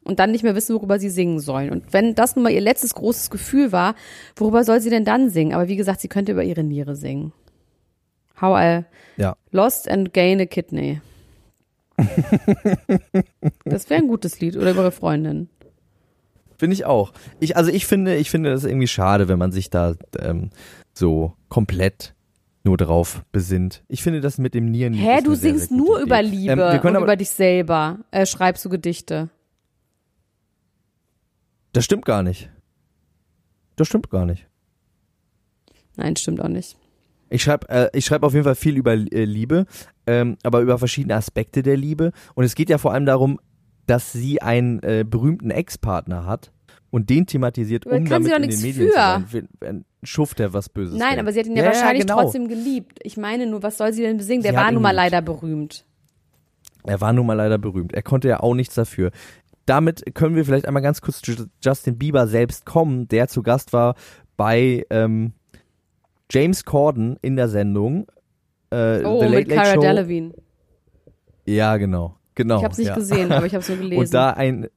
und 0.03 0.19
dann 0.19 0.31
nicht 0.31 0.43
mehr 0.43 0.55
wissen, 0.55 0.75
worüber 0.75 0.99
sie 0.99 1.09
singen 1.09 1.39
sollen. 1.39 1.69
Und 1.69 1.93
wenn 1.93 2.15
das 2.15 2.35
nun 2.35 2.43
mal 2.43 2.51
ihr 2.51 2.61
letztes 2.61 2.93
großes 2.95 3.29
Gefühl 3.29 3.71
war, 3.71 3.95
worüber 4.35 4.63
soll 4.63 4.81
sie 4.81 4.89
denn 4.89 5.05
dann 5.05 5.29
singen? 5.29 5.53
Aber 5.53 5.67
wie 5.67 5.75
gesagt, 5.75 6.01
sie 6.01 6.07
könnte 6.07 6.31
über 6.31 6.43
ihre 6.43 6.63
Niere 6.63 6.95
singen. 6.95 7.33
How 8.39 8.59
I 8.59 8.85
ja. 9.17 9.35
lost 9.51 9.89
and 9.89 10.13
gain 10.13 10.41
a 10.41 10.45
kidney. 10.45 11.01
das 13.65 13.89
wäre 13.89 14.01
ein 14.01 14.07
gutes 14.07 14.39
Lied 14.39 14.57
oder 14.57 14.71
über 14.71 14.81
ihre 14.81 14.91
Freundin. 14.91 15.49
Finde 16.57 16.73
ich 16.73 16.85
auch. 16.85 17.13
Ich, 17.39 17.55
also 17.57 17.71
ich 17.71 17.85
finde, 17.85 18.15
ich 18.15 18.29
finde 18.29 18.51
das 18.51 18.63
irgendwie 18.63 18.87
schade, 18.87 19.27
wenn 19.27 19.39
man 19.39 19.51
sich 19.51 19.69
da 19.69 19.95
ähm, 20.19 20.49
so 20.93 21.33
komplett 21.49 22.15
nur 22.63 22.77
drauf 22.77 23.23
besinnt. 23.31 23.83
Ich 23.87 24.03
finde 24.03 24.21
das 24.21 24.37
mit 24.37 24.53
dem 24.53 24.65
Nieren. 24.65 24.93
Hä, 24.93 25.21
du 25.23 25.33
singst 25.33 25.69
sehr, 25.69 25.69
sehr 25.69 25.77
nur 25.77 25.97
Idee. 25.97 26.05
über 26.05 26.21
Liebe 26.21 26.81
ähm, 26.83 26.95
und 26.95 27.03
über 27.03 27.15
dich 27.15 27.29
selber. 27.29 27.99
Äh, 28.11 28.25
schreibst 28.25 28.63
du 28.65 28.69
Gedichte. 28.69 29.29
Das 31.73 31.85
stimmt 31.85 32.05
gar 32.05 32.23
nicht. 32.23 32.49
Das 33.75 33.87
stimmt 33.87 34.09
gar 34.09 34.25
nicht. 34.25 34.47
Nein, 35.95 36.15
stimmt 36.15 36.41
auch 36.41 36.49
nicht. 36.49 36.77
Ich 37.29 37.43
schreibe 37.43 37.69
äh, 37.69 37.89
ich 37.93 38.05
schreib 38.05 38.23
auf 38.23 38.33
jeden 38.33 38.43
Fall 38.43 38.55
viel 38.55 38.75
über 38.75 38.93
äh, 38.93 39.23
Liebe, 39.23 39.65
ähm, 40.05 40.37
aber 40.43 40.59
über 40.59 40.77
verschiedene 40.77 41.15
Aspekte 41.15 41.63
der 41.63 41.77
Liebe. 41.77 42.11
Und 42.35 42.43
es 42.43 42.55
geht 42.55 42.69
ja 42.69 42.77
vor 42.77 42.93
allem 42.93 43.05
darum, 43.05 43.39
dass 43.87 44.11
sie 44.11 44.41
einen 44.41 44.83
äh, 44.83 45.05
berühmten 45.07 45.49
Ex-Partner 45.49 46.25
hat 46.25 46.51
und 46.91 47.09
den 47.09 47.25
thematisiert, 47.25 47.85
um 47.85 48.05
damit 48.05 48.31
in 48.33 48.49
den 48.49 48.61
Medien 48.61 48.73
für. 48.73 48.89
zu 48.89 48.93
sein. 48.93 49.47
Ein 49.61 49.85
Schuft, 50.03 50.39
der 50.39 50.53
was 50.53 50.69
Böses 50.69 50.97
Nein, 50.97 51.09
denkt. 51.09 51.19
aber 51.21 51.33
sie 51.33 51.39
hat 51.39 51.45
ihn 51.45 51.55
ja, 51.55 51.63
ja 51.63 51.69
wahrscheinlich 51.69 52.05
genau. 52.05 52.21
trotzdem 52.21 52.47
geliebt. 52.47 52.99
Ich 53.03 53.17
meine 53.17 53.47
nur, 53.47 53.63
was 53.63 53.77
soll 53.77 53.93
sie 53.93 54.01
denn 54.01 54.17
besingen? 54.17 54.43
Der 54.43 54.51
sie 54.51 54.57
war 54.57 54.71
nun 54.71 54.81
mal 54.81 54.91
leider 54.91 55.21
berühmt. 55.21 55.85
Er 56.83 56.99
war 56.99 57.13
nun 57.13 57.25
mal 57.25 57.35
leider 57.35 57.57
berühmt. 57.57 57.93
Er 57.93 58.01
konnte 58.01 58.27
ja 58.27 58.39
auch 58.39 58.55
nichts 58.55 58.75
dafür 58.75 59.11
damit 59.65 60.15
können 60.15 60.35
wir 60.35 60.45
vielleicht 60.45 60.67
einmal 60.67 60.81
ganz 60.81 61.01
kurz 61.01 61.21
zu 61.21 61.47
Justin 61.63 61.97
Bieber 61.97 62.27
selbst 62.27 62.65
kommen, 62.65 63.07
der 63.07 63.27
zu 63.27 63.43
Gast 63.43 63.73
war 63.73 63.95
bei 64.37 64.85
ähm, 64.89 65.33
James 66.31 66.65
Corden 66.65 67.17
in 67.21 67.35
der 67.35 67.49
Sendung. 67.49 68.07
Äh, 68.71 69.03
oh, 69.03 69.19
The 69.19 69.25
Late 69.25 69.29
mit 69.29 69.47
Late 69.49 69.61
Cara 69.61 69.73
Show. 69.75 69.81
Delevingne. 69.81 70.33
Ja, 71.45 71.77
genau. 71.77 72.17
genau 72.35 72.57
ich 72.57 72.63
habe 72.63 72.71
es 72.71 72.77
nicht 72.77 72.87
ja. 72.87 72.95
gesehen, 72.95 73.31
aber 73.31 73.45
ich 73.45 73.53
habe 73.53 73.61
es 73.61 73.69
nur 73.69 73.77
gelesen. 73.79 73.99
Und 73.99 74.13
da 74.13 74.31
ein, 74.31 74.67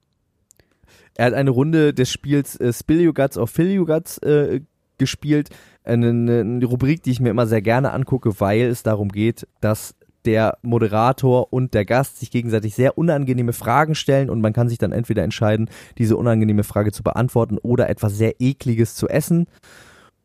er 1.15 1.25
hat 1.25 1.33
eine 1.33 1.49
Runde 1.49 1.93
des 1.93 2.11
Spiels 2.11 2.59
äh, 2.59 2.73
Spill 2.73 3.01
You 3.01 3.13
Guts 3.13 3.37
or 3.37 3.47
Fill 3.47 3.71
You 3.71 3.85
Guts 3.85 4.17
äh, 4.19 4.61
gespielt. 4.97 5.49
Eine, 5.83 6.09
eine 6.09 6.65
Rubrik, 6.65 7.03
die 7.03 7.11
ich 7.11 7.19
mir 7.19 7.29
immer 7.29 7.47
sehr 7.47 7.61
gerne 7.61 7.91
angucke, 7.91 8.39
weil 8.39 8.67
es 8.67 8.83
darum 8.83 9.09
geht, 9.09 9.47
dass 9.61 9.95
der 10.25 10.57
Moderator 10.61 11.51
und 11.51 11.73
der 11.73 11.85
Gast 11.85 12.19
sich 12.19 12.31
gegenseitig 12.31 12.75
sehr 12.75 12.97
unangenehme 12.97 13.53
Fragen 13.53 13.95
stellen 13.95 14.29
und 14.29 14.41
man 14.41 14.53
kann 14.53 14.69
sich 14.69 14.77
dann 14.77 14.91
entweder 14.91 15.23
entscheiden, 15.23 15.69
diese 15.97 16.17
unangenehme 16.17 16.63
Frage 16.63 16.91
zu 16.91 17.03
beantworten 17.03 17.57
oder 17.57 17.89
etwas 17.89 18.17
sehr 18.17 18.39
ekliges 18.39 18.95
zu 18.95 19.07
essen. 19.07 19.47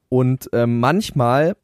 Und 0.08 0.52
äh, 0.52 0.66
manchmal 0.66 1.56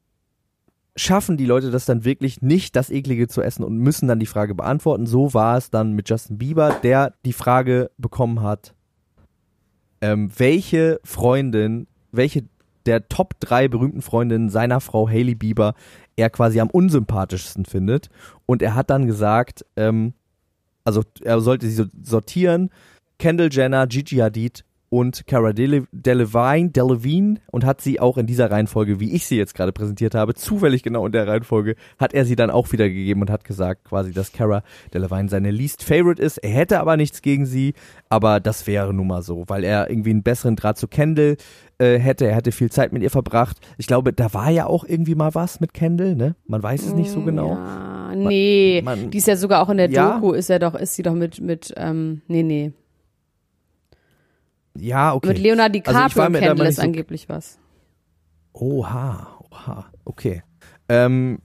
schaffen 0.96 1.37
die 1.37 1.46
Leute 1.46 1.70
das 1.70 1.85
dann 1.85 2.05
wirklich 2.05 2.40
nicht, 2.40 2.75
das 2.75 2.90
eklige 2.90 3.29
zu 3.29 3.42
essen 3.42 3.62
und 3.62 3.77
müssen 3.77 4.09
dann 4.09 4.18
die 4.18 4.27
Frage 4.27 4.55
beantworten. 4.55 5.07
So 5.07 5.35
war 5.35 5.57
es 5.59 5.70
dann 5.70 5.92
mit 5.92 6.09
Justin 6.09 6.38
Bieber, 6.38 6.77
der 6.83 7.12
die 7.25 7.35
Frage 7.35 7.90
bekommen 7.99 8.42
hat, 8.42 8.75
ähm, 10.01 10.31
welche 10.37 11.01
Freundin, 11.05 11.87
welche 12.12 12.44
der 12.87 13.09
Top 13.09 13.35
drei 13.40 13.68
berühmten 13.68 14.03
Freundinnen 14.03 14.49
seiner 14.49 14.81
Frau 14.81 15.09
Hailey 15.09 15.35
Bieber 15.35 15.75
er 16.16 16.31
quasi 16.31 16.61
am 16.61 16.70
unsympathischsten 16.70 17.64
findet. 17.64 18.09
Und 18.46 18.62
er 18.62 18.75
hat 18.75 18.90
dann 18.90 19.07
gesagt, 19.07 19.64
ähm, 19.77 20.14
also 20.85 21.03
er 21.22 21.40
sollte 21.40 21.66
sie 21.66 21.85
sortieren, 22.03 22.70
Kendall 23.18 23.49
Jenner, 23.51 23.87
Gigi 23.87 24.16
Hadid 24.16 24.64
und 24.88 25.27
Cara 25.27 25.53
Delevingne, 25.53 26.70
Delevingne 26.70 27.40
und 27.51 27.64
hat 27.64 27.81
sie 27.81 27.99
auch 27.99 28.18
in 28.18 28.27
dieser 28.27 28.51
Reihenfolge, 28.51 29.01
wie 29.01 29.12
ich 29.12 29.27
sie 29.27 29.37
jetzt 29.37 29.55
gerade 29.55 29.72
präsentiert 29.72 30.14
habe, 30.14 30.35
zufällig 30.35 30.83
genau 30.83 31.05
in 31.07 31.12
der 31.12 31.27
Reihenfolge, 31.27 31.75
hat 31.99 32.14
er 32.14 32.25
sie 32.25 32.37
dann 32.37 32.51
auch 32.51 32.70
wieder 32.72 32.88
gegeben 32.88 33.20
und 33.20 33.31
hat 33.31 33.44
gesagt 33.44 33.85
quasi, 33.85 34.12
dass 34.12 34.33
Cara 34.33 34.62
Delevingne 34.94 35.29
seine 35.29 35.51
least 35.51 35.83
favorite 35.83 36.22
ist. 36.22 36.38
Er 36.38 36.51
hätte 36.51 36.79
aber 36.79 36.96
nichts 36.96 37.20
gegen 37.20 37.46
sie, 37.46 37.75
aber 38.09 38.38
das 38.38 38.66
wäre 38.66 38.94
nun 38.94 39.09
mal 39.09 39.22
so, 39.22 39.44
weil 39.49 39.64
er 39.64 39.90
irgendwie 39.90 40.11
einen 40.11 40.22
besseren 40.22 40.57
Draht 40.57 40.79
zu 40.79 40.87
Kendall 40.87 41.37
äh, 41.78 41.98
hätte. 41.98 42.26
Er 42.26 42.34
hätte 42.36 42.52
viel 42.52 42.70
Zeit 42.70 42.92
mit 42.92 43.02
ihr 43.02 43.10
verbracht. 43.10 43.58
Ich 43.78 43.86
glaube, 43.86 44.12
da 44.12 44.32
war 44.34 44.50
ja 44.50 44.66
auch 44.66 44.84
irgendwie 44.84 45.14
mal 45.14 45.34
was 45.34 45.60
mit 45.60 45.74
Kendall, 45.74 46.14
ne? 46.14 46.34
Man 46.46 46.62
weiß 46.62 46.82
es 46.84 46.92
nicht 46.94 47.10
so 47.10 47.20
genau. 47.22 47.50
Ja, 47.54 48.12
nee, 48.14 48.80
man- 48.84 49.10
die 49.10 49.18
ist 49.18 49.26
ja 49.26 49.36
sogar 49.36 49.62
auch 49.62 49.68
in 49.68 49.76
der 49.78 49.90
Ja? 49.90 50.14
Doku, 50.14 50.32
ist 50.32 50.48
ja 50.48 50.58
doch, 50.58 50.74
ist 50.74 50.94
sie 50.94 51.02
doch 51.02 51.14
mit, 51.14 51.40
mit, 51.40 51.74
ähm, 51.76 52.22
nee, 52.28 52.42
nee. 52.42 52.72
Ja, 54.78 55.14
okay. 55.14 55.28
Mit 55.28 55.38
Leonardo 55.38 55.78
Also 55.84 55.90
DiCaprio 55.90 56.16
war 56.18 56.26
und 56.26 56.32
Kendall 56.34 56.66
ist 56.66 56.76
so- 56.76 56.82
angeblich 56.82 57.28
was. 57.28 57.58
Oha, 58.52 59.38
oha, 59.50 59.86
okay. 60.04 60.42
Ähm, 60.88 61.38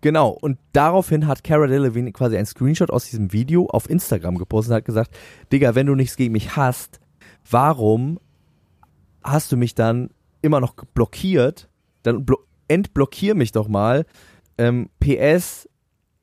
genau, 0.00 0.30
und 0.30 0.58
daraufhin 0.72 1.26
hat 1.26 1.44
Cara 1.44 1.66
Delevingne 1.66 2.12
quasi 2.12 2.36
einen 2.36 2.46
Screenshot 2.46 2.90
aus 2.90 3.04
diesem 3.10 3.32
Video 3.32 3.66
auf 3.66 3.88
Instagram 3.90 4.38
gepostet 4.38 4.70
und 4.72 4.76
hat 4.76 4.84
gesagt, 4.84 5.16
Digga, 5.52 5.74
wenn 5.74 5.86
du 5.86 5.94
nichts 5.94 6.16
gegen 6.16 6.32
mich 6.32 6.56
hast, 6.56 7.00
warum 7.48 8.18
hast 9.26 9.52
du 9.52 9.56
mich 9.56 9.74
dann 9.74 10.10
immer 10.42 10.60
noch 10.60 10.74
blockiert? 10.94 11.68
Dann 12.02 12.24
blo 12.24 12.38
entblockier 12.68 13.34
mich 13.36 13.52
doch 13.52 13.68
mal. 13.68 14.06
Ähm, 14.58 14.88
PS, 14.98 15.68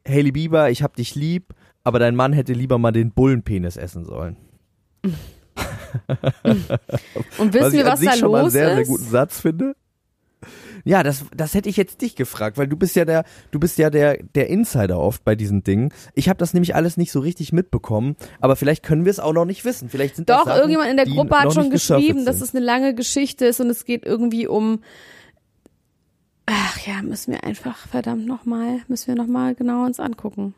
Hailey 0.08 0.32
Bieber, 0.32 0.70
ich 0.72 0.84
hab 0.84 0.96
dich 0.96 1.16
lieb, 1.16 1.54
aber 1.84 2.00
dein 2.00 2.16
Mann 2.16 2.34
hätte 2.34 2.52
lieber 2.54 2.78
mal 2.78 2.92
den 2.92 3.12
Bullenpenis 3.12 3.78
essen 3.78 4.04
sollen. 4.04 4.36
Und 7.38 7.54
wissen 7.54 7.66
was 7.66 7.74
wir, 7.74 7.80
ich 7.82 7.86
was 7.86 8.02
da 8.02 8.14
schon 8.14 8.32
mal 8.32 8.38
einen 8.40 8.46
los 8.46 8.54
sehr, 8.54 8.70
sehr 8.70 8.82
ist? 8.82 8.88
guten 8.90 9.04
Satz 9.04 9.40
finde. 9.40 9.76
Ja, 10.86 11.02
das, 11.04 11.26
das 11.36 11.54
hätte 11.54 11.70
ich 11.70 11.78
jetzt 11.78 12.02
dich 12.02 12.16
gefragt, 12.16 12.58
weil 12.58 12.68
du 12.68 12.76
bist 12.76 12.96
ja 12.96 13.06
der, 13.06 13.24
du 13.52 13.60
bist 13.60 13.78
ja 13.78 13.90
der, 13.90 14.18
der 14.36 14.50
Insider 14.50 15.00
oft 15.00 15.24
bei 15.24 15.36
diesen 15.36 15.64
Dingen. 15.64 15.94
Ich 16.14 16.28
habe 16.28 16.38
das 16.38 16.54
nämlich 16.54 16.76
alles 16.76 16.98
nicht 16.98 17.12
so 17.12 17.20
richtig 17.20 17.54
mitbekommen, 17.54 18.16
aber 18.42 18.56
vielleicht 18.56 18.84
können 18.84 19.06
wir 19.06 19.12
es 19.12 19.20
auch 19.20 19.34
noch 19.34 19.46
nicht 19.46 19.64
wissen. 19.64 19.90
Vielleicht 19.90 20.18
sind 20.18 20.30
Doch, 20.30 20.46
Sachen, 20.46 20.58
irgendjemand 20.58 20.90
in 20.90 20.98
der 20.98 21.06
Gruppe 21.06 21.40
hat 21.40 21.46
noch 21.46 21.54
schon 21.54 21.70
geschrieben, 21.70 22.26
dass 22.26 22.42
es 22.42 22.54
eine 22.54 22.64
lange 22.64 22.94
Geschichte 22.96 23.46
ist 23.46 23.62
und 23.62 23.70
es 23.70 23.86
geht 23.86 24.06
irgendwie 24.06 24.48
um. 24.48 24.82
Ach 26.46 26.78
ja, 26.86 27.02
müssen 27.02 27.32
wir 27.32 27.46
einfach 27.46 27.88
verdammt 27.88 28.26
nochmal, 28.26 28.80
müssen 28.90 29.08
wir 29.08 29.16
nochmal 29.16 29.56
genau 29.56 29.86
uns 29.86 30.02
angucken. 30.02 30.54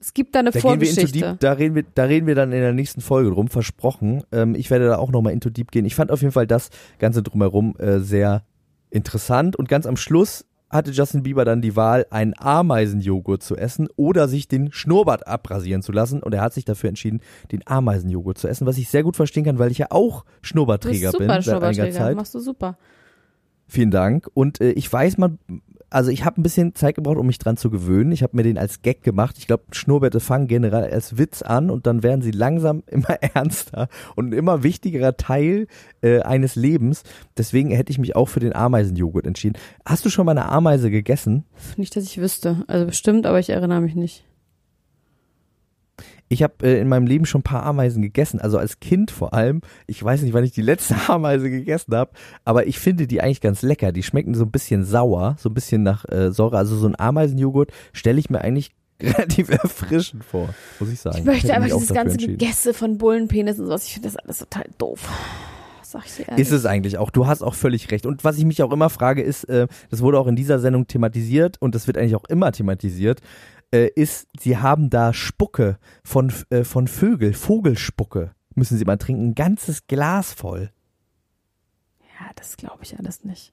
Es 0.00 0.14
gibt 0.14 0.34
da 0.34 0.40
eine 0.40 0.50
da 0.50 0.58
gehen 0.58 0.64
wir 0.64 0.72
into 0.72 0.86
Vorgeschichte. 0.86 1.18
deep, 1.18 1.40
da 1.40 1.52
reden 1.52 1.74
wir, 1.74 1.84
da 1.94 2.04
reden 2.04 2.26
wir 2.26 2.34
dann 2.34 2.52
in 2.52 2.60
der 2.60 2.72
nächsten 2.72 3.02
Folge 3.02 3.30
drum, 3.30 3.48
versprochen. 3.48 4.24
Ähm, 4.32 4.54
ich 4.54 4.70
werde 4.70 4.86
da 4.86 4.96
auch 4.96 5.12
nochmal 5.12 5.34
into 5.34 5.50
deep 5.50 5.70
gehen. 5.70 5.84
Ich 5.84 5.94
fand 5.94 6.10
auf 6.10 6.22
jeden 6.22 6.32
Fall 6.32 6.46
das 6.46 6.70
Ganze 6.98 7.22
drumherum 7.22 7.76
äh, 7.78 8.00
sehr 8.00 8.42
interessant 8.90 9.56
und 9.56 9.68
ganz 9.68 9.86
am 9.86 9.96
Schluss 9.96 10.44
hatte 10.70 10.92
Justin 10.92 11.24
Bieber 11.24 11.44
dann 11.44 11.60
die 11.60 11.74
Wahl, 11.74 12.06
einen 12.10 12.32
Ameisenjoghurt 12.38 13.42
zu 13.42 13.56
essen 13.56 13.88
oder 13.96 14.28
sich 14.28 14.46
den 14.46 14.72
Schnurrbart 14.72 15.26
abrasieren 15.26 15.82
zu 15.82 15.90
lassen. 15.90 16.22
Und 16.22 16.32
er 16.32 16.42
hat 16.42 16.54
sich 16.54 16.64
dafür 16.64 16.88
entschieden, 16.88 17.20
den 17.50 17.66
Ameisenjoghurt 17.66 18.38
zu 18.38 18.46
essen, 18.46 18.66
was 18.66 18.78
ich 18.78 18.88
sehr 18.88 19.02
gut 19.02 19.16
verstehen 19.16 19.44
kann, 19.44 19.58
weil 19.58 19.72
ich 19.72 19.78
ja 19.78 19.88
auch 19.90 20.24
Schnurrbartträger 20.42 21.10
bin 21.10 21.22
super 21.22 21.42
seit 21.42 21.62
einiger 21.62 21.90
Zeit. 21.90 22.16
machst 22.16 22.34
du 22.34 22.38
super. 22.38 22.78
Vielen 23.66 23.90
Dank. 23.90 24.28
Und 24.32 24.60
äh, 24.60 24.70
ich 24.70 24.92
weiß 24.92 25.18
mal, 25.18 25.38
also 25.90 26.10
ich 26.10 26.24
habe 26.24 26.40
ein 26.40 26.42
bisschen 26.42 26.74
Zeit 26.74 26.94
gebraucht, 26.94 27.18
um 27.18 27.26
mich 27.26 27.38
dran 27.38 27.56
zu 27.56 27.68
gewöhnen. 27.68 28.12
Ich 28.12 28.22
habe 28.22 28.36
mir 28.36 28.44
den 28.44 28.58
als 28.58 28.82
Gag 28.82 29.02
gemacht. 29.02 29.36
Ich 29.38 29.46
glaube, 29.46 29.64
Schnurrbärte 29.72 30.20
fangen 30.20 30.46
generell 30.46 30.90
als 30.90 31.18
Witz 31.18 31.42
an 31.42 31.70
und 31.70 31.86
dann 31.86 32.02
werden 32.02 32.22
sie 32.22 32.30
langsam 32.30 32.82
immer 32.86 33.10
ernster 33.10 33.88
und 34.14 34.30
ein 34.30 34.32
immer 34.32 34.62
wichtigerer 34.62 35.16
Teil 35.16 35.66
äh, 36.00 36.20
eines 36.20 36.54
Lebens. 36.54 37.02
Deswegen 37.36 37.70
hätte 37.70 37.90
ich 37.90 37.98
mich 37.98 38.14
auch 38.16 38.26
für 38.26 38.40
den 38.40 38.54
Ameisenjoghurt 38.54 39.26
entschieden. 39.26 39.58
Hast 39.84 40.04
du 40.04 40.10
schon 40.10 40.26
mal 40.26 40.32
eine 40.32 40.48
Ameise 40.48 40.90
gegessen? 40.90 41.44
Nicht, 41.76 41.96
dass 41.96 42.04
ich 42.04 42.20
wüsste. 42.20 42.64
Also 42.68 42.86
bestimmt, 42.86 43.26
aber 43.26 43.40
ich 43.40 43.50
erinnere 43.50 43.80
mich 43.80 43.96
nicht. 43.96 44.24
Ich 46.32 46.44
habe 46.44 46.54
äh, 46.62 46.80
in 46.80 46.88
meinem 46.88 47.08
Leben 47.08 47.26
schon 47.26 47.40
ein 47.40 47.44
paar 47.44 47.64
Ameisen 47.64 48.02
gegessen, 48.02 48.40
also 48.40 48.56
als 48.56 48.78
Kind 48.78 49.10
vor 49.10 49.34
allem. 49.34 49.62
Ich 49.88 50.02
weiß 50.02 50.22
nicht, 50.22 50.32
wann 50.32 50.44
ich 50.44 50.52
die 50.52 50.62
letzte 50.62 50.94
Ameise 51.08 51.50
gegessen 51.50 51.94
habe, 51.94 52.12
aber 52.44 52.68
ich 52.68 52.78
finde 52.78 53.08
die 53.08 53.20
eigentlich 53.20 53.40
ganz 53.40 53.62
lecker. 53.62 53.90
Die 53.90 54.04
schmecken 54.04 54.34
so 54.34 54.44
ein 54.44 54.52
bisschen 54.52 54.84
sauer, 54.84 55.34
so 55.40 55.50
ein 55.50 55.54
bisschen 55.54 55.82
nach 55.82 56.08
äh, 56.08 56.30
Säure. 56.30 56.56
Also 56.56 56.76
so 56.76 56.86
ein 56.86 56.98
Ameisenjoghurt 56.98 57.72
stelle 57.92 58.20
ich 58.20 58.30
mir 58.30 58.40
eigentlich 58.42 58.70
relativ 59.02 59.48
erfrischend 59.48 60.24
vor, 60.24 60.54
muss 60.78 60.90
ich 60.90 61.00
sagen. 61.00 61.18
Ich 61.18 61.24
möchte 61.24 61.52
einfach 61.52 61.76
dieses 61.76 61.92
ganze. 61.92 62.16
Gegesse 62.16 62.74
von 62.74 62.96
Bullenpenis 62.96 63.58
und 63.58 63.66
sowas. 63.66 63.84
Ich 63.86 63.94
finde 63.94 64.08
das 64.08 64.16
alles 64.16 64.38
total 64.38 64.66
doof. 64.78 65.08
Sag 65.82 66.06
ich 66.06 66.14
dir 66.14 66.28
ehrlich. 66.28 66.46
Ist 66.46 66.52
es 66.52 66.64
eigentlich 66.64 66.98
auch. 66.98 67.10
Du 67.10 67.26
hast 67.26 67.42
auch 67.42 67.54
völlig 67.54 67.90
recht. 67.90 68.06
Und 68.06 68.22
was 68.22 68.38
ich 68.38 68.44
mich 68.44 68.62
auch 68.62 68.70
immer 68.70 68.88
frage, 68.88 69.22
ist, 69.22 69.44
äh, 69.48 69.66
das 69.90 70.00
wurde 70.00 70.20
auch 70.20 70.28
in 70.28 70.36
dieser 70.36 70.60
Sendung 70.60 70.86
thematisiert 70.86 71.56
und 71.60 71.74
das 71.74 71.88
wird 71.88 71.98
eigentlich 71.98 72.14
auch 72.14 72.26
immer 72.26 72.52
thematisiert, 72.52 73.20
äh, 73.72 73.88
ist, 73.94 74.28
sie 74.38 74.58
haben 74.58 74.90
da 74.90 75.12
Spucke 75.12 75.78
von, 76.04 76.32
äh, 76.50 76.64
von 76.64 76.88
Vögel, 76.88 77.32
Vogelspucke. 77.32 78.32
Müssen 78.54 78.78
sie 78.78 78.84
mal 78.84 78.96
trinken, 78.96 79.28
ein 79.28 79.34
ganzes 79.34 79.86
Glas 79.86 80.32
voll. 80.32 80.70
Ja, 82.20 82.30
das 82.34 82.56
glaube 82.56 82.82
ich 82.82 82.98
alles 82.98 83.24
nicht. 83.24 83.52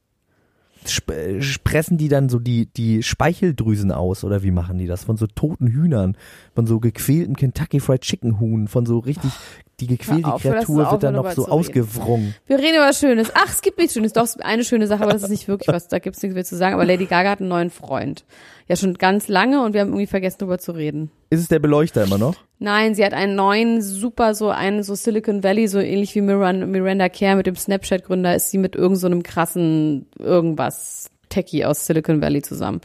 Sp 0.85 1.09
äh, 1.11 1.41
pressen 1.63 1.97
die 1.97 2.07
dann 2.07 2.29
so 2.29 2.39
die, 2.39 2.67
die 2.67 3.03
Speicheldrüsen 3.03 3.91
aus 3.91 4.23
oder 4.23 4.43
wie 4.43 4.51
machen 4.51 4.77
die 4.77 4.87
das? 4.87 5.03
Von 5.03 5.17
so 5.17 5.27
toten 5.27 5.67
Hühnern, 5.67 6.17
von 6.53 6.67
so 6.67 6.79
gequälten 6.79 7.35
Kentucky 7.35 7.79
Fried 7.79 8.01
Chicken 8.01 8.39
Huhn, 8.39 8.67
von 8.67 8.85
so 8.85 8.99
richtig, 8.99 9.31
die 9.79 9.87
gequälte 9.87 10.33
auf, 10.33 10.41
Kreatur 10.41 10.91
wird 10.91 11.03
dann 11.03 11.13
noch 11.13 11.31
so 11.31 11.47
ausgewrungen. 11.47 12.33
Wir 12.47 12.57
reden 12.57 12.77
über 12.77 12.87
was 12.87 12.99
Schönes. 12.99 13.31
Ach, 13.35 13.49
es 13.49 13.61
gibt 13.61 13.77
nichts 13.77 13.93
Schönes. 13.93 14.11
Doch, 14.11 14.27
eine 14.39 14.63
schöne 14.63 14.87
Sache, 14.87 15.03
aber 15.03 15.13
das 15.13 15.23
ist 15.23 15.29
nicht 15.29 15.47
wirklich 15.47 15.67
was. 15.67 15.87
Da 15.87 15.99
gibt 15.99 16.15
es 16.15 16.23
nichts 16.23 16.33
mehr 16.33 16.45
zu 16.45 16.55
sagen. 16.55 16.73
Aber 16.73 16.83
Lady 16.83 17.05
Gaga 17.05 17.29
hat 17.29 17.41
einen 17.41 17.49
neuen 17.49 17.69
Freund. 17.69 18.25
Ja, 18.67 18.75
schon 18.75 18.95
ganz 18.95 19.27
lange 19.27 19.63
und 19.63 19.73
wir 19.73 19.81
haben 19.81 19.89
irgendwie 19.89 20.07
vergessen, 20.07 20.37
darüber 20.39 20.57
zu 20.57 20.71
reden. 20.71 21.11
Ist 21.29 21.41
es 21.41 21.47
der 21.47 21.59
Beleuchter 21.59 22.03
immer 22.03 22.17
noch? 22.17 22.35
Nein, 22.57 22.95
sie 22.95 23.05
hat 23.05 23.13
einen 23.13 23.35
neuen, 23.35 23.83
super, 23.83 24.33
so 24.33 24.49
einen, 24.49 24.81
so 24.81 24.95
Silicon 24.95 25.43
Valley, 25.43 25.67
so 25.67 25.79
ähnlich 25.79 26.15
wie 26.15 26.21
Miranda, 26.21 27.07
Kerr 27.07 27.35
mit 27.35 27.45
dem 27.45 27.55
Snapchat-Gründer, 27.55 28.35
ist 28.35 28.49
sie 28.49 28.57
mit 28.57 28.75
irgendeinem 28.75 28.99
so 28.99 29.07
einem 29.07 29.23
krassen 29.23 30.07
irgendwas 30.17 31.11
Techie 31.29 31.65
aus 31.65 31.85
Silicon 31.85 32.21
Valley 32.21 32.41
zusammen, 32.41 32.81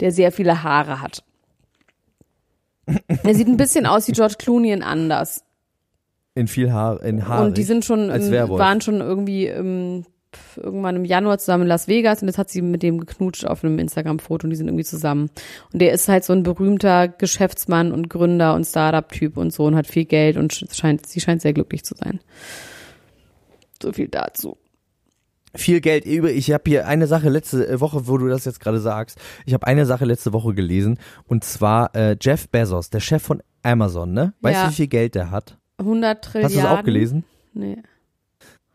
der 0.00 0.12
sehr 0.12 0.30
viele 0.30 0.62
Haare 0.62 1.00
hat. 1.00 1.24
Er 3.24 3.34
sieht 3.34 3.48
ein 3.48 3.56
bisschen 3.56 3.86
aus 3.86 4.06
wie 4.08 4.12
George 4.12 4.34
Clooney 4.38 4.72
in 4.72 4.82
anders. 4.82 5.45
In 6.36 6.46
viel 6.46 6.70
Haar, 6.72 7.02
in 7.02 7.26
Haare. 7.26 7.46
Und 7.46 7.56
die 7.58 7.64
sind 7.64 7.84
schon, 7.84 8.08
im, 8.10 8.30
waren 8.50 8.80
schon 8.80 9.00
irgendwie 9.00 9.46
im, 9.46 10.04
pf, 10.34 10.58
irgendwann 10.58 10.94
im 10.96 11.04
Januar 11.04 11.38
zusammen 11.38 11.62
in 11.62 11.68
Las 11.68 11.88
Vegas 11.88 12.20
und 12.22 12.28
jetzt 12.28 12.36
hat 12.38 12.50
sie 12.50 12.60
mit 12.62 12.82
dem 12.82 13.00
geknutscht 13.00 13.44
auf 13.46 13.64
einem 13.64 13.78
Instagram-Foto 13.78 14.44
und 14.44 14.50
die 14.50 14.56
sind 14.56 14.68
irgendwie 14.68 14.84
zusammen. 14.84 15.30
Und 15.72 15.80
der 15.80 15.92
ist 15.92 16.08
halt 16.08 16.24
so 16.24 16.32
ein 16.34 16.42
berühmter 16.44 17.08
Geschäftsmann 17.08 17.90
und 17.90 18.10
Gründer 18.10 18.54
und 18.54 18.64
Startup-Typ 18.64 19.36
und 19.38 19.52
so 19.52 19.64
und 19.64 19.74
hat 19.76 19.86
viel 19.88 20.04
Geld 20.04 20.36
und 20.36 20.52
sch- 20.52 20.72
scheint, 20.78 21.06
sie 21.06 21.20
scheint 21.20 21.40
sehr 21.42 21.54
glücklich 21.54 21.84
zu 21.84 21.94
sein. 21.96 22.20
So 23.82 23.92
viel 23.92 24.08
dazu. 24.08 24.56
viel 25.54 25.80
Geld 25.80 26.04
übrig. 26.04 26.36
Ich 26.36 26.52
habe 26.52 26.64
hier 26.66 26.86
eine 26.86 27.06
Sache 27.06 27.30
letzte 27.30 27.80
Woche, 27.80 28.06
wo 28.08 28.18
du 28.18 28.28
das 28.28 28.44
jetzt 28.44 28.60
gerade 28.60 28.78
sagst. 28.80 29.18
Ich 29.46 29.54
habe 29.54 29.66
eine 29.66 29.86
Sache 29.86 30.04
letzte 30.04 30.34
Woche 30.34 30.52
gelesen 30.52 30.98
und 31.26 31.44
zwar 31.44 31.94
äh, 31.96 32.14
Jeff 32.20 32.48
Bezos, 32.50 32.90
der 32.90 33.00
Chef 33.00 33.22
von 33.22 33.42
Amazon, 33.62 34.12
ne? 34.12 34.34
Weißt 34.42 34.54
Ja. 34.54 34.64
du, 34.64 34.70
wie 34.70 34.74
viel 34.74 34.86
Geld 34.88 35.14
der 35.14 35.30
hat? 35.30 35.56
100 35.78 36.24
Trilliarden. 36.24 36.44
Hast 36.44 36.64
du 36.64 36.68
das 36.70 36.78
auch 36.80 36.84
gelesen? 36.84 37.24
Nee. 37.54 37.78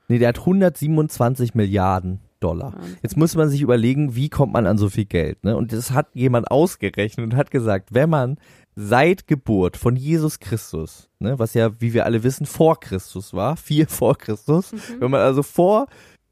Nee, 0.07 0.19
der 0.19 0.29
hat 0.29 0.39
127 0.39 1.55
Milliarden 1.55 2.19
Dollar. 2.39 2.73
Wahnsinn. 2.73 2.97
Jetzt 3.01 3.17
muss 3.17 3.35
man 3.35 3.49
sich 3.49 3.61
überlegen, 3.61 4.15
wie 4.15 4.29
kommt 4.29 4.51
man 4.53 4.65
an 4.67 4.77
so 4.77 4.89
viel 4.89 5.05
Geld, 5.05 5.43
ne? 5.43 5.55
Und 5.55 5.71
das 5.71 5.91
hat 5.91 6.07
jemand 6.13 6.49
ausgerechnet 6.51 7.23
und 7.23 7.35
hat 7.35 7.51
gesagt, 7.51 7.93
wenn 7.93 8.09
man 8.09 8.37
seit 8.75 9.27
Geburt 9.27 9.77
von 9.77 9.95
Jesus 9.95 10.39
Christus, 10.39 11.09
ne, 11.19 11.37
was 11.39 11.53
ja, 11.53 11.79
wie 11.81 11.93
wir 11.93 12.05
alle 12.05 12.23
wissen, 12.23 12.45
vor 12.45 12.79
Christus 12.79 13.33
war, 13.33 13.55
vier 13.57 13.87
vor 13.87 14.17
Christus, 14.17 14.73
wenn 14.99 15.11
man 15.11 15.21
also 15.21 15.43
vor 15.43 15.87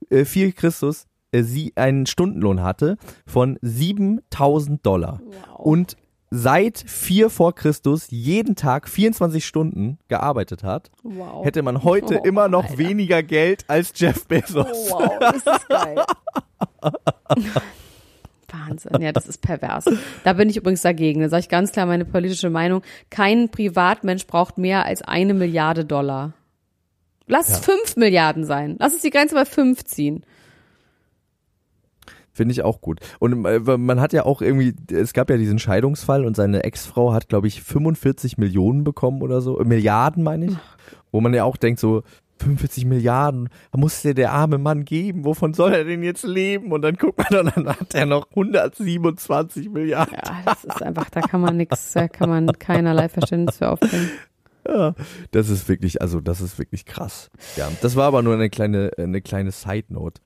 äh, 0.09 0.25
vier 0.25 0.51
Christus 0.51 1.05
äh, 1.31 1.43
sie 1.43 1.73
einen 1.75 2.05
Stundenlohn 2.05 2.61
hatte 2.63 2.97
von 3.27 3.57
7000 3.61 4.85
Dollar 4.85 5.21
Wow. 5.23 5.59
und 5.59 5.97
seit 6.31 6.77
vier 6.77 7.29
vor 7.29 7.55
Christus 7.55 8.07
jeden 8.09 8.55
Tag 8.55 8.87
24 8.87 9.45
Stunden 9.45 9.97
gearbeitet 10.07 10.63
hat, 10.63 10.91
wow. 11.03 11.45
hätte 11.45 11.61
man 11.63 11.83
heute 11.83 12.19
Oh, 12.19 12.23
immer 12.23 12.47
noch 12.47 12.65
Alter. 12.65 12.77
weniger 12.77 13.23
Geld 13.23 13.65
als 13.67 13.93
Jeff 13.95 14.27
Bezos. 14.27 14.67
Oh, 14.71 14.91
wow, 14.91 15.19
das 15.19 15.35
ist 15.37 15.69
geil. 15.69 16.03
Wahnsinn, 18.51 19.01
ja, 19.01 19.11
das 19.11 19.27
ist 19.27 19.41
pervers. 19.41 19.85
Da 20.23 20.33
bin 20.33 20.49
ich 20.49 20.57
übrigens 20.57 20.81
dagegen. 20.81 21.21
Da 21.21 21.29
sage 21.29 21.41
ich 21.41 21.49
ganz 21.49 21.71
klar 21.71 21.85
meine 21.85 22.05
politische 22.05 22.49
Meinung. 22.49 22.81
Kein 23.09 23.49
Privatmensch 23.49 24.25
braucht 24.27 24.57
mehr 24.57 24.85
als 24.85 25.01
eine 25.01 25.33
Milliarde 25.33 25.85
Dollar. 25.85 26.33
Lass 27.27 27.49
es 27.49 27.59
fünf 27.59 27.95
Milliarden 27.95 28.43
sein. 28.43 28.75
Lass 28.79 28.95
es 28.95 29.01
die 29.01 29.11
Grenze 29.11 29.35
bei 29.35 29.45
fünf 29.45 29.83
ziehen. 29.85 30.23
Finde 32.39 32.53
ich 32.53 32.63
auch 32.63 32.79
gut. 32.79 33.01
Und 33.19 33.43
äh, 33.43 33.59
man 33.59 33.99
hat 33.99 34.13
ja 34.13 34.25
auch 34.25 34.41
irgendwie, 34.41 34.73
es 34.93 35.11
gab 35.11 35.29
ja 35.29 35.35
diesen 35.35 35.59
Scheidungsfall 35.59 36.23
und 36.23 36.37
seine 36.37 36.63
Ex-Frau 36.63 37.11
hat, 37.11 37.27
glaube 37.27 37.49
ich, 37.49 37.61
45 37.61 38.37
Millionen 38.37 38.85
bekommen 38.85 39.21
oder 39.21 39.41
so, 39.41 39.59
äh, 39.59 39.65
Milliarden 39.65 40.23
meine 40.23 40.45
ich. 40.45 40.57
Wo 41.11 41.19
man 41.19 41.33
ja 41.33 41.43
auch 41.43 41.57
denkt 41.57 41.81
so, 41.81 42.01
45 42.37 42.85
Milliarden, 42.85 43.49
da 43.73 43.77
muss 43.77 44.03
dir 44.03 44.13
der 44.13 44.31
arme 44.31 44.57
Mann 44.57 44.85
geben, 44.85 45.25
wovon 45.25 45.53
soll 45.53 45.73
er 45.73 45.83
denn 45.83 46.01
jetzt 46.01 46.25
leben? 46.25 46.71
Und 46.71 46.81
dann 46.81 46.95
guckt 46.95 47.17
man 47.17 47.27
dann, 47.29 47.51
dann 47.53 47.77
hat 47.77 47.93
er 47.93 48.05
noch 48.05 48.29
127 48.29 49.69
Milliarden. 49.69 50.15
Ja, 50.15 50.41
das 50.45 50.63
ist 50.63 50.81
einfach, 50.81 51.09
da 51.09 51.19
kann 51.19 51.41
man 51.41 51.57
nix, 51.57 51.91
da 51.91 52.07
kann 52.07 52.29
man 52.29 52.47
keinerlei 52.57 53.09
Verständnis 53.09 53.57
für 53.57 53.67
aufbringen. 53.67 54.11
Ja, 54.65 54.95
das 55.31 55.49
ist 55.49 55.67
wirklich, 55.67 56.01
also 56.01 56.21
das 56.21 56.39
ist 56.39 56.57
wirklich 56.57 56.85
krass. 56.85 57.29
Ja, 57.57 57.69
das 57.81 57.97
war 57.97 58.05
aber 58.05 58.21
nur 58.21 58.35
eine 58.35 58.49
kleine, 58.49 58.91
eine 58.97 59.21
kleine 59.21 59.51
Side 59.51 59.87
Note. 59.89 60.21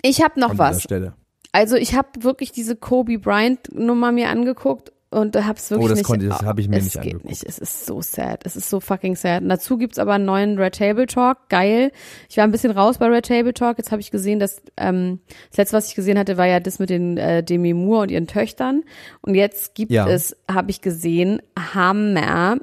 Ich 0.00 0.22
habe 0.22 0.40
noch 0.40 0.52
an 0.52 0.58
was. 0.58 0.76
dieser 0.76 0.80
Stelle. 0.80 1.14
Also 1.54 1.76
ich 1.76 1.94
habe 1.94 2.08
wirklich 2.24 2.50
diese 2.50 2.74
Kobe 2.74 3.16
Bryant 3.18 3.72
Nummer 3.72 4.10
mir 4.10 4.28
angeguckt 4.28 4.90
und 5.10 5.36
da 5.36 5.46
hab's 5.46 5.70
wirklich 5.70 5.84
Oh, 5.84 5.88
das 5.88 5.98
nicht. 5.98 6.06
konnte- 6.06 6.26
das 6.26 6.42
hab 6.42 6.58
ich 6.58 6.66
mir 6.68 6.78
es 6.78 6.84
nicht 6.84 6.94
geht 6.94 7.02
angeguckt. 7.14 7.24
nicht. 7.26 7.44
Es 7.44 7.58
ist 7.60 7.86
so 7.86 8.02
sad. 8.02 8.40
Es 8.44 8.56
ist 8.56 8.68
so 8.68 8.80
fucking 8.80 9.14
sad. 9.14 9.42
Und 9.44 9.50
dazu 9.50 9.78
gibt's 9.78 10.00
aber 10.00 10.14
einen 10.14 10.24
neuen 10.24 10.58
Red 10.58 10.74
Table 10.76 11.06
Talk. 11.06 11.48
Geil. 11.50 11.92
Ich 12.28 12.36
war 12.38 12.42
ein 12.42 12.50
bisschen 12.50 12.72
raus 12.72 12.98
bei 12.98 13.06
Red 13.06 13.26
Table 13.26 13.54
Talk. 13.54 13.78
Jetzt 13.78 13.92
habe 13.92 14.00
ich 14.02 14.10
gesehen, 14.10 14.40
dass 14.40 14.60
ähm, 14.76 15.20
das 15.50 15.58
letzte, 15.58 15.76
was 15.76 15.88
ich 15.90 15.94
gesehen 15.94 16.18
hatte, 16.18 16.36
war 16.38 16.48
ja 16.48 16.58
das 16.58 16.80
mit 16.80 16.90
den 16.90 17.16
äh, 17.18 17.44
Demi 17.44 17.72
Moore 17.72 18.02
und 18.02 18.10
ihren 18.10 18.26
Töchtern. 18.26 18.82
Und 19.22 19.36
jetzt 19.36 19.76
gibt 19.76 19.92
Ja. 19.92 20.08
es, 20.08 20.36
habe 20.50 20.72
ich 20.72 20.80
gesehen, 20.80 21.40
Hammer, 21.56 22.56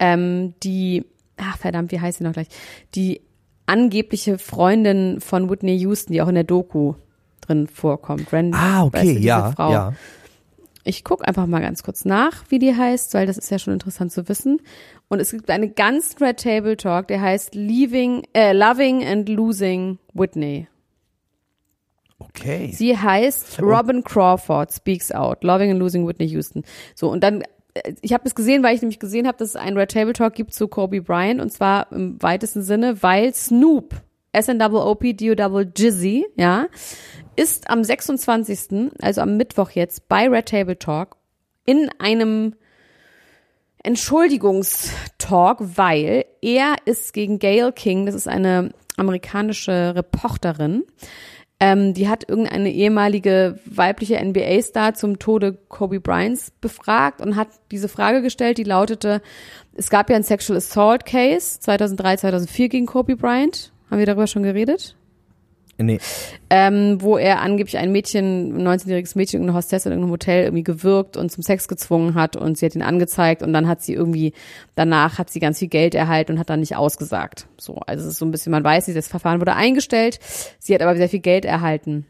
ähm, 0.00 0.54
die, 0.64 1.04
ach 1.36 1.58
verdammt, 1.58 1.92
wie 1.92 2.00
heißt 2.00 2.18
sie 2.18 2.24
noch 2.24 2.32
gleich? 2.32 2.48
Die 2.96 3.20
angebliche 3.66 4.38
Freundin 4.38 5.20
von 5.20 5.48
Whitney 5.48 5.76
Houston, 5.76 6.12
die 6.12 6.20
auch 6.22 6.26
in 6.28 6.34
der 6.34 6.42
Doku 6.42 6.94
drin 7.42 7.66
vorkommt. 7.66 8.32
Randy, 8.32 8.56
Ah, 8.58 8.84
okay, 8.84 9.14
du, 9.14 9.20
ja, 9.20 9.52
Frau. 9.52 9.70
ja. 9.72 9.92
Ich 10.84 11.04
guck 11.04 11.26
einfach 11.28 11.46
mal 11.46 11.60
ganz 11.60 11.84
kurz 11.84 12.04
nach, 12.04 12.44
wie 12.48 12.58
die 12.58 12.74
heißt, 12.74 13.14
weil 13.14 13.26
das 13.26 13.38
ist 13.38 13.50
ja 13.50 13.58
schon 13.60 13.72
interessant 13.74 14.10
zu 14.10 14.28
wissen. 14.28 14.60
Und 15.08 15.20
es 15.20 15.30
gibt 15.30 15.48
einen 15.50 15.76
ganz 15.76 16.16
Red 16.20 16.42
Table 16.42 16.76
Talk, 16.76 17.06
der 17.06 17.20
heißt 17.20 17.54
Leaving, 17.54 18.24
äh, 18.34 18.52
Loving 18.52 19.04
and 19.04 19.28
Losing 19.28 19.98
Whitney. 20.12 20.66
Okay. 22.18 22.70
Sie 22.72 22.96
heißt 22.96 23.60
Robin 23.60 24.02
Crawford 24.04 24.72
Speaks 24.72 25.12
Out, 25.12 25.42
Loving 25.44 25.70
and 25.72 25.80
Losing 25.80 26.06
Whitney 26.06 26.26
Houston. 26.28 26.62
So, 26.94 27.10
und 27.10 27.22
dann, 27.22 27.42
äh, 27.74 27.94
ich 28.00 28.12
habe 28.12 28.24
das 28.24 28.34
gesehen, 28.34 28.62
weil 28.62 28.74
ich 28.74 28.80
nämlich 28.82 29.00
gesehen 29.00 29.26
habe, 29.26 29.38
dass 29.38 29.50
es 29.50 29.56
einen 29.56 29.76
Red 29.76 29.90
Table 29.92 30.12
Talk 30.12 30.34
gibt 30.34 30.54
zu 30.54 30.68
Kobe 30.68 31.02
Bryant 31.02 31.40
und 31.40 31.52
zwar 31.52 31.90
im 31.92 32.20
weitesten 32.22 32.62
Sinne, 32.62 33.02
weil 33.02 33.34
Snoop, 33.34 33.94
S-N-O-O-P, 34.32 35.12
D-O-Double 35.14 35.72
Jizzy, 35.76 36.26
ja, 36.36 36.66
ist 37.36 37.70
am 37.70 37.84
26., 37.84 38.92
also 39.00 39.20
am 39.20 39.36
Mittwoch 39.36 39.70
jetzt 39.70 40.08
bei 40.08 40.28
Red 40.28 40.46
Table 40.46 40.78
Talk 40.78 41.16
in 41.64 41.90
einem 41.98 42.54
Entschuldigungstalk, 43.82 45.58
weil 45.60 46.24
er 46.40 46.76
ist 46.84 47.12
gegen 47.12 47.38
Gail 47.38 47.72
King, 47.72 48.06
das 48.06 48.14
ist 48.14 48.28
eine 48.28 48.70
amerikanische 48.96 49.94
Reporterin, 49.96 50.84
ähm, 51.58 51.94
die 51.94 52.08
hat 52.08 52.28
irgendeine 52.28 52.72
ehemalige 52.72 53.58
weibliche 53.64 54.16
NBA-Star 54.16 54.94
zum 54.94 55.18
Tode 55.20 55.56
Kobe 55.68 56.00
Bryants 56.00 56.50
befragt 56.60 57.20
und 57.20 57.36
hat 57.36 57.48
diese 57.70 57.88
Frage 57.88 58.20
gestellt, 58.20 58.58
die 58.58 58.64
lautete, 58.64 59.22
es 59.74 59.88
gab 59.88 60.10
ja 60.10 60.16
ein 60.16 60.24
Sexual 60.24 60.56
Assault 60.56 61.06
Case 61.06 61.60
2003, 61.60 62.16
2004 62.16 62.68
gegen 62.68 62.86
Kobe 62.86 63.16
Bryant. 63.16 63.72
Haben 63.90 63.98
wir 63.98 64.06
darüber 64.06 64.26
schon 64.26 64.42
geredet? 64.42 64.96
Nee. 65.78 65.98
ähm, 66.50 66.98
wo 67.00 67.16
er 67.16 67.40
angeblich 67.40 67.78
ein 67.78 67.90
Mädchen, 67.90 68.56
ein 68.56 68.68
19-jähriges 68.68 69.16
Mädchen, 69.16 69.40
irgendeine 69.40 69.56
Hostess 69.56 69.86
in 69.86 69.92
irgendeinem 69.92 70.12
Hotel 70.12 70.44
irgendwie 70.44 70.62
gewürgt 70.62 71.16
und 71.16 71.32
zum 71.32 71.42
Sex 71.42 71.66
gezwungen 71.66 72.14
hat 72.14 72.36
und 72.36 72.56
sie 72.56 72.66
hat 72.66 72.74
ihn 72.74 72.82
angezeigt 72.82 73.42
und 73.42 73.52
dann 73.52 73.66
hat 73.66 73.82
sie 73.82 73.94
irgendwie, 73.94 74.32
danach 74.74 75.18
hat 75.18 75.30
sie 75.30 75.40
ganz 75.40 75.58
viel 75.58 75.68
Geld 75.68 75.94
erhalten 75.94 76.32
und 76.32 76.38
hat 76.38 76.50
dann 76.50 76.60
nicht 76.60 76.76
ausgesagt. 76.76 77.46
So, 77.58 77.76
also 77.86 78.04
es 78.04 78.12
ist 78.12 78.18
so 78.18 78.26
ein 78.26 78.30
bisschen, 78.30 78.52
man 78.52 78.62
weiß 78.62 78.86
nicht, 78.86 78.96
das 78.96 79.08
Verfahren 79.08 79.40
wurde 79.40 79.54
eingestellt, 79.54 80.20
sie 80.58 80.74
hat 80.74 80.82
aber 80.82 80.96
sehr 80.96 81.08
viel 81.08 81.20
Geld 81.20 81.44
erhalten, 81.44 82.06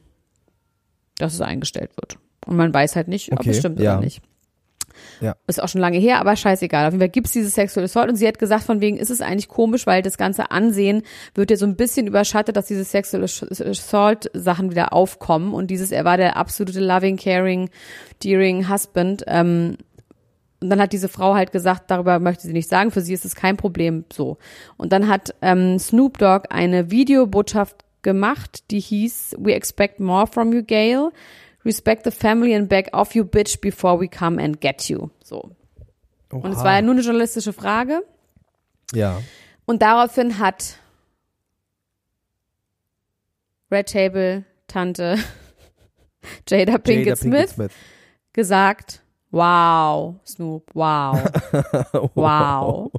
dass 1.19 1.33
es 1.35 1.41
eingestellt 1.41 1.91
wird. 1.97 2.19
Und 2.47 2.57
man 2.57 2.75
weiß 2.75 2.97
halt 2.97 3.09
nicht, 3.09 3.33
ob 3.33 3.41
Okay, 3.41 3.51
es 3.51 3.59
stimmt 3.59 3.81
ja. 3.81 3.95
oder 3.95 4.05
nicht. 4.05 4.23
Ja. 5.21 5.37
Ist 5.47 5.63
auch 5.63 5.69
schon 5.69 5.81
lange 5.81 5.99
her, 5.99 6.21
aber 6.21 6.37
scheißegal. 6.37 6.87
Auf 6.87 6.93
jeden 6.93 7.01
Fall 7.01 7.09
gibt's 7.09 7.33
dieses 7.33 7.55
Sexual 7.55 7.85
Assault 7.85 8.09
und 8.09 8.17
sie 8.17 8.27
hat 8.27 8.39
gesagt, 8.39 8.65
von 8.65 8.81
wegen 8.81 8.97
ist 8.97 9.11
es 9.11 9.21
eigentlich 9.21 9.49
komisch, 9.49 9.87
weil 9.87 10.03
das 10.03 10.19
ganze 10.19 10.51
Ansehen 10.51 11.03
wird 11.35 11.51
ja 11.51 11.57
so 11.57 11.67
ein 11.67 11.77
bisschen 11.77 12.07
überschattet, 12.07 12.57
dass 12.57 12.67
diese 12.67 12.85
Sexual 12.85 13.25
Assault 13.25 14.31
Sachen 14.35 14.71
wieder 14.71 14.93
aufkommen 14.93 15.55
und 15.55 15.69
dieses, 15.69 15.93
er 15.93 16.05
war 16.05 16.17
der 16.17 16.37
absolute 16.37 16.81
loving, 16.81 17.17
caring, 17.17 17.71
dearing 18.23 18.69
Husband. 18.69 19.25
Ähm, 19.27 19.77
und 20.61 20.71
dann 20.71 20.81
hat 20.81 20.93
diese 20.93 21.09
Frau 21.09 21.35
halt 21.35 21.51
gesagt, 21.51 21.91
darüber 21.91 22.21
möchte 22.21 22.47
sie 22.47 22.53
nicht 22.53 22.69
sagen, 22.69 22.93
für 22.93 23.01
sie 23.01 23.15
ist 23.15 23.25
es 23.25 23.35
kein 23.35 23.57
Problem 23.57 24.05
so. 24.13 24.39
Und 24.77 24.93
dann 24.93 25.09
hat 25.09 25.35
ähm, 25.43 25.79
Snoop 25.79 26.19
Dogg 26.19 26.47
eine 26.51 26.91
Videobotschaft 26.91 27.85
gemacht, 28.03 28.71
die 28.71 28.81
hieß 28.81 29.37
We 29.39 29.55
expect 29.55 29.99
more 29.99 30.27
from 30.27 30.53
you, 30.53 30.63
Gail. 30.63 31.11
Respect 31.65 32.05
the 32.05 32.11
family 32.11 32.55
and 32.55 32.69
back 32.69 32.89
off 32.93 33.15
you 33.15 33.25
bitch 33.25 33.61
before 33.61 33.99
we 33.99 34.09
come 34.09 34.39
and 34.43 34.61
get 34.61 34.89
you. 34.89 35.11
So. 35.23 35.51
Und 36.31 36.53
es 36.53 36.59
Oha. 36.59 36.65
war 36.65 36.75
ja 36.75 36.83
nur 36.83 36.95
eine 36.95 37.03
journalistische 37.03 37.53
Frage. 37.53 38.03
Ja. 38.95 39.21
Und 39.67 39.83
daraufhin 39.83 40.39
hat 40.39 40.79
Red 43.71 43.91
Table 43.91 44.45
Tante 44.67 45.19
Jada 46.49 46.79
Pinkett 46.79 47.19
Smith 47.19 47.55
gesagt, 48.33 49.03
wow, 49.31 50.17
Snoop, 50.27 50.71
wow, 50.75 51.19
wow. 52.15 52.91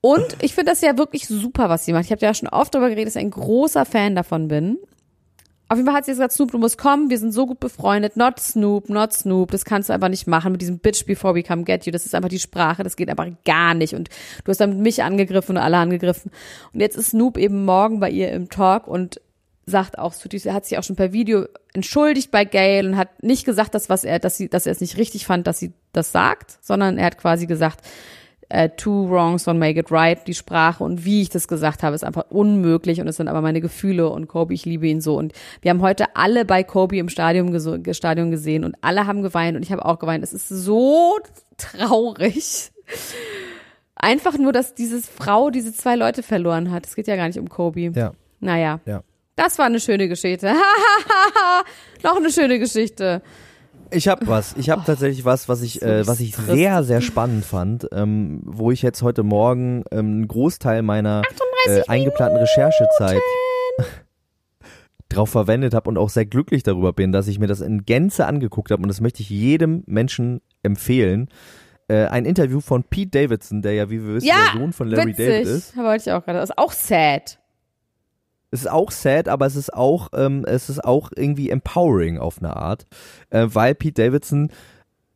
Und 0.00 0.36
ich 0.40 0.54
finde 0.54 0.72
das 0.72 0.80
ja 0.80 0.96
wirklich 0.96 1.26
super, 1.26 1.68
was 1.68 1.84
sie 1.84 1.92
macht. 1.92 2.04
Ich 2.04 2.12
habe 2.12 2.24
ja 2.24 2.32
schon 2.32 2.48
oft 2.48 2.74
darüber 2.74 2.88
geredet, 2.88 3.08
dass 3.08 3.16
ich 3.16 3.22
ein 3.22 3.30
großer 3.30 3.84
Fan 3.84 4.14
davon 4.14 4.48
bin. 4.48 4.78
Auf 5.70 5.76
jeden 5.76 5.86
Fall 5.86 5.96
hat 5.96 6.06
sie 6.06 6.12
gesagt, 6.12 6.32
Snoop, 6.32 6.50
du 6.50 6.58
musst 6.58 6.78
kommen, 6.78 7.10
wir 7.10 7.18
sind 7.18 7.32
so 7.32 7.46
gut 7.46 7.60
befreundet. 7.60 8.16
Not 8.16 8.40
Snoop, 8.40 8.88
not 8.88 9.12
Snoop. 9.12 9.50
Das 9.50 9.66
kannst 9.66 9.90
du 9.90 9.92
einfach 9.92 10.08
nicht 10.08 10.26
machen 10.26 10.52
mit 10.52 10.62
diesem 10.62 10.78
Bitch 10.78 11.04
before 11.04 11.34
we 11.34 11.42
come 11.42 11.64
get 11.64 11.84
you. 11.84 11.92
Das 11.92 12.06
ist 12.06 12.14
einfach 12.14 12.30
die 12.30 12.38
Sprache, 12.38 12.82
das 12.82 12.96
geht 12.96 13.10
einfach 13.10 13.28
gar 13.44 13.74
nicht. 13.74 13.94
Und 13.94 14.08
du 14.44 14.50
hast 14.50 14.62
damit 14.62 14.78
mich 14.78 15.02
angegriffen 15.02 15.56
und 15.56 15.62
alle 15.62 15.76
angegriffen. 15.76 16.30
Und 16.72 16.80
jetzt 16.80 16.96
ist 16.96 17.10
Snoop 17.10 17.36
eben 17.36 17.66
morgen 17.66 18.00
bei 18.00 18.10
ihr 18.10 18.32
im 18.32 18.48
Talk 18.48 18.88
und 18.88 19.20
sagt 19.66 19.98
auch 19.98 20.14
zu 20.14 20.30
dieser, 20.30 20.54
hat 20.54 20.64
sich 20.64 20.78
auch 20.78 20.82
schon 20.82 20.96
per 20.96 21.12
Video 21.12 21.44
entschuldigt 21.74 22.30
bei 22.30 22.46
Gail 22.46 22.86
und 22.86 22.96
hat 22.96 23.22
nicht 23.22 23.44
gesagt, 23.44 23.74
dass 23.74 23.90
was 23.90 24.04
er, 24.04 24.18
dass 24.18 24.38
sie, 24.38 24.48
dass 24.48 24.64
er 24.64 24.72
es 24.72 24.80
nicht 24.80 24.96
richtig 24.96 25.26
fand, 25.26 25.46
dass 25.46 25.58
sie 25.58 25.74
das 25.92 26.12
sagt, 26.12 26.58
sondern 26.62 26.96
er 26.96 27.04
hat 27.04 27.18
quasi 27.18 27.46
gesagt, 27.46 27.80
äh, 28.48 28.70
two 28.70 29.08
wrongs 29.08 29.46
don't 29.46 29.58
make 29.58 29.78
it 29.78 29.90
right, 29.90 30.26
die 30.26 30.34
Sprache 30.34 30.82
und 30.82 31.04
wie 31.04 31.22
ich 31.22 31.28
das 31.28 31.48
gesagt 31.48 31.82
habe, 31.82 31.94
ist 31.94 32.04
einfach 32.04 32.26
unmöglich 32.30 33.00
und 33.00 33.08
es 33.08 33.16
sind 33.16 33.28
aber 33.28 33.40
meine 33.40 33.60
Gefühle 33.60 34.08
und 34.08 34.26
Kobe, 34.28 34.54
ich 34.54 34.64
liebe 34.64 34.86
ihn 34.86 35.00
so 35.00 35.16
und 35.16 35.32
wir 35.60 35.70
haben 35.70 35.82
heute 35.82 36.16
alle 36.16 36.44
bei 36.44 36.62
Kobe 36.62 36.98
im 36.98 37.08
Stadion, 37.08 37.48
Stadion 37.92 38.30
gesehen 38.30 38.64
und 38.64 38.76
alle 38.80 39.06
haben 39.06 39.22
geweint 39.22 39.56
und 39.56 39.62
ich 39.62 39.72
habe 39.72 39.84
auch 39.84 39.98
geweint. 39.98 40.24
Es 40.24 40.32
ist 40.32 40.48
so 40.48 41.18
traurig. 41.56 42.70
Einfach 43.96 44.38
nur, 44.38 44.52
dass 44.52 44.74
diese 44.74 45.02
Frau 45.02 45.50
diese 45.50 45.74
zwei 45.74 45.96
Leute 45.96 46.22
verloren 46.22 46.70
hat. 46.70 46.86
Es 46.86 46.94
geht 46.94 47.08
ja 47.08 47.16
gar 47.16 47.26
nicht 47.26 47.38
um 47.38 47.48
Kobe. 47.48 47.90
Ja. 47.94 48.12
Naja. 48.40 48.80
Ja. 48.86 49.02
Das 49.34 49.58
war 49.58 49.66
eine 49.66 49.80
schöne 49.80 50.08
Geschichte. 50.08 50.54
Noch 52.02 52.16
eine 52.16 52.30
schöne 52.30 52.58
Geschichte. 52.58 53.22
Ich 53.90 54.08
habe 54.08 54.26
was. 54.26 54.54
Ich 54.56 54.70
habe 54.70 54.82
tatsächlich 54.84 55.24
was, 55.24 55.48
was 55.48 55.62
ich, 55.62 55.82
äh, 55.82 56.06
was 56.06 56.20
ich 56.20 56.36
sehr, 56.36 56.84
sehr 56.84 57.00
spannend 57.00 57.44
fand, 57.44 57.88
ähm, 57.92 58.40
wo 58.44 58.70
ich 58.70 58.82
jetzt 58.82 59.02
heute 59.02 59.22
Morgen 59.22 59.84
ähm, 59.90 59.98
einen 59.98 60.28
Großteil 60.28 60.82
meiner 60.82 61.22
äh, 61.66 61.82
eingeplanten 61.86 62.38
Recherchezeit 62.38 63.20
drauf 65.08 65.30
verwendet 65.30 65.74
habe 65.74 65.88
und 65.88 65.96
auch 65.96 66.10
sehr 66.10 66.26
glücklich 66.26 66.62
darüber 66.62 66.92
bin, 66.92 67.12
dass 67.12 67.28
ich 67.28 67.38
mir 67.38 67.46
das 67.46 67.60
in 67.60 67.84
Gänze 67.84 68.26
angeguckt 68.26 68.70
habe 68.70 68.82
und 68.82 68.88
das 68.88 69.00
möchte 69.00 69.22
ich 69.22 69.30
jedem 69.30 69.82
Menschen 69.86 70.40
empfehlen. 70.62 71.28
Äh, 71.88 72.06
ein 72.06 72.26
Interview 72.26 72.60
von 72.60 72.84
Pete 72.84 73.10
Davidson, 73.10 73.62
der 73.62 73.72
ja, 73.72 73.88
wie 73.88 74.04
wir 74.04 74.14
wissen, 74.16 74.26
Ja, 74.26 74.50
der 74.52 74.60
Sohn 74.60 74.72
von 74.74 74.88
Larry 74.88 75.08
Witzig. 75.12 75.26
David 75.26 75.46
ist. 75.46 75.72
Aber 75.78 75.88
wollte 75.88 76.10
ich 76.10 76.12
auch 76.12 76.24
gerade. 76.24 76.38
Das 76.38 76.50
ist 76.50 76.58
auch 76.58 76.72
sad. 76.72 77.38
Es 78.50 78.60
ist 78.60 78.70
auch 78.70 78.90
sad, 78.90 79.28
aber 79.28 79.46
es 79.46 79.56
ist 79.56 79.72
auch, 79.74 80.08
ähm, 80.14 80.44
es 80.46 80.70
ist 80.70 80.82
auch 80.82 81.10
irgendwie 81.14 81.50
empowering 81.50 82.18
auf 82.18 82.38
eine 82.38 82.56
Art, 82.56 82.86
äh, 83.30 83.46
weil 83.50 83.74
Pete 83.74 84.02
Davidson 84.02 84.50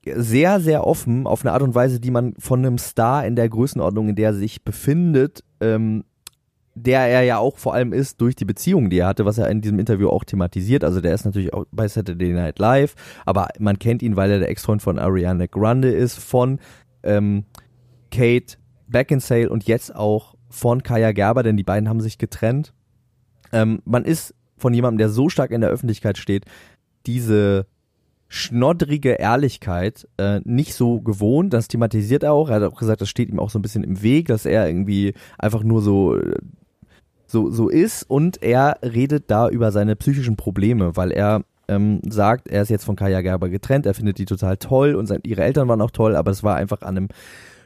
sehr, 0.04 0.60
sehr 0.60 0.86
offen 0.86 1.26
auf 1.26 1.42
eine 1.42 1.52
Art 1.52 1.62
und 1.62 1.74
Weise, 1.74 2.00
die 2.00 2.10
man 2.10 2.34
von 2.38 2.60
einem 2.60 2.78
Star 2.78 3.24
in 3.24 3.36
der 3.36 3.48
Größenordnung, 3.48 4.10
in 4.10 4.16
der 4.16 4.30
er 4.30 4.34
sich 4.34 4.64
befindet, 4.64 5.44
ähm, 5.60 6.04
der 6.74 7.00
er 7.00 7.22
ja 7.22 7.38
auch 7.38 7.58
vor 7.58 7.74
allem 7.74 7.92
ist 7.92 8.20
durch 8.20 8.34
die 8.34 8.44
Beziehung, 8.44 8.90
die 8.90 8.98
er 8.98 9.06
hatte, 9.06 9.24
was 9.24 9.38
er 9.38 9.48
in 9.48 9.60
diesem 9.60 9.78
Interview 9.78 10.08
auch 10.08 10.24
thematisiert. 10.24 10.84
Also 10.84 11.00
der 11.00 11.14
ist 11.14 11.24
natürlich 11.24 11.52
auch 11.52 11.66
bei 11.70 11.86
Saturday 11.86 12.32
Night 12.32 12.58
Live, 12.58 12.94
aber 13.26 13.48
man 13.58 13.78
kennt 13.78 14.02
ihn, 14.02 14.16
weil 14.16 14.30
er 14.30 14.38
der 14.38 14.48
Ex-Freund 14.48 14.82
von 14.82 14.98
Ariana 14.98 15.46
Grande 15.46 15.92
ist, 15.92 16.18
von 16.18 16.58
ähm, 17.02 17.44
Kate 18.10 18.56
Beckinsale 18.88 19.50
und 19.50 19.64
jetzt 19.64 19.94
auch 19.94 20.34
von 20.48 20.82
Kaya 20.82 21.12
Gerber, 21.12 21.42
denn 21.42 21.56
die 21.56 21.62
beiden 21.62 21.88
haben 21.88 22.00
sich 22.00 22.18
getrennt. 22.18 22.74
Ähm, 23.52 23.80
man 23.84 24.04
ist 24.04 24.34
von 24.56 24.74
jemandem, 24.74 24.98
der 24.98 25.08
so 25.08 25.28
stark 25.28 25.50
in 25.50 25.60
der 25.60 25.70
Öffentlichkeit 25.70 26.18
steht, 26.18 26.44
diese 27.06 27.66
schnoddrige 28.28 29.10
Ehrlichkeit 29.10 30.08
äh, 30.16 30.40
nicht 30.44 30.74
so 30.74 31.00
gewohnt. 31.02 31.52
Das 31.52 31.68
thematisiert 31.68 32.22
er 32.22 32.32
auch. 32.32 32.48
Er 32.48 32.56
hat 32.56 32.62
auch 32.62 32.78
gesagt, 32.78 33.02
das 33.02 33.10
steht 33.10 33.28
ihm 33.28 33.38
auch 33.38 33.50
so 33.50 33.58
ein 33.58 33.62
bisschen 33.62 33.84
im 33.84 34.02
Weg, 34.02 34.28
dass 34.28 34.46
er 34.46 34.66
irgendwie 34.66 35.12
einfach 35.38 35.62
nur 35.62 35.82
so 35.82 36.16
äh, 36.16 36.36
so 37.26 37.50
so 37.50 37.68
ist 37.68 38.04
und 38.08 38.42
er 38.42 38.78
redet 38.82 39.24
da 39.30 39.48
über 39.48 39.72
seine 39.72 39.96
psychischen 39.96 40.36
Probleme, 40.36 40.96
weil 40.96 41.12
er 41.12 41.44
ähm, 41.68 42.00
sagt, 42.08 42.48
er 42.48 42.62
ist 42.62 42.68
jetzt 42.68 42.84
von 42.84 42.96
Kaya 42.96 43.20
Gerber 43.20 43.48
getrennt, 43.48 43.86
er 43.86 43.94
findet 43.94 44.18
die 44.18 44.24
total 44.24 44.56
toll 44.56 44.94
und 44.94 45.06
sein, 45.06 45.20
ihre 45.24 45.42
Eltern 45.42 45.68
waren 45.68 45.80
auch 45.80 45.90
toll, 45.90 46.16
aber 46.16 46.30
es 46.30 46.42
war 46.42 46.56
einfach 46.56 46.82
an 46.82 46.96
einem 46.96 47.08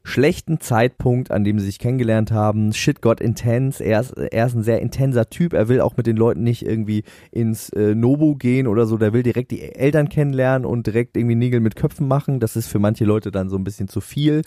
schlechten 0.06 0.60
Zeitpunkt, 0.60 1.32
an 1.32 1.42
dem 1.42 1.58
sie 1.58 1.66
sich 1.66 1.80
kennengelernt 1.80 2.30
haben. 2.30 2.72
Shit 2.72 3.02
got 3.02 3.20
intense. 3.20 3.82
Er 3.82 4.00
ist, 4.00 4.12
er 4.12 4.46
ist 4.46 4.54
ein 4.54 4.62
sehr 4.62 4.80
intenser 4.80 5.28
Typ. 5.28 5.52
Er 5.52 5.68
will 5.68 5.80
auch 5.80 5.96
mit 5.96 6.06
den 6.06 6.16
Leuten 6.16 6.44
nicht 6.44 6.64
irgendwie 6.64 7.02
ins 7.32 7.70
äh, 7.70 7.94
Nobu 7.94 8.36
gehen 8.36 8.68
oder 8.68 8.86
so. 8.86 8.98
Der 8.98 9.12
will 9.12 9.24
direkt 9.24 9.50
die 9.50 9.62
Eltern 9.62 10.08
kennenlernen 10.08 10.64
und 10.64 10.86
direkt 10.86 11.16
irgendwie 11.16 11.34
Nägel 11.34 11.58
mit 11.58 11.74
Köpfen 11.74 12.06
machen. 12.06 12.38
Das 12.38 12.54
ist 12.54 12.68
für 12.68 12.78
manche 12.78 13.04
Leute 13.04 13.32
dann 13.32 13.48
so 13.48 13.56
ein 13.56 13.64
bisschen 13.64 13.88
zu 13.88 14.00
viel. 14.00 14.42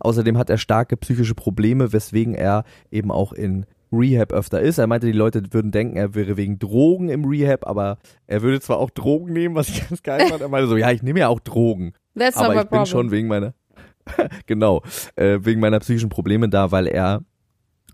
Außerdem 0.00 0.36
hat 0.36 0.50
er 0.50 0.58
starke 0.58 0.96
psychische 0.96 1.36
Probleme, 1.36 1.92
weswegen 1.92 2.34
er 2.34 2.64
eben 2.90 3.12
auch 3.12 3.32
in 3.32 3.66
Rehab 3.92 4.32
öfter 4.32 4.60
ist. 4.60 4.78
Er 4.78 4.88
meinte, 4.88 5.06
die 5.06 5.12
Leute 5.12 5.42
würden 5.52 5.70
denken, 5.70 5.96
er 5.96 6.16
wäre 6.16 6.36
wegen 6.36 6.58
Drogen 6.58 7.08
im 7.08 7.24
Rehab, 7.24 7.68
aber 7.68 7.98
er 8.26 8.42
würde 8.42 8.60
zwar 8.60 8.78
auch 8.78 8.90
Drogen 8.90 9.32
nehmen, 9.32 9.54
was 9.54 9.68
ich 9.68 9.88
ganz 9.88 10.02
geil 10.02 10.26
fand. 10.28 10.40
Er 10.40 10.48
meinte 10.48 10.68
so, 10.68 10.76
ja, 10.76 10.90
ich 10.90 11.04
nehme 11.04 11.20
ja 11.20 11.28
auch 11.28 11.38
Drogen. 11.40 11.92
That's 12.18 12.36
aber 12.36 12.54
ich 12.54 12.60
bin 12.60 12.68
problem. 12.68 12.86
schon 12.86 13.10
wegen 13.10 13.28
meiner, 13.28 13.54
genau, 14.46 14.82
äh, 15.16 15.38
wegen 15.42 15.60
meiner 15.60 15.80
psychischen 15.80 16.08
Probleme 16.08 16.48
da, 16.48 16.70
weil 16.70 16.86
er, 16.86 17.22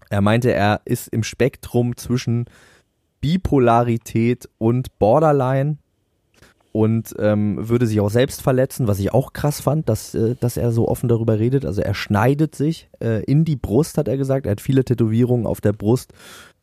er 0.08 0.20
meinte, 0.20 0.52
er 0.52 0.80
ist 0.84 1.08
im 1.08 1.22
Spektrum 1.22 1.96
zwischen 1.96 2.46
Bipolarität 3.20 4.48
und 4.58 4.98
Borderline 4.98 5.78
und 6.72 7.14
ähm, 7.18 7.68
würde 7.68 7.86
sich 7.86 8.00
auch 8.00 8.10
selbst 8.10 8.42
verletzen, 8.42 8.86
was 8.86 9.00
ich 9.00 9.12
auch 9.12 9.32
krass 9.32 9.60
fand, 9.60 9.88
dass, 9.88 10.14
äh, 10.14 10.36
dass 10.38 10.56
er 10.56 10.70
so 10.70 10.88
offen 10.88 11.08
darüber 11.08 11.38
redet. 11.38 11.64
Also 11.64 11.82
er 11.82 11.94
schneidet 11.94 12.54
sich 12.54 12.88
äh, 13.00 13.24
in 13.24 13.44
die 13.44 13.56
Brust, 13.56 13.98
hat 13.98 14.08
er 14.08 14.16
gesagt. 14.16 14.46
Er 14.46 14.52
hat 14.52 14.60
viele 14.60 14.84
Tätowierungen 14.84 15.46
auf 15.46 15.60
der 15.60 15.72
Brust, 15.72 16.12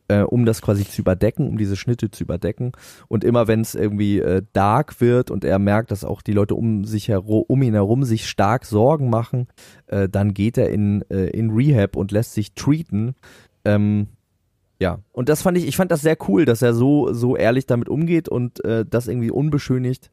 äh, 0.08 0.22
um 0.22 0.44
das 0.44 0.62
quasi 0.62 0.84
zu 0.84 1.02
überdecken, 1.02 1.48
um 1.48 1.58
diese 1.58 1.76
Schnitte 1.76 2.10
zu 2.10 2.24
überdecken. 2.24 2.72
Und 3.08 3.24
immer 3.24 3.46
wenn 3.46 3.60
es 3.60 3.74
irgendwie 3.74 4.18
äh, 4.18 4.42
dark 4.52 5.00
wird 5.00 5.30
und 5.30 5.44
er 5.44 5.58
merkt, 5.58 5.90
dass 5.90 6.04
auch 6.04 6.22
die 6.22 6.32
Leute 6.32 6.54
um 6.54 6.84
sich 6.84 7.08
herum, 7.08 7.44
um 7.46 7.62
ihn 7.62 7.74
herum 7.74 8.04
sich 8.04 8.28
stark 8.28 8.64
Sorgen 8.64 9.10
machen, 9.10 9.48
äh, 9.86 10.08
dann 10.08 10.34
geht 10.34 10.58
er 10.58 10.70
in, 10.70 11.02
äh, 11.10 11.28
in 11.30 11.50
Rehab 11.50 11.96
und 11.96 12.10
lässt 12.10 12.34
sich 12.34 12.54
treaten. 12.54 13.14
Ähm, 13.64 14.08
ja, 14.80 15.00
und 15.12 15.28
das 15.28 15.42
fand 15.42 15.58
ich, 15.58 15.66
ich 15.66 15.76
fand 15.76 15.90
das 15.90 16.02
sehr 16.02 16.16
cool, 16.28 16.44
dass 16.44 16.62
er 16.62 16.72
so, 16.72 17.12
so 17.12 17.36
ehrlich 17.36 17.66
damit 17.66 17.88
umgeht 17.88 18.28
und 18.28 18.64
äh, 18.64 18.84
das 18.88 19.08
irgendwie 19.08 19.30
unbeschönigt 19.30 20.10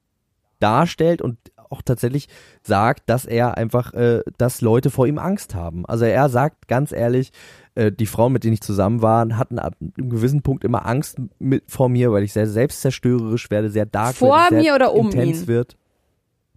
darstellt 0.60 1.22
und 1.22 1.38
auch 1.70 1.82
tatsächlich 1.82 2.28
sagt, 2.64 3.10
dass 3.10 3.26
er 3.26 3.58
einfach, 3.58 3.94
äh, 3.94 4.22
dass 4.38 4.62
Leute 4.62 4.90
vor 4.90 5.08
ihm 5.08 5.18
Angst 5.18 5.56
haben. 5.56 5.86
Also 5.86 6.06
er 6.06 6.30
sagt 6.30 6.68
ganz 6.68 6.92
ehrlich, 6.92 7.32
äh, 7.76 7.92
die 7.92 8.06
Frauen, 8.06 8.34
mit 8.34 8.44
denen 8.44 8.54
ich 8.54 8.62
zusammen 8.62 9.02
war, 9.02 9.28
hatten 9.38 9.60
ab 9.60 9.76
einem 9.98 10.10
gewissen 10.10 10.42
Punkt 10.42 10.64
immer 10.64 10.86
Angst 10.86 11.18
mit, 11.40 11.64
vor 11.68 11.90
mir, 11.90 12.12
weil 12.12 12.24
ich 12.24 12.34
sehr 12.34 12.48
selbstzerstörerisch 12.48 13.50
werde, 13.52 13.70
sehr 13.70 13.86
dark 13.86 14.16
Vor 14.16 14.36
werde, 14.36 14.50
sehr 14.56 14.62
mir 14.64 14.76
oder 14.76 14.94
um 14.94 15.08
intens 15.08 15.42
ihn? 15.42 15.48
wird. 15.48 15.76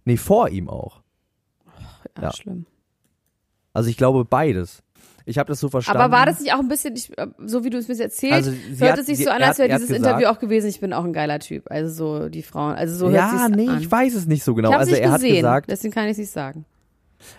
Nee, 0.05 0.17
vor 0.17 0.49
ihm 0.49 0.69
auch. 0.69 1.01
Ja, 2.17 2.23
Ja. 2.23 2.33
schlimm. 2.33 2.65
Also 3.73 3.89
ich 3.89 3.97
glaube 3.97 4.25
beides. 4.25 4.81
Ich 5.25 5.37
habe 5.37 5.47
das 5.47 5.59
so 5.59 5.69
verstanden. 5.69 6.01
Aber 6.01 6.11
war 6.11 6.25
das 6.25 6.39
nicht 6.39 6.53
auch 6.53 6.59
ein 6.59 6.67
bisschen, 6.69 6.95
ich, 6.95 7.15
äh, 7.17 7.27
so 7.45 7.63
wie 7.63 7.69
du 7.69 7.77
es 7.77 7.87
mir 7.87 7.99
erzählst, 7.99 8.49
Also, 8.49 8.51
hört 8.79 8.93
hat- 8.93 8.99
es 8.99 9.05
sich 9.05 9.23
so 9.23 9.29
an, 9.29 9.41
als 9.43 9.49
hat- 9.51 9.59
wäre 9.59 9.73
hat 9.73 9.81
dieses 9.81 9.95
Interview 9.95 10.25
auch 10.27 10.39
gewesen, 10.39 10.67
ich 10.67 10.79
bin 10.79 10.91
auch 10.91 11.03
ein 11.03 11.13
geiler 11.13 11.37
Typ. 11.39 11.69
Also 11.69 11.93
so 12.23 12.29
die 12.29 12.41
Frauen, 12.41 12.73
also 12.73 12.95
so 12.95 13.05
hört 13.11 13.15
ja, 13.15 13.47
nee, 13.49 13.67
an. 13.67 13.79
ich 13.79 13.91
weiß 13.91 14.15
es 14.15 14.25
nicht 14.25 14.43
so 14.43 14.55
genau. 14.55 14.71
ich 14.71 14.75
also 14.77 14.91
nicht 14.91 15.01
er 15.01 15.11
hat 15.11 15.21
gesehen, 15.21 15.35
gesagt, 15.35 15.69
deswegen 15.69 15.93
kann 15.93 16.05
ich 16.05 16.11
es 16.13 16.17
nicht 16.17 16.31
sagen. 16.31 16.65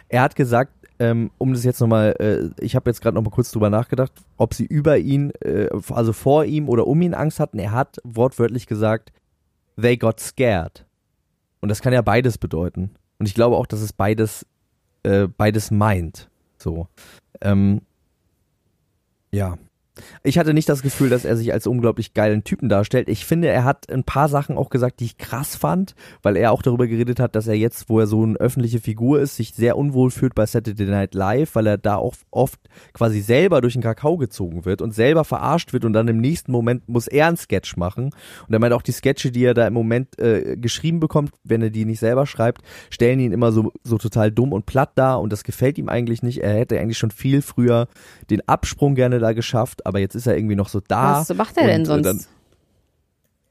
Er 0.09 0.23
hat 0.23 0.37
gesagt, 0.37 0.73
ähm, 1.01 1.31
um 1.39 1.55
das 1.55 1.65
jetzt 1.65 1.81
nochmal, 1.81 2.15
äh, 2.21 2.63
ich 2.63 2.77
habe 2.77 2.91
jetzt 2.91 3.01
gerade 3.01 3.15
nochmal 3.15 3.33
kurz 3.33 3.51
drüber 3.51 3.71
nachgedacht, 3.71 4.13
ob 4.37 4.53
sie 4.53 4.67
über 4.67 4.99
ihn, 4.99 5.31
äh, 5.41 5.69
also 5.89 6.13
vor 6.13 6.45
ihm 6.45 6.69
oder 6.69 6.87
um 6.87 7.01
ihn 7.01 7.15
Angst 7.15 7.41
hatten. 7.41 7.59
Er 7.59 7.73
hat 7.73 7.97
wortwörtlich 8.05 8.67
gesagt, 8.67 9.11
they 9.81 9.97
got 9.97 10.21
scared. 10.21 10.85
Und 11.61 11.71
das 11.71 11.81
kann 11.81 11.95
ja 11.95 12.03
beides 12.03 12.37
bedeuten. 12.37 12.91
Und 13.19 13.27
ich 13.27 13.35
glaube 13.35 13.57
auch, 13.57 13.67
dass 13.67 13.81
es 13.81 13.95
beides, 13.95 14.47
äh, 15.03 15.27
beides 15.27 15.71
meint. 15.71 16.29
So. 16.59 16.87
Ähm, 17.41 17.81
ja. 19.33 19.57
Ich 20.23 20.39
hatte 20.39 20.55
nicht 20.55 20.69
das 20.69 20.83
Gefühl, 20.83 21.11
dass 21.11 21.25
er 21.25 21.37
sich 21.37 21.53
als 21.53 21.67
unglaublich 21.67 22.15
geilen 22.15 22.45
Typen 22.45 22.69
darstellt. 22.69 23.09
Ich 23.09 23.25
finde, 23.25 23.49
er 23.49 23.65
hat 23.65 23.91
ein 23.91 24.05
paar 24.05 24.29
Sachen 24.29 24.57
auch 24.57 24.71
gesagt, 24.71 25.01
die 25.01 25.05
ich 25.05 25.19
krass 25.19 25.57
fand, 25.57 25.95
weil 26.23 26.37
er 26.37 26.53
auch 26.53 26.63
darüber 26.63 26.87
geredet 26.87 27.21
hat, 27.21 27.35
dass 27.35 27.47
er 27.47 27.55
jetzt, 27.55 27.89
wo 27.89 28.01
er 28.01 28.07
so 28.07 28.23
eine 28.23 28.37
öffentliche 28.37 28.81
Figur 28.81 29.21
ist, 29.21 29.37
sich 29.37 29.55
sehr 29.55 29.77
unwohl 29.77 30.11
fühlt 30.11 30.35
bei 30.35 30.47
Saturday 30.47 30.87
Night 30.87 31.15
Live, 31.15 31.55
weil 31.55 31.67
er 31.67 31.79
da 31.79 31.97
auch 31.97 32.15
oft 32.31 32.61
quasi 32.93 33.21
selber 33.21 33.61
durch 33.61 33.75
den 33.75 33.83
Kakao 33.83 34.17
gezogen 34.17 34.65
wird 34.65 34.83
und 34.83 34.95
selber 34.95 35.25
verarscht 35.25 35.73
wird 35.73 35.85
und 35.85 35.93
dann 35.93 36.09
im 36.09 36.19
nächsten 36.19 36.53
Moment 36.53 36.89
muss 36.89 37.07
er 37.07 37.29
einen 37.29 37.37
Sketch 37.37 37.77
machen. 37.77 38.11
Und 38.47 38.53
er 38.53 38.59
meint 38.59 38.73
auch 38.73 38.83
die 38.83 38.93
Sketche, 38.93 39.31
die 39.31 39.45
er 39.45 39.55
da 39.55 39.67
im 39.67 39.75
Moment 39.75 40.19
äh, 40.19 40.57
geschrieben 40.57 41.01
bekommt, 41.01 41.33
wenn 41.45 41.63
er 41.63 41.71
die 41.71 41.85
nicht 41.85 42.01
selber 42.01 42.27
schreibt, 42.27 42.63
stellen 42.91 43.21
ihn 43.21 43.33
immer 43.33 43.53
so, 43.53 43.73
so 43.85 43.99
total 43.99 44.31
dumm 44.31 44.53
und 44.53 44.67
platt 44.67 44.93
dar 44.95 45.21
und 45.21 45.33
das 45.33 45.45
gefällt 45.45 45.79
ihm 45.79 45.89
eigentlich 45.89 46.23
nicht. 46.23 46.39
Er 46.39 46.55
hätte 46.55 46.79
eigentlich 46.79 46.99
schon 46.99 47.11
viel 47.11 47.43
früher 47.43 47.89
den 48.31 48.47
Absprung 48.49 48.95
gerne 48.95 49.19
da 49.19 49.33
geschafft, 49.33 49.87
aber 49.91 49.99
jetzt 49.99 50.15
ist 50.15 50.27
er 50.27 50.37
irgendwie 50.37 50.57
noch 50.57 50.69
so 50.69 50.81
da. 50.87 51.21
Was 51.21 51.35
macht 51.37 51.57
er 51.59 51.67
denn 51.67 51.83
äh, 51.83 51.85
sonst? 51.85 52.07
dann- 52.07 52.21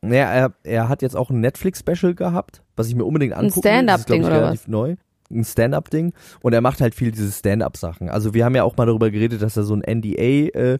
naja, 0.01 0.31
er, 0.31 0.53
er 0.63 0.89
hat 0.89 1.01
jetzt 1.01 1.15
auch 1.15 1.29
ein 1.29 1.41
Netflix-Special 1.41 2.15
gehabt, 2.15 2.63
was 2.75 2.87
ich 2.87 2.95
mir 2.95 3.03
unbedingt 3.03 3.33
angucken 3.33 3.61
glaub 3.61 3.73
Stand-up-Ding 3.73 4.23
oder 4.23 4.35
relativ 4.41 4.67
neu. 4.67 4.95
Ein 5.31 5.43
Stand-up-Ding. 5.43 6.13
Und 6.41 6.53
er 6.53 6.61
macht 6.61 6.81
halt 6.81 6.95
viel 6.95 7.11
diese 7.11 7.31
Stand-up-Sachen. 7.31 8.09
Also 8.09 8.33
wir 8.33 8.45
haben 8.45 8.55
ja 8.55 8.63
auch 8.63 8.77
mal 8.77 8.87
darüber 8.87 9.11
geredet, 9.11 9.43
dass 9.43 9.57
er 9.57 9.63
so 9.63 9.75
ein 9.75 9.81
NDA 9.81 10.17
äh, 10.57 10.79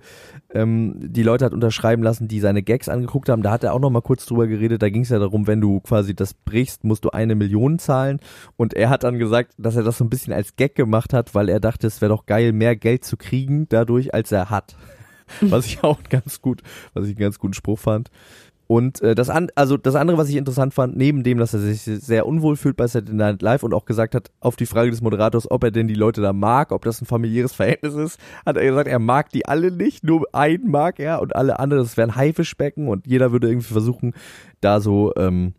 ähm, 0.53 0.95
die 0.97 1.21
Leute 1.21 1.45
hat 1.45 1.53
unterschreiben 1.53 2.01
lassen, 2.01 2.27
die 2.27 2.39
seine 2.39 2.63
Gags 2.63 2.89
angeguckt 2.89 3.29
haben. 3.29 3.43
Da 3.43 3.51
hat 3.51 3.63
er 3.63 3.73
auch 3.73 3.79
noch 3.79 3.91
mal 3.91 4.01
kurz 4.01 4.25
drüber 4.25 4.47
geredet. 4.47 4.81
Da 4.81 4.89
ging 4.89 5.03
es 5.03 5.09
ja 5.09 5.19
darum, 5.19 5.45
wenn 5.45 5.61
du 5.61 5.81
quasi 5.81 6.15
das 6.15 6.33
brichst, 6.33 6.83
musst 6.83 7.03
du 7.05 7.09
eine 7.11 7.35
Million 7.35 7.77
zahlen. 7.77 8.19
Und 8.57 8.73
er 8.73 8.89
hat 8.89 9.03
dann 9.03 9.19
gesagt, 9.19 9.53
dass 9.59 9.75
er 9.75 9.83
das 9.83 9.97
so 9.99 10.05
ein 10.05 10.09
bisschen 10.09 10.33
als 10.33 10.55
Gag 10.55 10.73
gemacht 10.75 11.13
hat, 11.13 11.35
weil 11.35 11.49
er 11.49 11.59
dachte, 11.59 11.85
es 11.85 12.01
wäre 12.01 12.09
doch 12.09 12.25
geil, 12.25 12.51
mehr 12.53 12.75
Geld 12.75 13.03
zu 13.03 13.17
kriegen 13.17 13.67
dadurch, 13.69 14.13
als 14.15 14.31
er 14.31 14.49
hat. 14.49 14.75
Was 15.41 15.65
ich 15.65 15.83
auch 15.83 15.99
ganz 16.09 16.41
gut, 16.41 16.61
was 16.93 17.05
ich 17.05 17.11
einen 17.11 17.19
ganz 17.19 17.39
guten 17.39 17.53
Spruch 17.53 17.79
fand. 17.79 18.09
Und 18.71 19.01
äh, 19.01 19.15
das, 19.15 19.31
an, 19.31 19.47
also 19.55 19.77
das 19.77 19.95
andere, 19.95 20.19
was 20.19 20.29
ich 20.29 20.35
interessant 20.35 20.75
fand, 20.75 20.95
neben 20.95 21.23
dem, 21.23 21.39
dass 21.39 21.55
er 21.55 21.59
sich 21.59 21.81
sehr 21.81 22.27
unwohl 22.27 22.55
fühlt 22.55 22.77
bei 22.77 22.85
Saturday 22.85 23.15
Night 23.15 23.41
Live 23.41 23.63
und 23.63 23.73
auch 23.73 23.85
gesagt 23.85 24.13
hat, 24.13 24.29
auf 24.41 24.57
die 24.57 24.67
Frage 24.67 24.91
des 24.91 25.01
Moderators, 25.01 25.49
ob 25.49 25.63
er 25.63 25.71
denn 25.71 25.87
die 25.87 25.95
Leute 25.95 26.21
da 26.21 26.33
mag, 26.33 26.71
ob 26.71 26.83
das 26.83 27.01
ein 27.01 27.07
familiäres 27.07 27.51
Verhältnis 27.51 27.95
ist, 27.95 28.19
hat 28.45 28.57
er 28.57 28.65
gesagt, 28.65 28.87
er 28.87 28.99
mag 28.99 29.29
die 29.31 29.47
alle 29.47 29.71
nicht, 29.71 30.03
nur 30.03 30.23
einen 30.33 30.69
mag 30.69 30.99
er 30.99 31.19
und 31.19 31.35
alle 31.35 31.57
anderen, 31.57 31.81
das 31.81 31.97
wären 31.97 32.15
Haifischbecken 32.15 32.89
und 32.89 33.07
jeder 33.07 33.31
würde 33.31 33.47
irgendwie 33.47 33.73
versuchen, 33.73 34.13
da 34.61 34.81
so 34.81 35.15
ähm, 35.15 35.55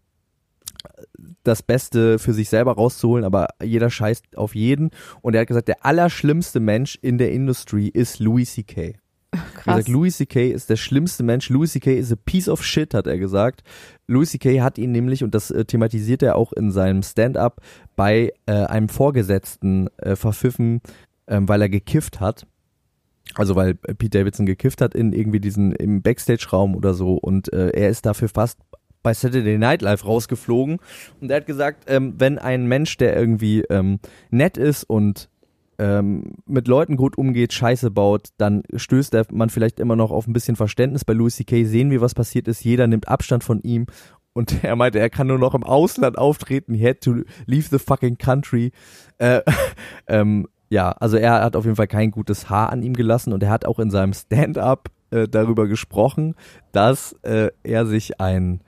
das 1.43 1.65
Beste 1.65 2.21
für 2.21 2.33
sich 2.33 2.49
selber 2.49 2.75
rauszuholen, 2.75 3.25
aber 3.25 3.49
jeder 3.61 3.91
scheißt 3.91 4.37
auf 4.37 4.55
jeden. 4.55 4.91
Und 5.21 5.35
er 5.35 5.41
hat 5.41 5.49
gesagt, 5.49 5.67
der 5.67 5.85
allerschlimmste 5.85 6.61
Mensch 6.61 6.97
in 7.03 7.19
der 7.19 7.33
Industrie 7.33 7.89
ist 7.89 8.21
Louis 8.21 8.53
C.K. 8.53 8.95
Er 9.33 9.41
hat 9.41 9.55
Krass. 9.55 9.65
gesagt, 9.77 9.89
Louis 9.89 10.17
C.K. 10.17 10.51
ist 10.51 10.71
der 10.71 10.77
schlimmste 10.77 11.23
Mensch. 11.23 11.49
Louis 11.51 11.73
C.K. 11.73 11.97
is 11.97 12.11
a 12.13 12.17
piece 12.17 12.49
of 12.49 12.65
shit, 12.65 12.95
hat 12.95 13.07
er 13.07 13.19
gesagt. 13.19 13.63
Louis 14.07 14.31
C.K. 14.31 14.61
hat 14.61 14.79
ihn 14.79 14.91
nämlich, 14.93 15.23
und 15.23 15.35
das 15.35 15.51
äh, 15.51 15.65
thematisiert 15.65 16.23
er 16.23 16.37
auch 16.37 16.53
in 16.53 16.73
seinem 16.73 17.03
Stand-up, 17.03 17.61
bei 17.95 18.33
äh, 18.47 18.53
einem 18.53 18.89
Vorgesetzten 18.89 19.89
äh, 19.99 20.17
verpfiffen, 20.17 20.81
ähm, 21.29 21.49
weil 21.49 21.63
er 21.63 21.69
gekifft 21.69 22.21
hat. 22.21 22.47
Also 23.35 23.55
weil 23.55 23.79
äh, 23.85 23.95
Pete 23.95 24.19
Davidson 24.19 24.47
gekifft 24.47 24.81
hat 24.81 24.95
in 24.95 25.13
irgendwie 25.13 25.41
diesen 25.41 25.73
im 25.73 26.03
Backstage-Raum 26.03 26.75
oder 26.75 26.95
so 26.95 27.15
und 27.15 27.53
äh, 27.53 27.69
er 27.69 27.89
ist 27.89 28.07
dafür 28.07 28.29
fast 28.29 28.59
bei 29.03 29.15
Saturday 29.15 29.57
Night 29.57 29.83
Live 29.83 30.05
rausgeflogen 30.05 30.79
und 31.21 31.31
er 31.31 31.39
hat 31.39 31.47
gesagt, 31.47 31.85
ähm, 31.87 32.15
wenn 32.19 32.39
ein 32.39 32.67
Mensch, 32.67 32.97
der 32.97 33.17
irgendwie 33.17 33.61
ähm, 33.71 34.01
nett 34.31 34.57
ist 34.57 34.85
und 34.85 35.29
ähm, 35.81 36.35
mit 36.45 36.69
Leuten 36.69 36.97
gut 36.97 37.17
umgeht, 37.17 37.55
Scheiße 37.55 37.91
baut, 37.91 38.29
dann 38.37 38.63
stößt 38.77 39.15
er, 39.15 39.25
man 39.33 39.49
vielleicht 39.49 39.81
immer 39.81 39.97
noch 39.97 40.11
auf 40.11 40.27
ein 40.27 40.35
bisschen 40.35 40.55
Verständnis. 40.55 41.07
Bei 41.07 41.15
Louis 41.15 41.37
C.K. 41.37 41.65
sehen 41.65 41.91
wir, 41.91 42.03
was 42.03 42.13
passiert 42.13 42.49
ist. 42.49 42.63
Jeder 42.63 42.87
nimmt 42.87 43.09
Abstand 43.09 43.43
von 43.45 43.63
ihm. 43.63 43.87
Und 44.35 44.63
er 44.63 44.77
meinte, 44.77 44.99
er 44.99 45.09
kann 45.09 45.27
nur 45.27 45.39
noch 45.39 45.55
im 45.55 45.65
Ausland 45.65 46.19
auftreten. 46.19 46.75
He 46.75 46.87
had 46.87 47.01
to 47.01 47.23
leave 47.47 47.69
the 47.71 47.79
fucking 47.79 48.19
country. 48.19 48.73
Äh, 49.17 49.41
ähm, 50.07 50.49
ja, 50.69 50.91
also 50.93 51.17
er 51.17 51.43
hat 51.43 51.57
auf 51.57 51.65
jeden 51.65 51.77
Fall 51.77 51.89
kein 51.89 52.11
gutes 52.11 52.51
Haar 52.51 52.71
an 52.71 52.83
ihm 52.83 52.93
gelassen 52.93 53.33
und 53.33 53.43
er 53.43 53.51
hat 53.51 53.65
auch 53.65 53.79
in 53.79 53.91
seinem 53.91 54.13
Stand-up 54.13 54.91
äh, 55.11 55.27
darüber 55.29 55.67
gesprochen, 55.67 56.35
dass 56.73 57.15
äh, 57.23 57.51
er 57.63 57.87
sich 57.87 58.21
ein 58.21 58.61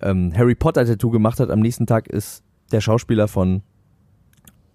ähm, 0.00 0.32
Harry 0.34 0.54
Potter 0.54 0.86
Tattoo 0.86 1.10
gemacht 1.10 1.38
hat. 1.38 1.50
Am 1.50 1.60
nächsten 1.60 1.86
Tag 1.86 2.08
ist 2.08 2.42
der 2.72 2.80
Schauspieler 2.80 3.28
von 3.28 3.62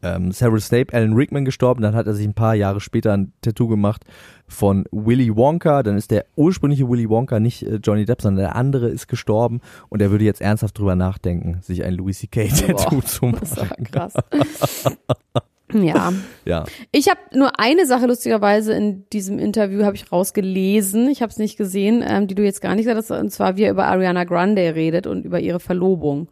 ähm, 0.04 0.32
Severus 0.32 0.68
Snape, 0.68 0.94
Alan 0.94 1.14
Rickman 1.14 1.46
gestorben, 1.46 1.82
dann 1.82 1.96
hat 1.96 2.08
er 2.08 2.14
sich 2.14 2.28
ein 2.28 2.34
paar 2.34 2.56
Jahre 2.56 2.80
später 2.80 3.14
ein 3.14 3.34
Tattoo 3.42 3.68
gemacht 3.68 4.04
von 4.48 4.86
Willy 4.92 5.36
Wonka, 5.36 5.84
dann 5.84 5.98
ist 5.98 6.12
der 6.12 6.26
ursprüngliche 6.36 6.90
Willy 6.90 7.10
Wonka 7.10 7.40
nicht 7.40 7.64
äh, 7.64 7.80
Johnny 7.84 8.06
Depp, 8.06 8.22
sondern 8.22 8.44
der 8.46 8.56
andere 8.56 8.90
ist 8.90 9.08
gestorben 9.08 9.62
und 9.90 10.02
er 10.02 10.12
würde 10.12 10.26
jetzt 10.26 10.42
ernsthaft 10.42 10.78
drüber 10.78 10.96
nachdenken, 10.96 11.60
sich 11.62 11.84
ein 11.84 11.94
Louis 11.94 12.20
C.K. 12.20 12.48
Tattoo 12.48 12.96
Boah, 12.96 13.06
zu 13.06 13.32
Das 13.32 13.58
war 13.58 13.66
machen. 13.66 13.84
krass. 13.86 14.14
ja. 15.74 16.12
Ja, 16.46 16.66
Ich 16.92 17.08
habe 17.10 17.20
nur 17.34 17.60
eine 17.60 17.86
Sache 17.86 18.08
lustigerweise 18.08 18.74
in 18.74 19.06
diesem 19.14 19.40
Interview 19.40 19.84
habe 19.84 19.96
ich 19.96 20.12
rausgelesen. 20.12 21.08
Ich 21.10 21.22
habe 21.22 21.32
es 21.32 21.38
nicht 21.38 21.58
gesehen, 21.58 22.04
ähm, 22.06 22.28
die 22.28 22.36
du 22.36 22.44
jetzt 22.44 22.62
gar 22.62 22.76
nicht 22.76 22.86
gesagt 22.86 22.98
hast. 22.98 23.12
Und 23.12 23.32
zwar 23.32 23.58
wie 23.58 23.64
er 23.64 23.72
über 23.72 23.88
Ariana 23.88 24.26
Grande 24.26 24.76
redet 24.76 25.08
und 25.08 25.24
über 25.26 25.40
ihre 25.40 25.60
Verlobung. 25.60 26.28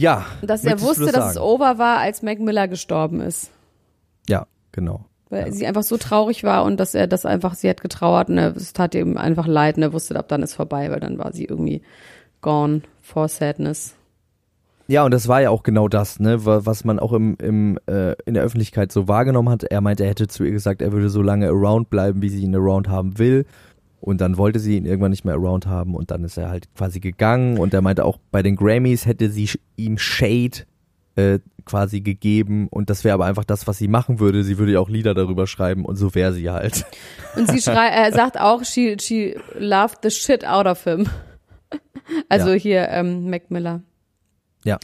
Ja. 0.00 0.24
Dass 0.42 0.64
er 0.64 0.80
wusste, 0.80 1.04
das 1.06 1.12
dass 1.12 1.30
es 1.32 1.38
over 1.38 1.76
war, 1.78 1.98
als 1.98 2.22
Mac 2.22 2.40
Miller 2.40 2.68
gestorben 2.68 3.20
ist. 3.20 3.50
Ja, 4.28 4.46
genau. 4.72 5.04
Weil 5.28 5.52
sie 5.52 5.66
einfach 5.66 5.82
so 5.82 5.96
traurig 5.96 6.42
war 6.42 6.64
und 6.64 6.78
dass 6.80 6.94
er 6.94 7.06
das 7.06 7.24
einfach, 7.26 7.54
sie 7.54 7.68
hat 7.68 7.80
getrauert 7.82 8.28
und 8.30 8.38
es 8.38 8.72
tat 8.72 8.94
ihm 8.94 9.16
einfach 9.16 9.46
leid 9.46 9.76
und 9.76 9.82
er 9.82 9.92
wusste, 9.92 10.16
ab 10.16 10.26
dann 10.28 10.42
ist 10.42 10.54
vorbei, 10.54 10.90
weil 10.90 11.00
dann 11.00 11.18
war 11.18 11.32
sie 11.32 11.44
irgendwie 11.44 11.82
gone 12.40 12.80
for 13.00 13.28
sadness. 13.28 13.94
Ja, 14.88 15.04
und 15.04 15.12
das 15.12 15.28
war 15.28 15.40
ja 15.40 15.50
auch 15.50 15.62
genau 15.62 15.86
das, 15.86 16.18
ne, 16.18 16.44
wa- 16.44 16.62
was 16.64 16.84
man 16.84 16.98
auch 16.98 17.12
im, 17.12 17.36
im, 17.40 17.78
äh, 17.86 18.14
in 18.24 18.34
der 18.34 18.42
Öffentlichkeit 18.42 18.90
so 18.90 19.06
wahrgenommen 19.06 19.48
hat. 19.50 19.62
Er 19.62 19.80
meinte, 19.80 20.02
er 20.02 20.10
hätte 20.10 20.26
zu 20.26 20.42
ihr 20.42 20.50
gesagt, 20.50 20.82
er 20.82 20.90
würde 20.90 21.10
so 21.10 21.22
lange 21.22 21.46
around 21.48 21.90
bleiben, 21.90 22.22
wie 22.22 22.28
sie 22.28 22.42
ihn 22.42 22.56
around 22.56 22.88
haben 22.88 23.16
will. 23.18 23.46
Und 24.00 24.20
dann 24.20 24.38
wollte 24.38 24.58
sie 24.58 24.76
ihn 24.76 24.86
irgendwann 24.86 25.10
nicht 25.10 25.24
mehr 25.24 25.34
around 25.34 25.66
haben 25.66 25.94
und 25.94 26.10
dann 26.10 26.24
ist 26.24 26.36
er 26.38 26.48
halt 26.48 26.72
quasi 26.74 27.00
gegangen 27.00 27.58
und 27.58 27.74
er 27.74 27.82
meinte 27.82 28.04
auch 28.04 28.18
bei 28.30 28.42
den 28.42 28.56
Grammys 28.56 29.04
hätte 29.06 29.30
sie 29.30 29.50
ihm 29.76 29.98
Shade 29.98 30.64
äh, 31.16 31.38
quasi 31.66 32.00
gegeben 32.00 32.66
und 32.68 32.88
das 32.88 33.04
wäre 33.04 33.14
aber 33.14 33.26
einfach 33.26 33.44
das, 33.44 33.66
was 33.66 33.76
sie 33.78 33.88
machen 33.88 34.18
würde. 34.18 34.42
Sie 34.42 34.56
würde 34.58 34.72
ja 34.72 34.80
auch 34.80 34.88
Lieder 34.88 35.12
darüber 35.12 35.46
schreiben 35.46 35.84
und 35.84 35.96
so 35.96 36.14
wäre 36.14 36.32
sie 36.32 36.48
halt. 36.50 36.86
Und 37.36 37.50
sie 37.50 37.60
schrei 37.62 37.88
er 37.88 38.12
sagt 38.12 38.40
auch, 38.40 38.64
she, 38.64 38.96
she 39.00 39.36
loved 39.58 39.98
the 40.02 40.10
shit 40.10 40.46
out 40.46 40.66
of 40.66 40.82
him. 40.84 41.06
Also 42.28 42.50
Ja. 42.50 42.56
hier, 42.56 42.88
ähm, 42.88 43.30
Mac 43.30 43.50
Miller. 43.52 43.82
Ja. 44.64 44.78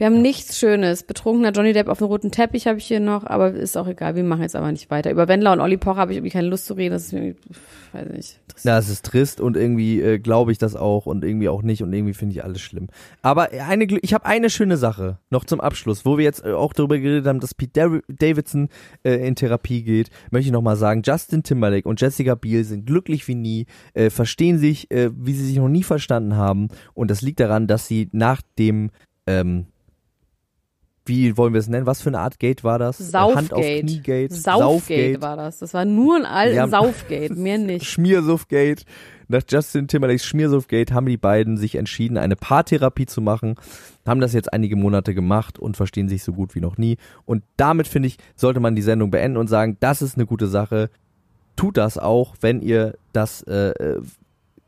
Wir 0.00 0.06
haben 0.06 0.22
nichts 0.22 0.58
Schönes. 0.58 1.02
Betrunkener 1.02 1.52
Johnny 1.52 1.74
Depp 1.74 1.88
auf 1.88 1.98
dem 1.98 2.06
roten 2.06 2.30
Teppich 2.30 2.66
habe 2.66 2.78
ich 2.78 2.86
hier 2.86 3.00
noch, 3.00 3.26
aber 3.26 3.52
ist 3.52 3.76
auch 3.76 3.86
egal. 3.86 4.16
Wir 4.16 4.24
machen 4.24 4.40
jetzt 4.40 4.56
aber 4.56 4.72
nicht 4.72 4.90
weiter. 4.90 5.10
Über 5.10 5.28
Wendler 5.28 5.52
und 5.52 5.60
Olli 5.60 5.76
Pocher 5.76 5.98
habe 5.98 6.12
ich 6.12 6.16
irgendwie 6.16 6.32
keine 6.32 6.48
Lust 6.48 6.64
zu 6.64 6.72
reden. 6.72 6.94
Das 6.94 7.12
ist 7.12 7.36
pff, 7.52 7.60
weiß 7.92 8.08
nicht. 8.08 8.40
Ja, 8.64 8.78
es 8.78 8.88
ist 8.88 9.04
trist 9.04 9.42
und 9.42 9.58
irgendwie 9.58 10.00
äh, 10.00 10.18
glaube 10.18 10.52
ich 10.52 10.58
das 10.58 10.74
auch 10.74 11.04
und 11.04 11.22
irgendwie 11.22 11.50
auch 11.50 11.60
nicht 11.60 11.82
und 11.82 11.92
irgendwie 11.92 12.14
finde 12.14 12.34
ich 12.34 12.42
alles 12.42 12.62
schlimm. 12.62 12.88
Aber 13.20 13.50
eine, 13.50 13.84
Glü- 13.84 13.98
ich 14.00 14.14
habe 14.14 14.24
eine 14.24 14.48
schöne 14.48 14.78
Sache 14.78 15.18
noch 15.28 15.44
zum 15.44 15.60
Abschluss, 15.60 16.06
wo 16.06 16.16
wir 16.16 16.24
jetzt 16.24 16.46
äh, 16.46 16.52
auch 16.52 16.72
darüber 16.72 16.98
geredet 16.98 17.26
haben, 17.26 17.40
dass 17.40 17.54
Pete 17.54 18.00
Davidson 18.08 18.70
äh, 19.02 19.26
in 19.28 19.36
Therapie 19.36 19.82
geht, 19.82 20.08
möchte 20.30 20.46
ich 20.46 20.52
nochmal 20.52 20.76
sagen, 20.76 21.02
Justin 21.04 21.42
Timberlake 21.42 21.86
und 21.86 22.00
Jessica 22.00 22.36
Biel 22.36 22.64
sind 22.64 22.86
glücklich 22.86 23.28
wie 23.28 23.34
nie, 23.34 23.66
äh, 23.92 24.08
verstehen 24.08 24.56
sich, 24.56 24.90
äh, 24.90 25.10
wie 25.14 25.34
sie 25.34 25.44
sich 25.44 25.56
noch 25.56 25.68
nie 25.68 25.82
verstanden 25.82 26.36
haben 26.36 26.68
und 26.94 27.10
das 27.10 27.20
liegt 27.20 27.40
daran, 27.40 27.66
dass 27.66 27.86
sie 27.86 28.08
nach 28.12 28.40
dem 28.58 28.88
ähm, 29.26 29.66
wie 31.06 31.36
wollen 31.36 31.52
wir 31.54 31.58
es 31.60 31.68
nennen? 31.68 31.86
Was 31.86 32.02
für 32.02 32.10
eine 32.10 32.20
Art 32.20 32.38
Gate 32.38 32.62
war 32.62 32.78
das? 32.78 32.98
Hand 33.12 33.14
auf 33.14 33.34
Saufgate. 33.34 33.80
Knie 33.86 34.00
Gate. 34.00 34.32
Saufgate 34.32 35.20
war 35.22 35.36
das. 35.36 35.58
Das 35.58 35.74
war 35.74 35.84
nur 35.84 36.16
ein 36.28 36.58
haben- 36.58 36.70
Saufgate, 36.70 37.34
mehr 37.34 37.58
nicht. 37.58 37.86
Schmiersuffgate. 37.86 38.84
Nach 39.28 39.42
Justin 39.48 39.86
Timberlakes 39.88 40.24
Schmiersuffgate 40.24 40.92
haben 40.92 41.06
die 41.06 41.16
beiden 41.16 41.56
sich 41.56 41.76
entschieden, 41.76 42.18
eine 42.18 42.34
Paartherapie 42.36 43.06
zu 43.06 43.20
machen, 43.20 43.54
haben 44.04 44.20
das 44.20 44.32
jetzt 44.32 44.52
einige 44.52 44.74
Monate 44.76 45.14
gemacht 45.14 45.58
und 45.58 45.76
verstehen 45.76 46.08
sich 46.08 46.24
so 46.24 46.32
gut 46.32 46.54
wie 46.56 46.60
noch 46.60 46.78
nie. 46.78 46.96
Und 47.26 47.44
damit, 47.56 47.86
finde 47.86 48.08
ich, 48.08 48.16
sollte 48.34 48.58
man 48.60 48.74
die 48.74 48.82
Sendung 48.82 49.10
beenden 49.12 49.36
und 49.38 49.46
sagen, 49.48 49.76
das 49.80 50.02
ist 50.02 50.16
eine 50.16 50.26
gute 50.26 50.48
Sache. 50.48 50.90
Tut 51.56 51.76
das 51.76 51.96
auch, 51.96 52.34
wenn 52.40 52.60
ihr 52.60 52.94
das 53.12 53.42
äh, 53.42 53.68
äh, 53.70 54.00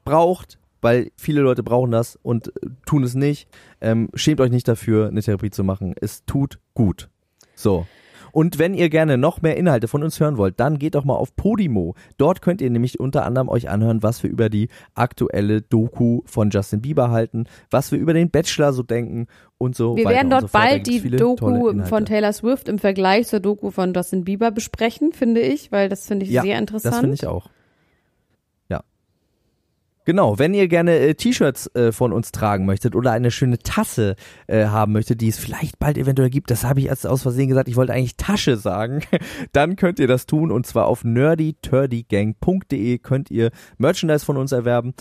braucht, 0.04 0.58
weil 0.82 1.10
viele 1.16 1.40
Leute 1.40 1.62
brauchen 1.62 1.90
das 1.90 2.18
und 2.22 2.48
äh, 2.48 2.68
tun 2.84 3.04
es 3.04 3.14
nicht. 3.14 3.48
Ähm, 3.80 4.10
schämt 4.14 4.40
euch 4.40 4.50
nicht 4.50 4.68
dafür, 4.68 5.08
eine 5.08 5.22
Therapie 5.22 5.50
zu 5.50 5.64
machen. 5.64 5.94
Es 5.98 6.24
tut 6.26 6.58
gut. 6.74 7.08
So. 7.54 7.86
Und 8.32 8.58
wenn 8.58 8.72
ihr 8.72 8.88
gerne 8.88 9.18
noch 9.18 9.42
mehr 9.42 9.56
Inhalte 9.58 9.88
von 9.88 10.02
uns 10.02 10.18
hören 10.18 10.38
wollt, 10.38 10.58
dann 10.58 10.78
geht 10.78 10.94
doch 10.94 11.04
mal 11.04 11.14
auf 11.14 11.36
Podimo. 11.36 11.94
Dort 12.16 12.40
könnt 12.40 12.62
ihr 12.62 12.70
nämlich 12.70 12.98
unter 12.98 13.26
anderem 13.26 13.50
euch 13.50 13.68
anhören, 13.68 14.02
was 14.02 14.22
wir 14.22 14.30
über 14.30 14.48
die 14.48 14.68
aktuelle 14.94 15.60
Doku 15.60 16.22
von 16.24 16.48
Justin 16.48 16.80
Bieber 16.80 17.10
halten, 17.10 17.44
was 17.70 17.92
wir 17.92 17.98
über 17.98 18.14
den 18.14 18.30
Bachelor 18.30 18.72
so 18.72 18.82
denken 18.82 19.26
und 19.58 19.76
so 19.76 19.96
Wir 19.96 20.06
weiter 20.06 20.16
werden 20.16 20.32
und 20.32 20.32
dort 20.32 20.50
so 20.50 20.58
bald 20.58 20.86
die 20.86 21.10
Doku 21.10 21.84
von 21.84 22.06
Taylor 22.06 22.32
Swift 22.32 22.68
im 22.68 22.78
Vergleich 22.78 23.26
zur 23.28 23.40
Doku 23.40 23.70
von 23.70 23.92
Justin 23.92 24.24
Bieber 24.24 24.50
besprechen, 24.50 25.12
finde 25.12 25.42
ich, 25.42 25.70
weil 25.70 25.90
das 25.90 26.06
finde 26.06 26.24
ich 26.24 26.32
Ja, 26.32 26.42
sehr 26.42 26.58
interessant. 26.58 26.94
Das 26.94 27.00
finde 27.00 27.14
ich 27.14 27.26
auch. 27.26 27.50
Genau, 30.04 30.38
wenn 30.38 30.52
ihr 30.52 30.66
gerne 30.66 30.98
äh, 30.98 31.14
T-Shirts 31.14 31.72
äh, 31.74 31.92
von 31.92 32.12
uns 32.12 32.32
tragen 32.32 32.66
möchtet 32.66 32.96
oder 32.96 33.12
eine 33.12 33.30
schöne 33.30 33.58
Tasse 33.58 34.16
äh, 34.48 34.64
haben 34.66 34.92
möchtet, 34.92 35.20
die 35.20 35.28
es 35.28 35.38
vielleicht 35.38 35.78
bald 35.78 35.96
eventuell 35.96 36.30
gibt, 36.30 36.50
das 36.50 36.64
habe 36.64 36.80
ich 36.80 36.86
erst 36.86 37.06
aus 37.06 37.22
Versehen 37.22 37.48
gesagt, 37.48 37.68
ich 37.68 37.76
wollte 37.76 37.92
eigentlich 37.92 38.16
Tasche 38.16 38.56
sagen, 38.56 39.02
dann 39.52 39.76
könnt 39.76 40.00
ihr 40.00 40.08
das 40.08 40.26
tun 40.26 40.50
und 40.50 40.66
zwar 40.66 40.86
auf 40.86 41.04
nerdyturdygang.de 41.04 42.98
könnt 42.98 43.30
ihr 43.30 43.52
Merchandise 43.78 44.24
von 44.24 44.36
uns 44.36 44.50
erwerben. 44.50 44.94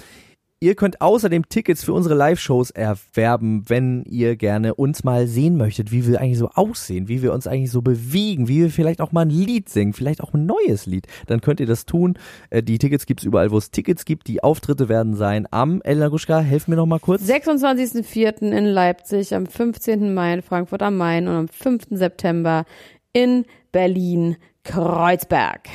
Ihr 0.64 0.76
könnt 0.76 1.02
außerdem 1.02 1.50
Tickets 1.50 1.84
für 1.84 1.92
unsere 1.92 2.14
Live-Shows 2.14 2.70
erwerben, 2.70 3.64
wenn 3.68 4.04
ihr 4.04 4.36
gerne 4.36 4.76
uns 4.76 5.04
mal 5.04 5.26
sehen 5.26 5.58
möchtet, 5.58 5.92
wie 5.92 6.06
wir 6.06 6.22
eigentlich 6.22 6.38
so 6.38 6.50
aussehen, 6.50 7.08
wie 7.08 7.24
wir 7.24 7.34
uns 7.34 7.48
eigentlich 7.48 7.72
so 7.72 7.82
bewegen, 7.82 8.48
wie 8.48 8.62
wir 8.62 8.70
vielleicht 8.70 9.02
auch 9.02 9.12
mal 9.12 9.22
ein 9.22 9.32
Lied 9.32 9.70
singen, 9.70 9.94
vielleicht 9.94 10.22
auch 10.22 10.36
ein 10.36 10.46
neues 10.46 10.86
Lied. 10.86 11.08
Dann 11.26 11.42
könnt 11.42 11.62
ihr 11.62 11.66
das 11.66 11.88
tun. 11.88 12.14
Äh, 12.52 12.62
Die 12.62 12.78
Tickets 12.78 13.08
gibt's 13.08 13.24
überall, 13.24 13.50
wo 13.50 13.58
es 13.58 13.72
Tickets 13.72 14.06
gibt. 14.06 14.28
Die 14.28 14.44
Auftritte 14.44 14.88
werden 14.88 15.16
sein 15.16 15.48
am 15.50 15.82
Elena 15.82 16.10
Guschka. 16.10 16.42
Helf 16.42 16.68
mir 16.68 16.76
noch 16.76 16.86
mal 16.86 17.00
kurz. 17.00 17.24
26.04. 17.24 18.52
in 18.52 18.66
Leipzig, 18.66 19.34
am 19.34 19.48
15. 19.48 20.14
Mai 20.14 20.36
in 20.36 20.42
Frankfurt 20.44 20.84
am 20.84 20.96
Main 20.96 21.28
und 21.28 21.34
am 21.34 21.48
5. 21.48 21.86
September 21.90 22.66
in 23.14 23.46
Berlin 23.72 24.38
Kreuzberg. 24.64 25.70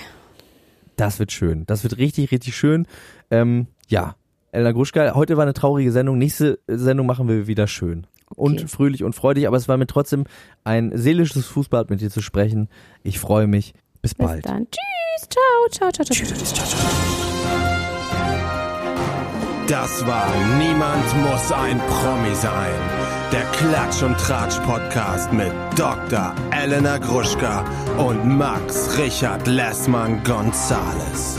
Das 0.95 1.19
wird 1.19 1.33
schön. 1.33 1.67
Das 1.67 1.83
wird 1.83 1.99
richtig, 1.99 2.31
richtig 2.31 2.55
schön. 2.57 2.87
Ähm, 3.33 3.67
ja, 3.89 4.15
Elena 4.57 4.73
Gruschka, 4.73 5.15
heute 5.15 5.37
war 5.37 5.43
eine 5.43 5.53
traurige 5.53 5.93
Sendung. 5.93 6.17
Nächste 6.17 6.61
Sendung 6.67 7.07
machen 7.07 7.29
wir 7.29 7.47
wieder 7.47 7.67
schön. 7.67 8.07
Und 8.35 8.71
fröhlich 8.71 9.05
und 9.05 9.15
freudig, 9.15 9.47
aber 9.47 9.59
es 9.59 9.69
war 9.69 9.77
mir 9.77 9.87
trotzdem 9.87 10.25
ein 10.65 10.97
seelisches 10.97 11.45
Fußbad 11.47 11.91
mit 11.91 12.01
dir 12.01 12.11
zu 12.11 12.23
sprechen. 12.23 12.69
Ich 13.03 13.19
freue 13.19 13.47
mich. 13.47 13.75
Bis 14.01 14.15
Bis 14.15 14.27
bald. 14.27 14.47
dann. 14.47 14.67
Tschüss. 14.71 15.29
Ciao, 15.29 15.91
ciao, 15.93 15.93
ciao, 15.93 16.07
ciao. 16.07 16.27
ciao. 16.27 16.77
Das 19.69 20.07
war 20.07 20.27
Niemand 20.59 21.31
muss 21.31 21.53
ein 21.53 21.79
Promi 21.79 22.35
sein. 22.35 22.81
Der 23.33 23.43
Klatsch 23.53 24.03
und 24.03 24.17
Tratsch 24.17 24.59
Podcast 24.61 25.33
mit 25.35 25.53
Dr. 25.77 26.35
Elena 26.51 26.97
Gruschka 26.97 27.63
und 27.99 28.25
Max 28.25 28.97
Richard 28.97 29.47
Lessmann 29.47 30.23
Gonzales. 30.25 31.39